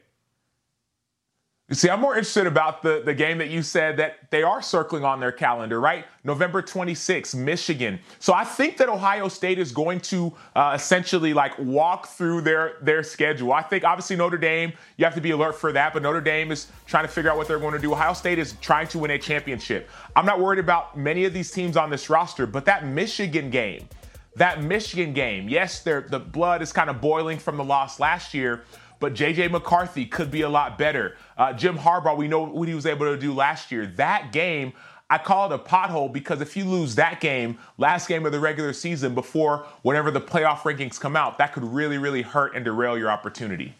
See, 1.73 1.89
I'm 1.89 2.01
more 2.01 2.15
interested 2.15 2.47
about 2.47 2.83
the, 2.83 3.01
the 3.05 3.13
game 3.13 3.37
that 3.37 3.49
you 3.49 3.63
said 3.63 3.95
that 3.95 4.29
they 4.29 4.43
are 4.43 4.61
circling 4.61 5.05
on 5.05 5.21
their 5.21 5.31
calendar, 5.31 5.79
right? 5.79 6.05
November 6.25 6.61
26th, 6.61 7.33
Michigan. 7.33 7.97
So 8.19 8.33
I 8.33 8.43
think 8.43 8.75
that 8.77 8.89
Ohio 8.89 9.29
State 9.29 9.57
is 9.57 9.71
going 9.71 10.01
to 10.01 10.33
uh, 10.53 10.73
essentially 10.75 11.33
like 11.33 11.57
walk 11.57 12.07
through 12.07 12.41
their 12.41 12.73
their 12.81 13.03
schedule. 13.03 13.53
I 13.53 13.61
think 13.61 13.85
obviously 13.85 14.17
Notre 14.17 14.37
Dame, 14.37 14.73
you 14.97 15.05
have 15.05 15.15
to 15.15 15.21
be 15.21 15.31
alert 15.31 15.55
for 15.55 15.71
that, 15.71 15.93
but 15.93 16.03
Notre 16.03 16.19
Dame 16.19 16.51
is 16.51 16.67
trying 16.87 17.05
to 17.05 17.11
figure 17.11 17.31
out 17.31 17.37
what 17.37 17.47
they're 17.47 17.59
going 17.59 17.73
to 17.73 17.79
do. 17.79 17.93
Ohio 17.93 18.13
State 18.13 18.37
is 18.37 18.53
trying 18.59 18.87
to 18.89 18.99
win 18.99 19.11
a 19.11 19.17
championship. 19.17 19.89
I'm 20.17 20.25
not 20.25 20.41
worried 20.41 20.59
about 20.59 20.97
many 20.97 21.23
of 21.23 21.33
these 21.33 21.51
teams 21.51 21.77
on 21.77 21.89
this 21.89 22.09
roster, 22.09 22.45
but 22.45 22.65
that 22.65 22.85
Michigan 22.85 23.49
game, 23.49 23.87
that 24.35 24.61
Michigan 24.61 25.13
game, 25.13 25.47
yes, 25.47 25.83
the 25.83 26.01
blood 26.33 26.61
is 26.61 26.73
kind 26.73 26.89
of 26.89 26.99
boiling 26.99 27.39
from 27.39 27.55
the 27.55 27.63
loss 27.63 27.97
last 27.97 28.33
year, 28.33 28.63
but 29.01 29.15
J.J. 29.15 29.49
McCarthy 29.49 30.05
could 30.05 30.31
be 30.31 30.43
a 30.43 30.49
lot 30.49 30.77
better. 30.77 31.17
Uh, 31.37 31.51
Jim 31.51 31.77
Harbaugh, 31.77 32.15
we 32.15 32.27
know 32.27 32.45
what 32.45 32.67
he 32.69 32.75
was 32.75 32.85
able 32.85 33.07
to 33.07 33.17
do 33.17 33.33
last 33.33 33.71
year. 33.71 33.87
That 33.87 34.31
game, 34.31 34.71
I 35.09 35.17
call 35.17 35.51
it 35.51 35.55
a 35.55 35.59
pothole 35.59 36.13
because 36.13 36.39
if 36.39 36.55
you 36.55 36.63
lose 36.63 36.95
that 36.95 37.19
game, 37.19 37.57
last 37.79 38.07
game 38.07 38.25
of 38.25 38.31
the 38.31 38.39
regular 38.39 38.71
season, 38.71 39.15
before 39.15 39.65
whenever 39.81 40.11
the 40.11 40.21
playoff 40.21 40.59
rankings 40.59 40.99
come 40.99 41.15
out, 41.15 41.39
that 41.39 41.51
could 41.51 41.63
really, 41.63 41.97
really 41.97 42.21
hurt 42.21 42.55
and 42.55 42.63
derail 42.63 42.97
your 42.97 43.09
opportunity. 43.09 43.73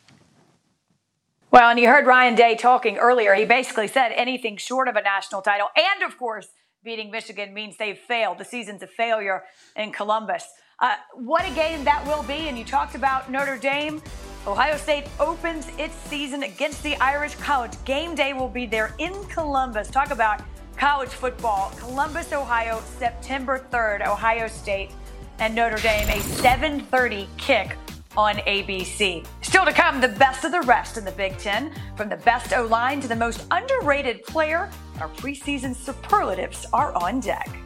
Well, 1.52 1.70
and 1.70 1.80
you 1.80 1.88
heard 1.88 2.08
Ryan 2.08 2.34
Day 2.34 2.56
talking 2.56 2.98
earlier. 2.98 3.36
He 3.36 3.46
basically 3.46 3.88
said 3.88 4.12
anything 4.14 4.58
short 4.58 4.88
of 4.88 4.96
a 4.96 5.02
national 5.02 5.42
title, 5.42 5.68
and 5.76 6.04
of 6.04 6.18
course, 6.18 6.48
beating 6.84 7.12
Michigan 7.12 7.54
means 7.54 7.78
they've 7.78 7.98
failed. 7.98 8.40
The 8.40 8.46
season's 8.46 8.82
a 8.82 8.88
failure 8.88 9.44
in 9.76 9.92
Columbus. 9.92 10.46
Uh, 10.82 10.96
what 11.14 11.48
a 11.48 11.54
game 11.54 11.84
that 11.84 12.06
will 12.08 12.24
be. 12.24 12.50
And 12.50 12.58
you 12.58 12.66
talked 12.66 12.96
about 12.96 13.32
Notre 13.32 13.58
Dame. 13.58 14.02
Ohio 14.48 14.76
State 14.76 15.06
opens 15.20 15.68
its 15.78 15.96
season 16.10 16.42
against 16.42 16.82
the 16.82 16.96
Irish 16.96 17.36
College. 17.36 17.74
Game 17.86 18.16
day 18.16 18.34
will 18.34 18.50
be 18.50 18.66
there 18.66 18.96
in 18.98 19.14
Columbus. 19.26 19.90
Talk 19.90 20.10
about 20.10 20.42
college 20.76 21.10
football. 21.10 21.72
Columbus, 21.78 22.34
Ohio, 22.34 22.82
September 22.98 23.64
3rd. 23.72 24.08
Ohio 24.08 24.48
State 24.48 24.90
and 25.38 25.54
Notre 25.54 25.78
Dame, 25.78 26.10
a 26.10 26.20
7:30 26.20 27.28
kick 27.38 27.78
on 28.18 28.36
ABC. 28.48 29.24
Still 29.42 29.66
to 29.66 29.72
come, 29.72 30.02
the 30.02 30.08
best 30.08 30.44
of 30.44 30.52
the 30.52 30.62
rest 30.62 30.98
in 30.98 31.06
the 31.06 31.12
Big 31.12 31.38
Ten, 31.38 31.72
from 31.96 32.10
the 32.10 32.18
best 32.18 32.54
O 32.54 32.66
line 32.66 33.00
to 33.02 33.08
the 33.08 33.16
most 33.16 33.46
underrated 33.52 34.24
player. 34.24 34.70
Our 35.00 35.10
preseason 35.10 35.76
superlatives 35.76 36.66
are 36.74 36.94
on 36.94 37.20
deck. 37.20 37.61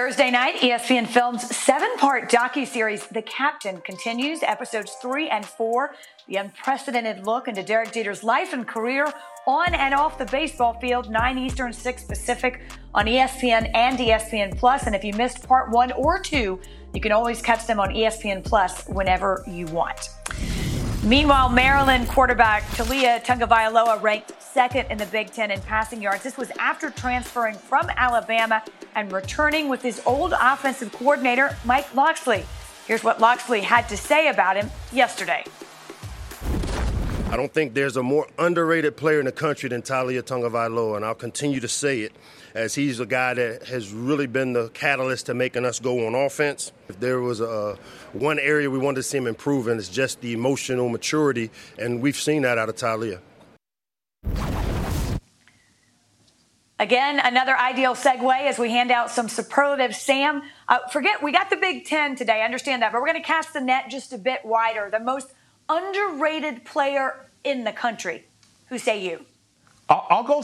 Thursday 0.00 0.30
night, 0.30 0.54
ESPN 0.62 1.06
Films' 1.06 1.54
seven-part 1.54 2.30
docu-series 2.30 3.06
The 3.08 3.20
Captain 3.20 3.82
continues. 3.82 4.42
Episodes 4.42 4.92
three 5.02 5.28
and 5.28 5.44
four, 5.44 5.94
the 6.26 6.36
unprecedented 6.36 7.26
look 7.26 7.48
into 7.48 7.62
Derek 7.62 7.92
Jeter's 7.92 8.24
life 8.24 8.54
and 8.54 8.66
career 8.66 9.12
on 9.46 9.74
and 9.74 9.92
off 9.92 10.16
the 10.16 10.24
baseball 10.24 10.72
field, 10.80 11.10
9 11.10 11.36
Eastern, 11.36 11.74
6 11.74 12.04
Pacific 12.04 12.62
on 12.94 13.04
ESPN 13.04 13.70
and 13.74 13.98
ESPN 13.98 14.56
Plus. 14.56 14.84
And 14.84 14.96
if 14.96 15.04
you 15.04 15.12
missed 15.12 15.46
part 15.46 15.70
one 15.70 15.92
or 15.92 16.18
two, 16.18 16.58
you 16.94 17.00
can 17.02 17.12
always 17.12 17.42
catch 17.42 17.66
them 17.66 17.78
on 17.78 17.90
ESPN 17.90 18.42
Plus 18.42 18.86
whenever 18.86 19.44
you 19.46 19.66
want. 19.66 20.08
Meanwhile, 21.02 21.48
Maryland 21.48 22.08
quarterback 22.08 22.62
Taulia 22.72 23.24
Tagovailoa 23.24 24.02
ranked 24.02 24.32
second 24.42 24.90
in 24.90 24.98
the 24.98 25.06
Big 25.06 25.30
Ten 25.30 25.50
in 25.50 25.58
passing 25.62 26.02
yards. 26.02 26.22
This 26.22 26.36
was 26.36 26.50
after 26.58 26.90
transferring 26.90 27.54
from 27.54 27.88
Alabama 27.96 28.62
and 28.94 29.10
returning 29.10 29.70
with 29.70 29.80
his 29.80 30.02
old 30.04 30.34
offensive 30.38 30.92
coordinator, 30.92 31.56
Mike 31.64 31.94
Locksley. 31.94 32.44
Here's 32.86 33.02
what 33.02 33.18
Locksley 33.18 33.62
had 33.62 33.88
to 33.88 33.96
say 33.96 34.28
about 34.28 34.56
him 34.56 34.70
yesterday. 34.92 35.42
I 37.30 37.36
don't 37.36 37.52
think 37.52 37.72
there's 37.72 37.96
a 37.96 38.02
more 38.02 38.26
underrated 38.38 38.98
player 38.98 39.20
in 39.20 39.24
the 39.24 39.32
country 39.32 39.70
than 39.70 39.80
Taulia 39.80 40.20
Tagovailoa, 40.20 40.96
and 40.96 41.04
I'll 41.04 41.14
continue 41.14 41.60
to 41.60 41.68
say 41.68 42.00
it 42.00 42.12
as 42.54 42.74
he's 42.74 43.00
a 43.00 43.06
guy 43.06 43.34
that 43.34 43.64
has 43.64 43.92
really 43.92 44.26
been 44.26 44.52
the 44.52 44.68
catalyst 44.70 45.26
to 45.26 45.34
making 45.34 45.64
us 45.64 45.80
go 45.80 46.06
on 46.06 46.14
offense. 46.14 46.72
If 46.88 47.00
there 47.00 47.20
was 47.20 47.40
a 47.40 47.78
one 48.12 48.38
area 48.38 48.70
we 48.70 48.78
wanted 48.78 48.96
to 48.96 49.02
see 49.02 49.18
him 49.18 49.26
improve 49.26 49.68
in, 49.68 49.78
it's 49.78 49.88
just 49.88 50.20
the 50.20 50.32
emotional 50.32 50.88
maturity, 50.88 51.50
and 51.78 52.00
we've 52.00 52.16
seen 52.16 52.42
that 52.42 52.58
out 52.58 52.68
of 52.68 52.76
Taulia. 52.76 53.20
Again, 56.80 57.20
another 57.22 57.54
ideal 57.54 57.94
segue 57.94 58.40
as 58.40 58.58
we 58.58 58.70
hand 58.70 58.90
out 58.90 59.10
some 59.10 59.28
superlatives. 59.28 59.98
Sam, 59.98 60.42
uh, 60.66 60.78
forget 60.90 61.22
we 61.22 61.30
got 61.30 61.50
the 61.50 61.56
Big 61.56 61.84
Ten 61.84 62.16
today. 62.16 62.40
I 62.40 62.44
understand 62.46 62.80
that, 62.80 62.90
but 62.90 63.02
we're 63.02 63.08
going 63.08 63.20
to 63.20 63.26
cast 63.26 63.52
the 63.52 63.60
net 63.60 63.90
just 63.90 64.14
a 64.14 64.18
bit 64.18 64.46
wider. 64.46 64.88
The 64.90 64.98
most 64.98 65.34
underrated 65.68 66.64
player 66.64 67.26
in 67.44 67.64
the 67.64 67.72
country. 67.72 68.24
Who 68.70 68.78
say 68.78 69.04
you? 69.04 69.26
I'll, 69.90 70.06
I'll 70.08 70.22
go. 70.22 70.42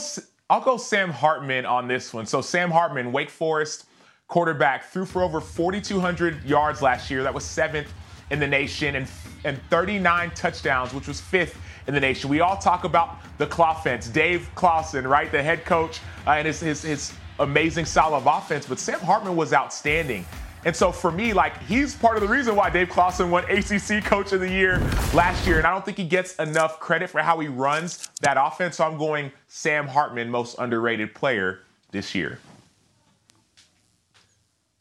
I'll 0.49 0.61
go 0.61 0.77
Sam 0.77 1.11
Hartman 1.11 1.67
on 1.67 1.89
this 1.89 2.15
one. 2.15 2.25
So 2.25 2.41
Sam 2.41 2.71
Hartman, 2.71 3.11
Wake 3.11 3.31
Forest 3.31 3.87
quarterback, 4.29 4.85
threw 4.85 5.05
for 5.05 5.23
over 5.23 5.41
4,200 5.41 6.45
yards 6.45 6.83
last 6.83 7.11
year. 7.11 7.25
That 7.25 7.35
was 7.35 7.45
seventh 7.45 7.93
in 8.31 8.39
the 8.39 8.47
nation, 8.47 8.95
and 8.95 9.09
and 9.45 9.61
39 9.71 10.31
touchdowns, 10.31 10.95
which 10.95 11.09
was 11.09 11.21
fifth 11.21 11.59
in 11.89 11.95
the 11.95 12.01
nation. 12.01 12.31
We 12.31 12.41
all 12.41 12.57
talk 12.57 12.85
about 12.85 13.19
the 13.39 13.47
offense. 13.47 14.09
Dave 14.09 14.49
Clawson, 14.55 15.07
right, 15.07 15.31
the 15.31 15.43
head 15.43 15.65
coach, 15.65 16.01
uh, 16.27 16.31
and 16.33 16.47
his, 16.47 16.61
his 16.61 16.83
his 16.83 17.13
amazing 17.41 17.85
style 17.85 18.15
of 18.15 18.27
offense. 18.27 18.67
But 18.67 18.79
Sam 18.79 19.01
Hartman 19.01 19.35
was 19.35 19.53
outstanding. 19.53 20.25
And 20.67 20.75
so 20.75 20.91
for 20.91 21.13
me, 21.13 21.33
like 21.33 21.63
he's 21.63 21.95
part 21.95 22.17
of 22.17 22.23
the 22.23 22.29
reason 22.29 22.57
why 22.57 22.71
Dave 22.71 22.89
Clawson 22.89 23.31
won 23.31 23.45
ACC 23.45 24.05
Coach 24.05 24.33
of 24.33 24.41
the 24.41 24.51
Year 24.51 24.81
last 25.15 25.47
year. 25.47 25.59
And 25.59 25.67
I 25.67 25.71
don't 25.71 25.85
think 25.85 25.97
he 25.97 26.05
gets 26.05 26.35
enough 26.37 26.81
credit 26.81 27.09
for 27.09 27.21
how 27.21 27.39
he 27.39 27.47
runs 27.47 28.11
that 28.21 28.37
offense. 28.37 28.79
So 28.79 28.85
I'm 28.85 28.99
going 28.99 29.31
Sam 29.47 29.87
Hartman, 29.87 30.29
most 30.29 30.59
underrated 30.59 31.15
player 31.15 31.61
this 31.93 32.17
year. 32.17 32.41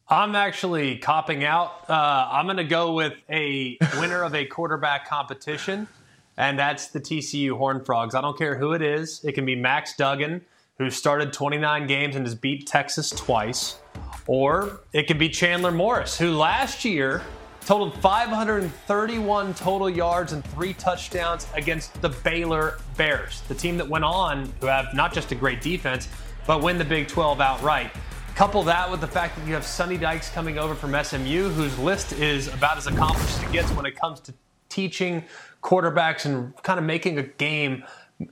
I'm 0.09 0.33
actually 0.33 0.97
copping 0.97 1.43
out. 1.43 1.87
Uh, 1.87 2.29
I'm 2.31 2.45
going 2.45 2.57
to 2.57 2.63
go 2.63 2.93
with 2.93 3.13
a 3.29 3.77
winner 3.99 4.23
of 4.23 4.33
a 4.33 4.43
quarterback 4.45 5.07
competition, 5.07 5.87
and 6.35 6.57
that's 6.57 6.87
the 6.87 6.99
TCU 6.99 7.55
Horned 7.57 7.85
Frogs. 7.85 8.15
I 8.15 8.21
don't 8.21 8.37
care 8.37 8.57
who 8.57 8.73
it 8.73 8.81
is. 8.81 9.23
It 9.23 9.33
can 9.33 9.45
be 9.45 9.55
Max 9.55 9.95
Duggan, 9.95 10.41
who 10.77 10.89
started 10.89 11.31
29 11.31 11.87
games 11.87 12.15
and 12.15 12.25
has 12.25 12.35
beat 12.35 12.67
Texas 12.67 13.09
twice. 13.09 13.79
Or 14.27 14.81
it 14.91 15.07
could 15.07 15.19
be 15.19 15.29
Chandler 15.29 15.71
Morris, 15.71 16.17
who 16.17 16.31
last 16.31 16.83
year 16.83 17.21
totaled 17.65 17.95
531 17.99 19.53
total 19.55 19.89
yards 19.89 20.33
and 20.33 20.45
three 20.45 20.73
touchdowns 20.73 21.47
against 21.55 21.99
the 22.01 22.09
Baylor 22.09 22.79
Bears, 22.97 23.41
the 23.47 23.55
team 23.55 23.77
that 23.77 23.87
went 23.87 24.05
on 24.05 24.51
to 24.61 24.67
have 24.67 24.93
not 24.93 25.13
just 25.13 25.31
a 25.31 25.35
great 25.35 25.61
defense, 25.61 26.07
but 26.45 26.61
win 26.61 26.77
the 26.77 26.85
Big 26.85 27.07
12 27.07 27.41
outright. 27.41 27.91
Couple 28.35 28.61
that 28.63 28.91
with 28.91 28.99
the 28.99 29.07
fact 29.07 29.37
that 29.37 29.47
you 29.47 29.53
have 29.53 29.65
Sonny 29.65 29.97
Dykes 29.97 30.29
coming 30.29 30.59
over 30.59 30.75
from 30.75 30.91
SMU, 31.01 31.49
whose 31.49 31.77
list 31.79 32.11
is 32.13 32.53
about 32.53 32.77
as 32.77 32.85
accomplished 32.85 33.37
as 33.37 33.43
it 33.43 33.51
gets 33.51 33.71
when 33.71 33.85
it 33.85 33.95
comes 33.95 34.19
to 34.19 34.33
teaching 34.67 35.23
quarterbacks 35.63 36.25
and 36.25 36.53
kind 36.61 36.77
of 36.77 36.85
making 36.85 37.17
a 37.17 37.23
game 37.23 37.83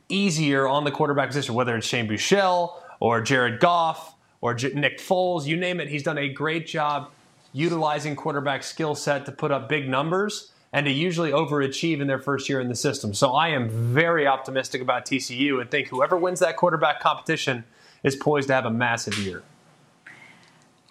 easier 0.09 0.67
on 0.67 0.83
the 0.83 0.91
quarterback 0.91 1.27
position, 1.27 1.55
whether 1.55 1.75
it's 1.75 1.87
Shane 1.87 2.07
Buechele 2.07 2.73
or 2.99 3.21
Jared 3.21 3.59
Goff 3.59 4.15
or 4.41 4.53
Nick 4.53 4.99
Foles, 4.99 5.45
you 5.45 5.55
name 5.55 5.79
it. 5.79 5.89
He's 5.89 6.03
done 6.03 6.17
a 6.17 6.29
great 6.29 6.67
job 6.67 7.11
utilizing 7.53 8.15
quarterback 8.15 8.63
skill 8.63 8.95
set 8.95 9.25
to 9.25 9.31
put 9.31 9.51
up 9.51 9.69
big 9.69 9.87
numbers 9.87 10.51
and 10.71 10.87
to 10.87 10.91
usually 10.91 11.31
overachieve 11.31 12.01
in 12.01 12.07
their 12.07 12.19
first 12.19 12.49
year 12.49 12.59
in 12.59 12.67
the 12.67 12.75
system. 12.75 13.13
So 13.13 13.33
I 13.33 13.49
am 13.49 13.69
very 13.69 14.25
optimistic 14.25 14.81
about 14.81 15.05
TCU 15.05 15.61
and 15.61 15.69
think 15.69 15.89
whoever 15.89 16.17
wins 16.17 16.39
that 16.39 16.57
quarterback 16.57 16.99
competition 16.99 17.63
is 18.03 18.15
poised 18.15 18.47
to 18.47 18.55
have 18.55 18.65
a 18.65 18.71
massive 18.71 19.17
year. 19.19 19.43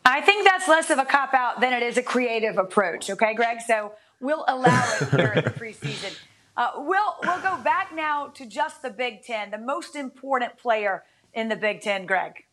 I 0.05 0.21
think 0.21 0.45
that's 0.45 0.69
less 0.69 0.91
of 0.91 0.99
a 0.99 1.05
cop 1.05 1.35
out 1.35 1.61
than 1.61 1.73
it 1.73 1.83
is 1.83 1.97
a 1.97 2.03
creative 2.03 2.59
approach, 2.59 3.11
okay, 3.11 3.35
Greg? 3.35 3.61
So 3.67 3.93
we'll 4.21 4.45
allow 4.49 4.85
it 5.01 5.09
here 5.11 5.33
in 5.33 5.45
the 5.45 5.51
preseason. 5.51 6.17
Uh, 6.57 6.71
we'll, 6.77 7.17
we'll 7.23 7.41
go 7.41 7.57
back 7.63 7.95
now 7.95 8.27
to 8.29 8.47
just 8.47 8.83
the 8.83 8.91
Big 8.91 9.23
Ten, 9.23 9.51
the 9.51 9.59
most 9.59 9.97
important 9.97 10.59
player 10.59 11.05
in 11.33 11.49
the 11.49 11.57
Big 11.57 11.81
Ten, 11.81 12.07
Greg. 12.07 12.45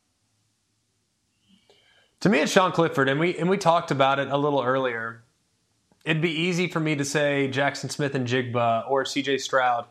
To 2.22 2.30
me, 2.30 2.40
it's 2.40 2.52
Sean 2.52 2.72
Clifford, 2.72 3.08
and 3.08 3.20
we 3.20 3.38
and 3.38 3.50
we 3.50 3.58
talked 3.58 3.92
about 3.92 4.20
it 4.20 4.28
a 4.28 4.38
little 4.38 4.62
earlier. 4.62 5.24
It'd 6.04 6.22
be 6.22 6.32
easy 6.32 6.68
for 6.68 6.80
me 6.80 6.96
to 6.96 7.06
say 7.06 7.50
Jaxon 7.52 7.92
Smith-Njigba 7.92 8.90
or 8.90 9.06
C.J. 9.06 9.38
Stroud, 9.38 9.86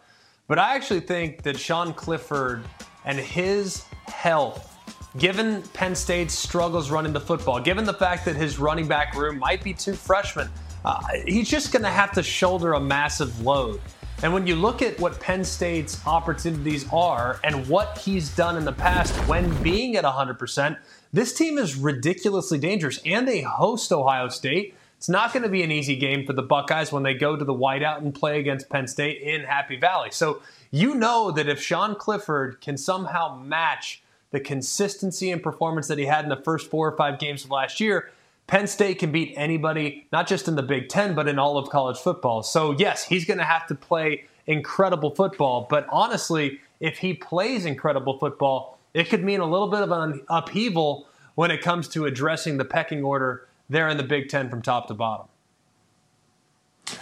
but 0.46 0.58
I 0.58 0.74
actually 0.74 1.00
think 1.00 1.42
that 1.42 1.58
Sean 1.58 1.94
Clifford 1.94 2.64
and 3.04 3.18
his 3.18 3.84
health, 4.06 4.76
given 5.16 5.62
Penn 5.74 5.94
State's 5.94 6.34
struggles 6.34 6.90
running 6.90 7.12
the 7.12 7.20
football, 7.20 7.60
given 7.60 7.84
the 7.84 7.94
fact 7.94 8.24
that 8.26 8.36
his 8.36 8.58
running 8.58 8.88
back 8.88 9.14
room 9.14 9.38
might 9.38 9.62
be 9.62 9.72
two 9.72 9.94
freshmen, 9.94 10.50
uh, 10.84 11.00
he's 11.26 11.48
just 11.48 11.72
going 11.72 11.82
to 11.82 11.90
have 11.90 12.12
to 12.12 12.22
shoulder 12.22 12.74
a 12.74 12.80
massive 12.80 13.40
load. 13.42 13.80
And 14.20 14.32
when 14.32 14.48
you 14.48 14.56
look 14.56 14.82
at 14.82 14.98
what 14.98 15.20
Penn 15.20 15.44
State's 15.44 16.04
opportunities 16.04 16.86
are 16.92 17.38
and 17.44 17.68
what 17.68 17.98
he's 17.98 18.34
done 18.34 18.56
in 18.56 18.64
the 18.64 18.72
past 18.72 19.14
when 19.28 19.50
being 19.62 19.94
at 19.94 20.04
100%, 20.04 20.76
this 21.12 21.32
team 21.32 21.56
is 21.56 21.76
ridiculously 21.76 22.58
dangerous. 22.58 22.98
And 23.06 23.28
they 23.28 23.42
host 23.42 23.92
Ohio 23.92 24.28
State. 24.28 24.74
It's 24.96 25.08
not 25.08 25.32
going 25.32 25.44
to 25.44 25.48
be 25.48 25.62
an 25.62 25.70
easy 25.70 25.94
game 25.94 26.26
for 26.26 26.32
the 26.32 26.42
Buckeyes 26.42 26.90
when 26.90 27.04
they 27.04 27.14
go 27.14 27.36
to 27.36 27.44
the 27.44 27.54
whiteout 27.54 27.98
and 27.98 28.12
play 28.12 28.40
against 28.40 28.68
Penn 28.68 28.88
State 28.88 29.22
in 29.22 29.42
Happy 29.42 29.76
Valley. 29.76 30.10
So 30.10 30.42
you 30.72 30.96
know 30.96 31.30
that 31.30 31.48
if 31.48 31.62
Sean 31.62 31.94
Clifford 31.94 32.60
can 32.60 32.76
somehow 32.76 33.36
match 33.36 34.02
the 34.32 34.40
consistency 34.40 35.30
and 35.30 35.40
performance 35.40 35.86
that 35.86 35.98
he 35.98 36.06
had 36.06 36.24
in 36.24 36.28
the 36.28 36.42
first 36.42 36.68
four 36.68 36.88
or 36.88 36.96
five 36.96 37.20
games 37.20 37.44
of 37.44 37.52
last 37.52 37.78
year, 37.78 38.10
Penn 38.48 38.66
State 38.66 38.98
can 38.98 39.12
beat 39.12 39.34
anybody, 39.36 40.06
not 40.10 40.26
just 40.26 40.48
in 40.48 40.56
the 40.56 40.62
Big 40.62 40.88
Ten, 40.88 41.14
but 41.14 41.28
in 41.28 41.38
all 41.38 41.58
of 41.58 41.68
college 41.68 41.98
football. 41.98 42.42
So, 42.42 42.72
yes, 42.72 43.04
he's 43.04 43.26
going 43.26 43.38
to 43.38 43.44
have 43.44 43.66
to 43.66 43.74
play 43.74 44.24
incredible 44.46 45.14
football. 45.14 45.66
But 45.68 45.86
honestly, 45.90 46.58
if 46.80 46.98
he 46.98 47.12
plays 47.12 47.66
incredible 47.66 48.18
football, 48.18 48.78
it 48.94 49.10
could 49.10 49.22
mean 49.22 49.40
a 49.40 49.46
little 49.46 49.68
bit 49.68 49.82
of 49.82 49.92
an 49.92 50.22
upheaval 50.30 51.06
when 51.34 51.50
it 51.50 51.60
comes 51.60 51.88
to 51.88 52.06
addressing 52.06 52.56
the 52.56 52.64
pecking 52.64 53.04
order 53.04 53.46
there 53.68 53.86
in 53.86 53.98
the 53.98 54.02
Big 54.02 54.30
Ten 54.30 54.48
from 54.48 54.62
top 54.62 54.88
to 54.88 54.94
bottom. 54.94 55.26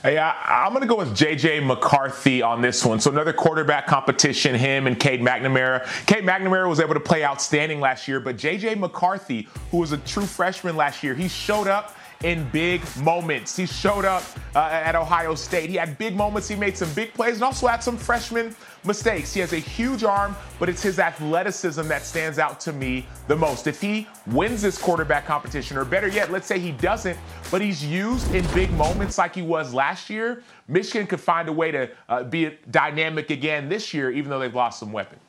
Hey, 0.03 0.19
I, 0.19 0.67
am 0.67 0.73
going 0.73 0.83
to 0.83 0.89
go 0.89 0.97
with 0.97 1.15
J.J. 1.15 1.61
McCarthy 1.61 2.43
on 2.43 2.61
this 2.61 2.85
one. 2.85 3.01
So 3.01 3.11
another 3.11 3.33
quarterback 3.33 3.87
competition, 3.87 4.55
him 4.55 4.87
and 4.87 4.99
Cade 4.99 5.21
McNamara. 5.21 5.87
Cade 6.07 6.25
McNamara 6.25 6.69
was 6.69 6.81
able 6.81 6.95
to 6.95 7.01
play 7.01 7.25
outstanding 7.25 7.81
last 7.81 8.09
year, 8.09 8.21
but 8.21 8.37
J.J. 8.37 8.75
McCarthy, 8.77 9.49
who 9.71 9.79
was 9.79 9.93
a 9.93 9.99
true 9.99 10.27
freshman 10.27 10.77
last 10.77 11.03
year, 11.03 11.15
he 11.15 11.29
showed 11.29 11.69
up 11.69 11.96
in 12.23 12.49
big 12.51 12.83
moments. 12.99 13.57
He 13.57 13.67
showed 13.67 14.05
up 14.05 14.23
uh, 14.55 14.69
at 14.71 14.95
Ohio 14.95 15.35
State. 15.35 15.71
He 15.71 15.77
had 15.77 15.99
big 15.99 16.17
moments. 16.17 16.49
He 16.49 16.57
made 16.57 16.77
some 16.77 16.93
big 16.95 17.13
plays 17.15 17.35
and 17.35 17.45
also 17.45 17.67
had 17.67 17.83
some 17.83 17.97
freshman 17.97 18.55
mistakes. 18.85 19.35
He 19.35 19.41
has 19.41 19.53
a 19.53 19.59
huge 19.59 20.05
arm, 20.05 20.37
but 20.59 20.69
it's 20.69 20.83
his 20.83 20.99
athleticism 20.99 21.87
that 21.89 22.05
stands 22.05 22.39
out 22.39 22.61
to 22.61 22.73
me 22.73 23.07
the 23.29 23.37
most. 23.37 23.67
If 23.67 23.81
he 23.81 24.07
wins 24.27 24.63
this 24.63 24.79
quarterback 24.79 25.27
competition, 25.27 25.77
or 25.77 25.85
better 25.85 26.09
yet, 26.09 26.31
let's 26.31 26.47
say 26.47 26.59
he 26.59 26.73
doesn't, 26.73 27.19
but 27.51 27.61
he's 27.61 27.85
used 27.85 28.35
in 28.35 28.47
big 28.55 28.71
moments 28.73 29.19
like 29.19 29.35
he 29.35 29.43
was 29.43 29.75
last 29.75 30.09
year, 30.09 30.43
Michigan 30.69 31.07
could 31.07 31.21
find 31.21 31.49
a 31.49 31.53
way 31.53 31.71
to 31.71 31.91
uh, 32.09 32.23
be 32.25 32.57
dynamic 32.71 33.31
again 33.31 33.69
this 33.69 33.93
year, 33.93 34.11
even 34.11 34.31
though 34.31 34.39
they've 34.39 34.55
lost 34.55 34.79
some 34.79 34.93
weapons. 34.93 35.26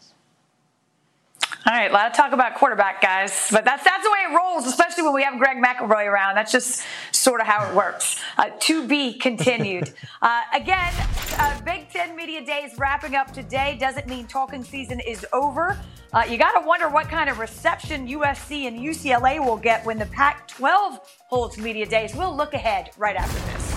All 1.66 1.74
right, 1.74 1.89
a 1.89 1.93
lot 1.93 2.08
of 2.08 2.14
talk 2.14 2.32
about 2.32 2.55
quarterback, 2.55 3.01
guys, 3.01 3.49
but 3.51 3.66
that's 3.66 3.84
that's 3.84 4.03
the 4.03 4.10
way 4.10 4.20
it 4.32 4.38
rolls, 4.38 4.66
especially 4.68 5.03
when 5.03 5.14
we 5.14 5.24
have 5.24 5.38
Greg 5.38 5.58
McElroy 5.58 6.05
around. 6.05 6.36
That's 6.36 6.51
just 6.51 6.84
sort 7.12 7.41
of 7.41 7.47
how 7.47 7.70
it 7.70 7.76
works. 7.76 8.20
Uh, 8.38 8.51
to 8.62 8.88
be 8.88 9.14
continued. 9.14 9.93
uh, 10.22 10.43
again, 10.53 10.93
uh, 11.38 11.60
Big 11.62 11.89
Ten 11.89 12.16
Media 12.16 12.45
Days 12.45 12.78
wrapping 12.78 13.16
up 13.16 13.34
today. 13.34 13.78
Doesn't 13.80 14.08
mean 14.08 14.28
talking 14.28 14.64
season 14.64 14.99
is 14.99 15.26
over. 15.34 15.78
Uh, 16.14 16.24
you 16.30 16.38
got 16.38 16.60
to 16.60 16.66
wonder 16.66 16.88
what 16.88 17.10
kind 17.10 17.30
of 17.30 17.38
reception 17.38 18.08
USC 18.08 18.68
and 18.68 18.80
UCLA 18.80 19.43
will 19.43 19.58
get 19.58 19.86
when 19.86 19.99
the 19.99 20.05
Pac-12 20.05 20.99
holds 21.28 21.58
media 21.58 21.86
days. 21.86 22.16
We'll 22.16 22.36
look 22.36 22.53
ahead 22.53 22.91
right 22.97 23.16
after 23.16 23.39
this. 23.51 23.76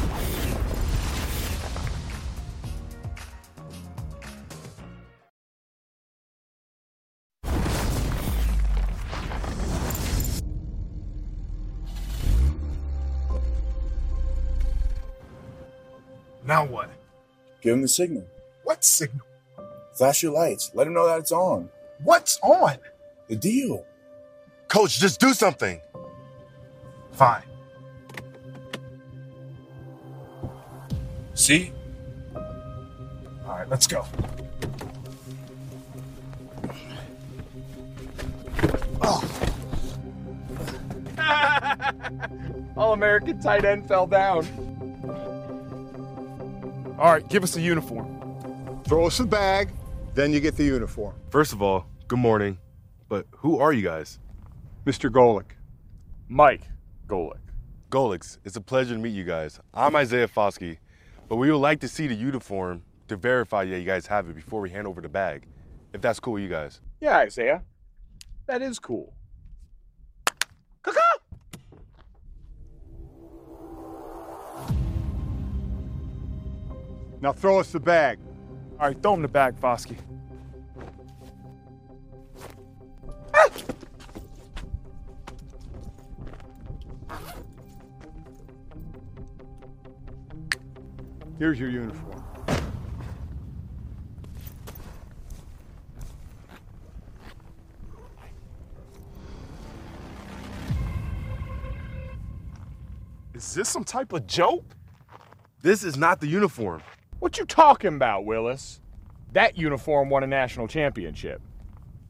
Now 16.50 16.64
what? 16.64 16.90
Give 17.60 17.74
him 17.74 17.82
the 17.82 17.86
signal. 17.86 18.26
What 18.64 18.82
signal? 18.82 19.24
Flash 19.92 20.24
your 20.24 20.32
lights. 20.32 20.72
Let 20.74 20.88
him 20.88 20.94
know 20.94 21.06
that 21.06 21.20
it's 21.20 21.30
on. 21.30 21.70
What's 22.02 22.40
on? 22.42 22.78
The 23.28 23.36
deal. 23.36 23.86
Coach, 24.66 24.98
just 24.98 25.20
do 25.20 25.32
something. 25.32 25.80
Fine. 27.12 27.44
See? 31.34 31.70
All 32.34 32.42
right, 33.46 33.68
let's 33.68 33.86
go. 33.86 34.04
Oh. 39.02 39.22
All 42.76 42.92
American 42.92 43.40
tight 43.40 43.64
end 43.64 43.86
fell 43.86 44.06
down. 44.06 44.79
All 47.00 47.10
right, 47.10 47.26
give 47.30 47.42
us 47.42 47.56
a 47.56 47.62
uniform. 47.62 48.82
Throw 48.84 49.06
us 49.06 49.20
a 49.20 49.24
bag, 49.24 49.70
then 50.14 50.34
you 50.34 50.40
get 50.40 50.54
the 50.54 50.64
uniform. 50.64 51.14
First 51.30 51.54
of 51.54 51.62
all, 51.62 51.86
good 52.08 52.18
morning. 52.18 52.58
But 53.08 53.26
who 53.38 53.58
are 53.58 53.72
you 53.72 53.80
guys? 53.80 54.18
Mr. 54.84 55.08
Golick. 55.08 55.52
Mike 56.28 56.68
Golick. 57.06 57.40
Golics, 57.88 58.36
it's 58.44 58.56
a 58.56 58.60
pleasure 58.60 58.92
to 58.92 59.00
meet 59.00 59.14
you 59.14 59.24
guys. 59.24 59.58
I'm 59.72 59.96
Isaiah 59.96 60.28
Foskey, 60.28 60.76
but 61.26 61.36
we 61.36 61.50
would 61.50 61.56
like 61.56 61.80
to 61.80 61.88
see 61.88 62.06
the 62.06 62.14
uniform 62.14 62.82
to 63.08 63.16
verify 63.16 63.64
that 63.64 63.78
you 63.78 63.86
guys 63.86 64.06
have 64.08 64.28
it 64.28 64.36
before 64.36 64.60
we 64.60 64.68
hand 64.68 64.86
over 64.86 65.00
the 65.00 65.08
bag. 65.08 65.46
If 65.94 66.02
that's 66.02 66.20
cool 66.20 66.34
with 66.34 66.42
you 66.42 66.50
guys. 66.50 66.82
Yeah, 67.00 67.16
Isaiah. 67.16 67.62
That 68.44 68.60
is 68.60 68.78
cool. 68.78 69.14
Now 77.22 77.32
throw 77.32 77.60
us 77.60 77.70
the 77.70 77.80
bag. 77.80 78.18
All 78.78 78.86
right, 78.86 79.02
throw 79.02 79.14
him 79.14 79.22
the 79.22 79.28
bag, 79.28 79.60
Foskey. 79.60 79.96
Here's 91.38 91.58
your 91.58 91.70
uniform. 91.70 92.22
Is 103.34 103.54
this 103.54 103.70
some 103.70 103.84
type 103.84 104.12
of 104.12 104.26
joke? 104.26 104.64
This 105.62 105.82
is 105.82 105.96
not 105.96 106.20
the 106.20 106.26
uniform. 106.26 106.82
What 107.20 107.38
you 107.38 107.44
talking 107.44 107.94
about, 107.94 108.24
Willis? 108.24 108.80
That 109.32 109.56
uniform 109.58 110.08
won 110.08 110.24
a 110.24 110.26
national 110.26 110.66
championship. 110.68 111.42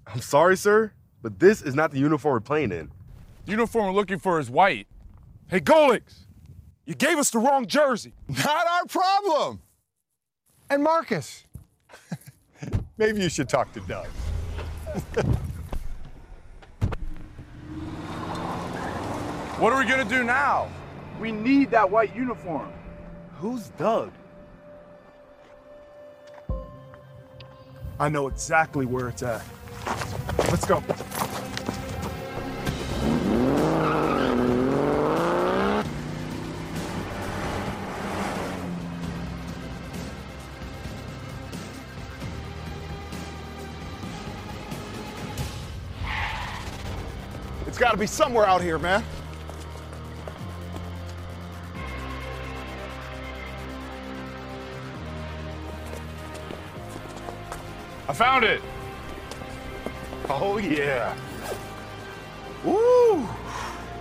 I'm 0.06 0.20
sorry, 0.20 0.56
sir, 0.56 0.92
but 1.20 1.40
this 1.40 1.62
is 1.62 1.74
not 1.74 1.90
the 1.90 1.98
uniform 1.98 2.34
we're 2.34 2.40
playing 2.40 2.70
in. 2.70 2.92
The 3.44 3.50
uniform 3.50 3.86
we're 3.86 3.92
looking 3.92 4.20
for 4.20 4.38
is 4.38 4.48
white. 4.48 4.86
Hey, 5.48 5.58
Golix, 5.58 6.26
you 6.86 6.94
gave 6.94 7.18
us 7.18 7.30
the 7.30 7.40
wrong 7.40 7.66
jersey. 7.66 8.12
Not 8.28 8.66
our 8.68 8.86
problem. 8.86 9.60
And 10.70 10.82
Marcus, 10.84 11.44
maybe 12.96 13.20
you 13.20 13.28
should 13.28 13.48
talk 13.48 13.72
to 13.72 13.80
Doug. 13.80 14.06
what 19.58 19.72
are 19.72 19.78
we 19.80 19.86
gonna 19.86 20.04
do 20.04 20.22
now? 20.22 20.68
We 21.20 21.32
need 21.32 21.72
that 21.72 21.90
white 21.90 22.14
uniform. 22.14 22.72
Who's 23.38 23.70
Doug? 23.70 24.12
I 28.00 28.08
know 28.08 28.28
exactly 28.28 28.86
where 28.86 29.10
it's 29.10 29.22
at. 29.22 29.44
Let's 30.50 30.64
go. 30.64 30.82
It's 47.66 47.76
got 47.76 47.90
to 47.90 47.98
be 47.98 48.06
somewhere 48.06 48.46
out 48.46 48.62
here, 48.62 48.78
man. 48.78 49.04
I 58.10 58.12
found 58.12 58.42
it. 58.44 58.60
Oh, 60.28 60.58
yeah. 60.58 61.14
Woo! 62.64 63.24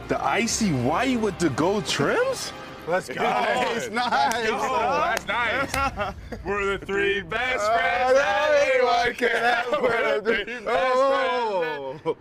The 0.08 0.20
icy 0.26 0.72
white 0.72 1.20
with 1.20 1.38
the 1.38 1.52
gold 1.52 1.86
trims? 1.86 2.52
Let's 2.88 3.08
go. 3.08 3.14
Nice, 3.22 3.88
nice. 3.92 4.34
Let's 4.34 4.50
go. 4.50 5.26
That's 5.28 5.28
nice. 5.28 6.16
We're 6.44 6.76
the 6.76 6.84
three 6.88 7.22
best 7.36 7.64
friends 7.72 8.14
that 8.16 8.72
anyone 8.74 9.14
can 9.14 9.30
have. 9.30 9.72
We're 9.84 10.20
the 10.22 10.26
three 10.26 10.60
best 10.66 10.68
Oh. 10.68 12.18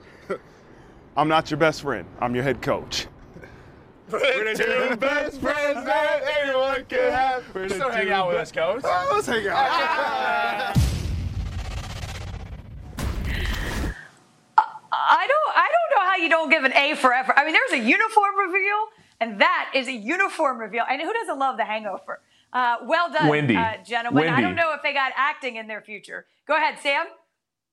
I'm 1.16 1.28
not 1.28 1.50
your 1.50 1.56
best 1.56 1.80
friend. 1.80 2.06
I'm 2.20 2.34
your 2.34 2.44
head 2.44 2.60
coach. 2.60 3.06
We're 4.10 4.52
the 4.54 4.62
two 4.90 4.96
best 4.96 5.40
friends 5.40 5.86
that 5.86 6.22
anyone 6.42 6.84
can 6.84 7.12
have. 7.12 7.44
We're 7.54 7.66
the 7.68 7.76
Still 7.76 7.90
hang 7.90 8.10
out 8.10 8.28
with 8.28 8.36
best- 8.36 8.54
us, 8.58 8.62
coach. 8.74 8.82
Oh, 8.84 9.10
let's 9.14 9.26
hang 9.26 9.48
out. 9.48 10.74
I 15.00 15.24
ah 15.24 15.26
don't 15.26 15.56
I 15.56 15.68
don't 15.74 15.90
know 15.94 16.02
how 16.07 16.07
you 16.18 16.28
don't 16.28 16.50
give 16.50 16.64
an 16.64 16.72
A 16.72 16.94
for 16.94 17.12
effort. 17.12 17.34
I 17.36 17.44
mean, 17.44 17.54
there's 17.54 17.80
a 17.80 17.84
uniform 17.84 18.36
reveal, 18.36 18.86
and 19.20 19.40
that 19.40 19.70
is 19.74 19.88
a 19.88 19.92
uniform 19.92 20.58
reveal. 20.58 20.84
And 20.88 21.00
who 21.00 21.12
doesn't 21.12 21.38
love 21.38 21.56
the 21.56 21.64
hangover? 21.64 22.20
Uh, 22.52 22.76
well 22.84 23.12
done, 23.12 23.28
Wendy. 23.28 23.56
Uh, 23.56 23.74
gentlemen. 23.84 24.28
I 24.28 24.40
don't 24.40 24.54
know 24.54 24.72
if 24.74 24.82
they 24.82 24.92
got 24.92 25.12
acting 25.16 25.56
in 25.56 25.66
their 25.66 25.82
future. 25.82 26.26
Go 26.46 26.56
ahead, 26.56 26.78
Sam. 26.82 27.06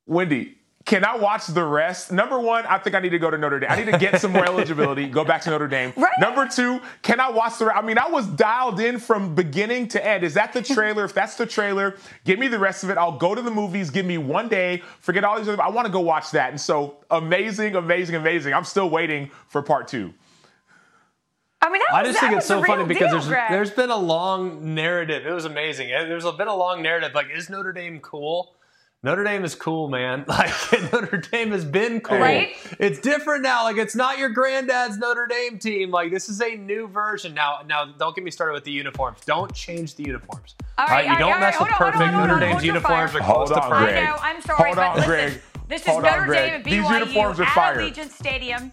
Wendy, 0.06 0.58
can 0.86 1.04
I 1.04 1.18
watch 1.18 1.48
the 1.48 1.64
rest? 1.64 2.12
Number 2.12 2.40
one, 2.40 2.64
I 2.68 2.78
think 2.78 2.96
I 2.96 3.00
need 3.00 3.10
to 3.10 3.18
go 3.18 3.32
to 3.32 3.38
Notre 3.40 3.60
Dame. 3.60 3.72
I 3.72 3.76
need 3.76 3.92
to 3.92 3.98
get 3.98 4.22
some 4.22 4.32
more 4.32 4.46
eligibility, 4.48 5.08
go 5.08 5.26
back 5.26 5.42
to 5.42 5.50
Notre 5.50 5.68
Dame. 5.68 5.94
Number 6.20 6.48
two, 6.48 6.80
can 7.02 7.20
I 7.20 7.32
watch 7.32 7.58
the 7.58 7.66
rest? 7.66 7.78
I 7.78 7.86
mean, 7.86 7.98
I 7.98 8.08
was 8.08 8.28
dialed 8.28 8.80
in 8.80 9.00
from 9.00 9.34
beginning 9.34 9.88
to 9.90 10.06
end. 10.08 10.24
Is 10.24 10.36
that 10.36 10.54
the 10.54 10.62
trailer? 10.76 11.04
if 11.04 11.14
that's 11.14 11.38
the 11.38 11.46
trailer, 11.48 11.98
give 12.24 12.38
me 12.38 12.48
the 12.48 12.60
rest 12.60 12.84
of 12.84 12.92
it. 12.92 13.00
I'll 13.00 13.18
go 13.18 13.34
to 13.34 13.42
the 13.42 13.50
movies. 13.50 13.90
Give 13.90 14.06
me 14.06 14.20
one 14.20 14.48
day. 14.48 14.84
Forget 15.00 15.24
all 15.24 15.38
these 15.40 15.50
other. 15.50 15.62
I 15.62 15.70
want 15.70 15.88
to 15.88 15.92
go 15.92 16.02
watch 16.02 16.30
that. 16.32 16.52
And 16.52 16.62
so, 16.62 16.98
amazing, 17.10 17.76
amazing, 17.76 18.16
amazing. 18.16 18.54
I'm 18.54 18.64
still 18.64 18.90
waiting 18.90 19.32
for 19.48 19.64
part 19.64 19.88
two. 19.88 20.14
I 21.62 21.70
mean, 21.72 21.82
that 21.90 21.96
I 21.96 22.04
just 22.04 22.20
think 22.20 22.34
it's 22.34 22.46
so 22.46 22.64
funny 22.64 22.86
because 22.86 23.10
deal, 23.10 23.12
there's 23.14 23.28
Greg. 23.28 23.50
there's 23.50 23.72
been 23.72 23.90
a 23.90 23.98
long 23.98 24.76
narrative. 24.76 25.26
It 25.26 25.32
was 25.32 25.46
amazing. 25.46 25.88
There's 25.90 26.26
been 26.34 26.48
a 26.48 26.56
long 26.56 26.84
narrative. 26.84 27.16
Like, 27.16 27.28
is 27.34 27.50
Notre 27.50 27.74
Dame 27.74 28.00
cool? 28.02 28.56
Notre 29.06 29.24
Dame 29.24 29.46
is 29.46 29.54
cool, 29.54 29.88
man. 29.88 30.26
Like 30.36 30.52
Notre 30.92 31.18
Dame 31.18 31.52
has 31.52 31.64
been 31.64 32.02
cool. 32.02 32.18
Right? 32.18 32.56
It's 32.80 33.00
different 33.00 33.44
now. 33.44 33.64
Like 33.64 33.78
it's 33.78 33.96
not 33.96 34.18
your 34.18 34.30
granddad's 34.30 34.98
Notre 34.98 35.28
Dame 35.28 35.60
team. 35.60 35.92
Like 35.92 36.12
this 36.12 36.28
is 36.28 36.42
a 36.42 36.56
new 36.56 36.88
version. 36.88 37.36
Now, 37.36 37.60
now 37.68 37.86
don't 37.86 38.16
get 38.16 38.24
me 38.24 38.32
started 38.32 38.54
with 38.54 38.64
the 38.64 38.72
uniforms. 38.72 39.20
Don't 39.24 39.54
change 39.54 39.94
the 39.94 40.04
uniforms. 40.04 40.56
All 40.80 40.88
right, 40.88 41.06
you 41.06 41.12
all 41.12 41.14
right, 41.16 41.20
don't 41.20 41.34
all 41.34 41.40
mess 41.40 41.54
right, 41.54 41.62
with 41.62 41.70
hold 41.70 41.70
on, 41.70 41.92
perfect 41.94 41.98
hold 41.98 42.10
on, 42.10 42.14
hold 42.14 42.28
Notre 42.30 42.34
on, 42.34 42.40
Dame's 42.42 42.54
hold 42.54 42.64
uniforms 42.66 43.12
fire. 43.12 43.22
are 43.22 43.26
close 43.26 43.36
Hold 43.36 43.48
to 43.50 43.62
on, 43.62 43.70
perfect. 43.70 43.92
Greg. 43.92 44.04
I 44.04 44.06
know. 44.06 44.18
I'm 44.22 44.42
sorry, 44.42 44.64
Hold 44.64 44.76
but 44.76 44.88
on, 44.88 44.96
listen, 44.96 45.10
Greg. 45.12 45.42
this 45.70 45.82
is 45.82 45.88
Hold 45.88 46.06
on, 46.06 46.12
Notre 46.12 46.26
Greg. 46.26 46.40
Dame 46.50 46.56
and 46.56 46.66
These 46.66 46.84
BYU 46.84 46.94
uniforms 47.00 47.40
are 47.40 47.44
at 47.44 47.54
fire. 47.54 47.78
Allegiant 47.78 48.10
Stadium. 48.10 48.72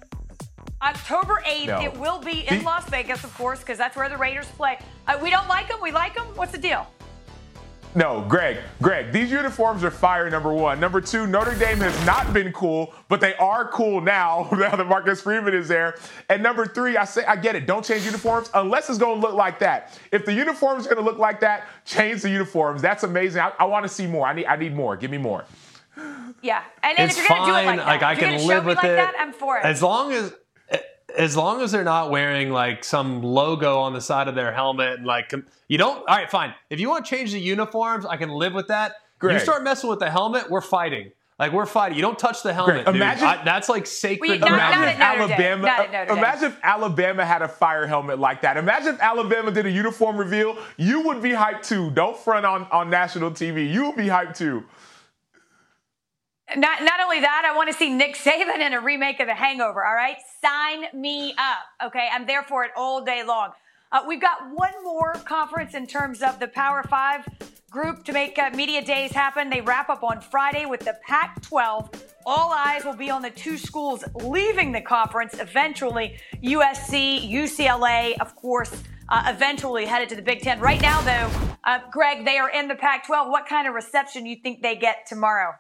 October 0.83 1.43
8th, 1.47 1.67
No. 1.67 1.81
it 1.83 1.97
will 1.99 2.19
be 2.21 2.47
in 2.49 2.59
The- 2.61 2.65
Las 2.65 2.89
Vegas, 2.89 3.23
of 3.23 3.33
course, 3.37 3.59
because 3.61 3.77
that's 3.79 3.97
where 3.97 4.09
the 4.09 4.17
Raiders 4.17 4.47
play. 4.57 4.79
Uh, 5.07 5.19
we 5.23 5.29
don't 5.31 5.47
like 5.47 5.69
them. 5.69 5.79
We 5.83 5.93
like 5.93 6.15
them. 6.15 6.27
What's 6.35 6.53
the 6.53 6.59
deal? 6.59 6.87
No, 7.95 8.25
Greg, 8.27 8.57
Greg, 8.81 9.13
these 9.13 9.31
uniforms 9.31 9.85
are 9.85 9.91
fire, 9.91 10.31
number 10.31 10.51
one. 10.53 10.81
Number 10.81 11.01
two, 11.01 11.27
Notre 11.27 11.55
Dame 11.55 11.79
has 11.79 12.07
not 12.07 12.33
been 12.33 12.51
cool, 12.53 12.95
but 13.09 13.21
they 13.21 13.35
are 13.35 13.69
cool 13.69 14.01
now, 14.01 14.49
now 14.53 14.75
that 14.77 14.87
Marcus 14.87 15.21
Freeman 15.21 15.53
is 15.53 15.69
there. 15.69 15.97
And 16.31 16.43
number 16.43 16.65
three, 16.65 16.97
I 16.97 17.05
say 17.05 17.23
I 17.27 17.37
get 17.37 17.55
it, 17.55 17.67
don't 17.67 17.85
change 17.85 18.07
uniforms 18.07 18.51
unless 18.55 18.89
it's 18.89 18.99
gonna 18.99 19.21
look 19.21 19.35
like 19.35 19.59
that. 19.59 19.99
If 20.11 20.25
the 20.25 20.33
uniform's 20.33 20.87
are 20.87 20.95
gonna 20.95 21.07
look 21.07 21.19
like 21.19 21.41
that, 21.41 21.67
change 21.85 22.23
the 22.23 22.31
uniforms. 22.31 22.81
That's 22.81 23.03
amazing. 23.03 23.43
I, 23.43 23.53
I 23.59 23.65
wanna 23.65 23.89
see 23.89 24.07
more. 24.07 24.27
I 24.27 24.33
need 24.33 24.47
I 24.47 24.57
need 24.57 24.75
more. 24.75 24.97
Give 24.97 25.11
me 25.11 25.19
more. 25.19 25.45
Yeah, 26.41 26.63
and, 26.83 26.99
and 26.99 27.11
it's 27.11 27.19
if 27.19 27.29
you're 27.29 27.37
gonna 27.39 27.53
fine. 27.53 27.77
do 27.77 27.83
it 27.83 27.85
like 27.85 28.01
that, 28.01 28.09
I 28.09 28.13
if 28.13 28.21
you're 28.21 28.31
can 28.31 28.39
live 28.39 28.57
show 28.57 28.61
me 28.63 28.67
with 28.69 28.77
like 28.79 28.87
it. 28.87 28.97
that, 28.97 29.15
I'm 29.19 29.33
for 29.35 29.59
it. 29.59 29.65
As 29.65 29.83
long 29.83 30.13
as 30.13 30.33
as 31.17 31.37
long 31.37 31.61
as 31.61 31.73
they're 31.73 31.85
not 31.85 32.11
wearing 32.11 32.51
like 32.51 32.85
some 32.85 33.23
logo 33.23 33.79
on 33.79 33.93
the 33.93 34.01
side 34.01 34.29
of 34.29 34.35
their 34.35 34.53
helmet 34.53 34.99
and 34.99 35.07
like 35.07 35.33
you 35.69 35.79
don't 35.79 35.99
all 35.99 36.17
right 36.17 36.31
fine 36.31 36.55
if 36.71 36.81
you 36.81 36.89
want 36.89 37.05
to 37.05 37.11
change 37.17 37.33
the 37.33 37.41
uniforms 37.41 38.05
i 38.07 38.17
can 38.17 38.31
live 38.31 38.55
with 38.55 38.69
that 38.69 38.95
you 39.23 39.39
start 39.39 39.63
messing 39.63 39.89
with 39.91 39.99
the 40.01 40.11
helmet 40.11 40.51
we're 40.51 40.61
fighting 40.61 41.11
like 41.39 41.53
we're 41.53 41.67
fighting 41.67 41.97
you 41.97 42.03
don't 42.03 42.19
touch 42.19 42.43
the 42.43 42.53
helmet 42.53 42.75
Greg, 42.75 42.87
dude. 42.87 42.97
imagine- 42.97 43.27
I- 43.27 43.45
that's 43.45 43.69
like 43.69 43.87
sacred 43.87 44.41
Well, 44.41 44.51
not- 44.51 44.51
me. 44.51 44.59
not 44.59 44.73
Imagine 44.95 44.95
if 44.95 45.01
Alabama. 45.31 45.63
Not 45.67 45.81
at 45.81 45.93
Notre 45.93 46.07
Dame. 46.07 46.19
imagine 46.19 46.45
if 46.51 46.59
Alabama 46.63 47.25
had 47.27 47.43
a 47.43 47.49
fire 47.49 47.87
helmet 47.87 48.19
like 48.19 48.43
that. 48.43 48.57
Imagine 48.57 48.95
if 48.95 49.01
Alabama 49.01 49.51
did 49.51 49.67
a 49.67 49.71
uniform 49.71 50.17
reveal. 50.17 50.57
You 50.77 51.01
would 51.03 51.23
be 51.23 51.31
hyped 51.31 51.63
too. 51.67 51.91
Don't 51.91 52.17
front 52.17 52.45
on 52.47 52.67
on 52.71 52.91
national 52.91 53.31
TV. 53.33 53.67
You 53.73 53.87
would 53.87 53.97
be 53.97 54.07
hyped 54.07 54.37
too. 54.37 54.65
Not, 56.57 56.83
not 56.83 57.01
only 57.01 57.21
that, 57.21 57.51
I 57.51 57.57
want 57.57 57.71
to 57.71 57.75
see 57.77 57.89
Nick 57.89 58.15
Saban 58.15 58.59
in 58.59 58.75
a 58.75 58.81
remake 58.81 59.21
of 59.21 59.27
The 59.27 59.35
Hangover. 59.35 59.85
All 59.87 59.95
right, 59.95 60.17
sign 60.43 60.85
me 60.93 61.35
up. 61.39 61.87
Okay, 61.87 62.09
I'm 62.13 62.27
there 62.27 62.43
for 62.43 62.65
it 62.65 62.73
all 62.77 63.05
day 63.05 63.23
long. 63.25 63.53
Uh, 63.91 64.01
we've 64.07 64.21
got 64.21 64.51
one 64.53 64.73
more 64.83 65.15
conference 65.25 65.75
in 65.75 65.87
terms 65.87 66.21
of 66.21 66.39
the 66.41 66.49
Power 66.49 66.83
Five 66.83 67.27
group 67.71 68.05
to 68.05 68.13
make 68.13 68.39
uh, 68.39 68.51
media 68.55 68.85
days 68.85 69.13
happen. 69.13 69.49
They 69.49 69.63
wrap 69.63 69.89
up 69.89 70.03
on 70.03 70.21
Friday 70.21 70.67
with 70.67 70.81
the 70.81 70.99
Pac-12. 71.07 72.03
All 72.27 72.53
eyes 72.53 72.85
will 72.85 72.97
be 72.97 73.11
on 73.11 73.23
the 73.23 73.31
two 73.31 73.57
schools 73.57 74.05
leaving 74.15 74.73
the 74.73 74.81
conference 74.83 75.39
eventually. 75.39 76.19
USC, 76.43 77.31
UCLA, 77.31 78.19
of 78.21 78.37
course. 78.37 78.83
Uh, 79.09 79.25
eventually 79.27 79.87
headed 79.87 80.09
to 80.11 80.17
the 80.17 80.23
Big 80.23 80.41
Ten. 80.41 80.61
Right 80.61 80.81
now, 80.81 81.01
though, 81.01 81.57
uh, 81.65 81.81
Greg, 81.91 82.25
they 82.25 82.39
are 82.39 82.51
in 82.51 82.69
the 82.69 82.75
Pac-12. 82.75 83.31
What 83.31 83.47
kind 83.47 83.67
of 83.67 83.75
reception 83.75 84.25
do 84.25 84.31
you 84.31 84.37
think 84.37 84.63
they 84.63 84.77
get 84.77 85.07
tomorrow? 85.07 85.53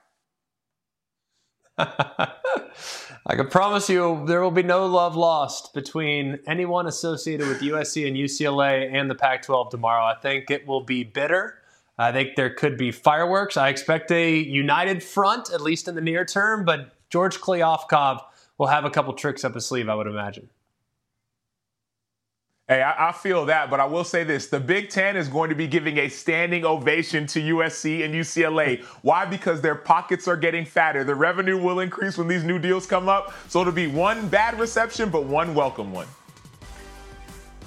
I 3.26 3.36
can 3.36 3.48
promise 3.48 3.88
you 3.88 4.24
there 4.26 4.40
will 4.40 4.50
be 4.50 4.62
no 4.62 4.86
love 4.86 5.16
lost 5.16 5.74
between 5.74 6.40
anyone 6.46 6.86
associated 6.86 7.48
with 7.48 7.60
USC 7.60 8.06
and 8.06 8.16
UCLA 8.16 8.92
and 8.92 9.10
the 9.10 9.14
Pac 9.14 9.42
12 9.42 9.70
tomorrow. 9.70 10.04
I 10.04 10.14
think 10.14 10.50
it 10.50 10.66
will 10.66 10.82
be 10.82 11.04
bitter. 11.04 11.58
I 11.98 12.10
think 12.10 12.36
there 12.36 12.50
could 12.50 12.76
be 12.76 12.90
fireworks. 12.90 13.56
I 13.56 13.68
expect 13.68 14.10
a 14.10 14.36
united 14.36 15.02
front, 15.02 15.52
at 15.52 15.60
least 15.60 15.86
in 15.88 15.94
the 15.94 16.00
near 16.00 16.24
term, 16.24 16.64
but 16.64 16.92
George 17.10 17.38
Kliavkoff 17.38 18.22
will 18.58 18.66
have 18.68 18.84
a 18.84 18.90
couple 18.90 19.12
tricks 19.12 19.44
up 19.44 19.54
his 19.54 19.66
sleeve, 19.66 19.88
I 19.88 19.94
would 19.94 20.06
imagine. 20.06 20.48
Hey, 22.68 22.80
I, 22.80 23.08
I 23.08 23.12
feel 23.12 23.46
that, 23.46 23.70
but 23.70 23.80
I 23.80 23.86
will 23.86 24.04
say 24.04 24.22
this: 24.22 24.46
the 24.46 24.60
Big 24.60 24.88
Ten 24.88 25.16
is 25.16 25.26
going 25.26 25.50
to 25.50 25.56
be 25.56 25.66
giving 25.66 25.98
a 25.98 26.08
standing 26.08 26.64
ovation 26.64 27.26
to 27.26 27.40
USC 27.40 28.04
and 28.04 28.14
UCLA. 28.14 28.84
Why? 29.02 29.24
Because 29.24 29.60
their 29.60 29.74
pockets 29.74 30.28
are 30.28 30.36
getting 30.36 30.64
fatter. 30.64 31.02
The 31.02 31.14
revenue 31.14 31.60
will 31.60 31.80
increase 31.80 32.16
when 32.16 32.28
these 32.28 32.44
new 32.44 32.60
deals 32.60 32.86
come 32.86 33.08
up. 33.08 33.34
So 33.48 33.60
it'll 33.60 33.72
be 33.72 33.88
one 33.88 34.28
bad 34.28 34.60
reception, 34.60 35.10
but 35.10 35.24
one 35.24 35.56
welcome 35.56 35.92
one. 35.92 36.06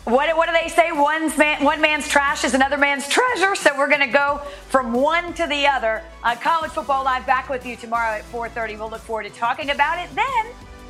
What, 0.06 0.38
what 0.38 0.46
do 0.46 0.54
they 0.54 0.70
say? 0.70 0.92
One's 0.92 1.38
man, 1.38 1.64
one 1.64 1.82
man's 1.82 2.08
trash 2.08 2.44
is 2.44 2.54
another 2.54 2.78
man's 2.78 3.10
treasure. 3.10 3.54
So 3.56 3.78
we're 3.78 3.90
going 3.90 4.02
to 4.02 4.08
go 4.08 4.42
from 4.70 4.94
one 4.94 5.34
to 5.34 5.46
the 5.46 5.68
other. 5.68 6.04
Uh, 6.24 6.36
College 6.36 6.72
Football 6.72 7.04
Live 7.04 7.26
back 7.26 7.50
with 7.50 7.66
you 7.66 7.76
tomorrow 7.76 8.18
at 8.18 8.24
4:30. 8.32 8.80
We'll 8.80 8.90
look 8.90 9.02
forward 9.02 9.24
to 9.24 9.30
talking 9.32 9.72
about 9.72 10.00
it 10.00 10.10
then. 10.16 10.46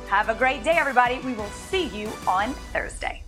Have 0.06 0.28
a 0.28 0.34
great 0.34 0.62
day, 0.62 0.76
everybody. 0.78 1.18
We 1.18 1.32
will 1.32 1.50
see 1.50 1.88
you 1.88 2.08
on 2.28 2.54
Thursday. 2.72 3.25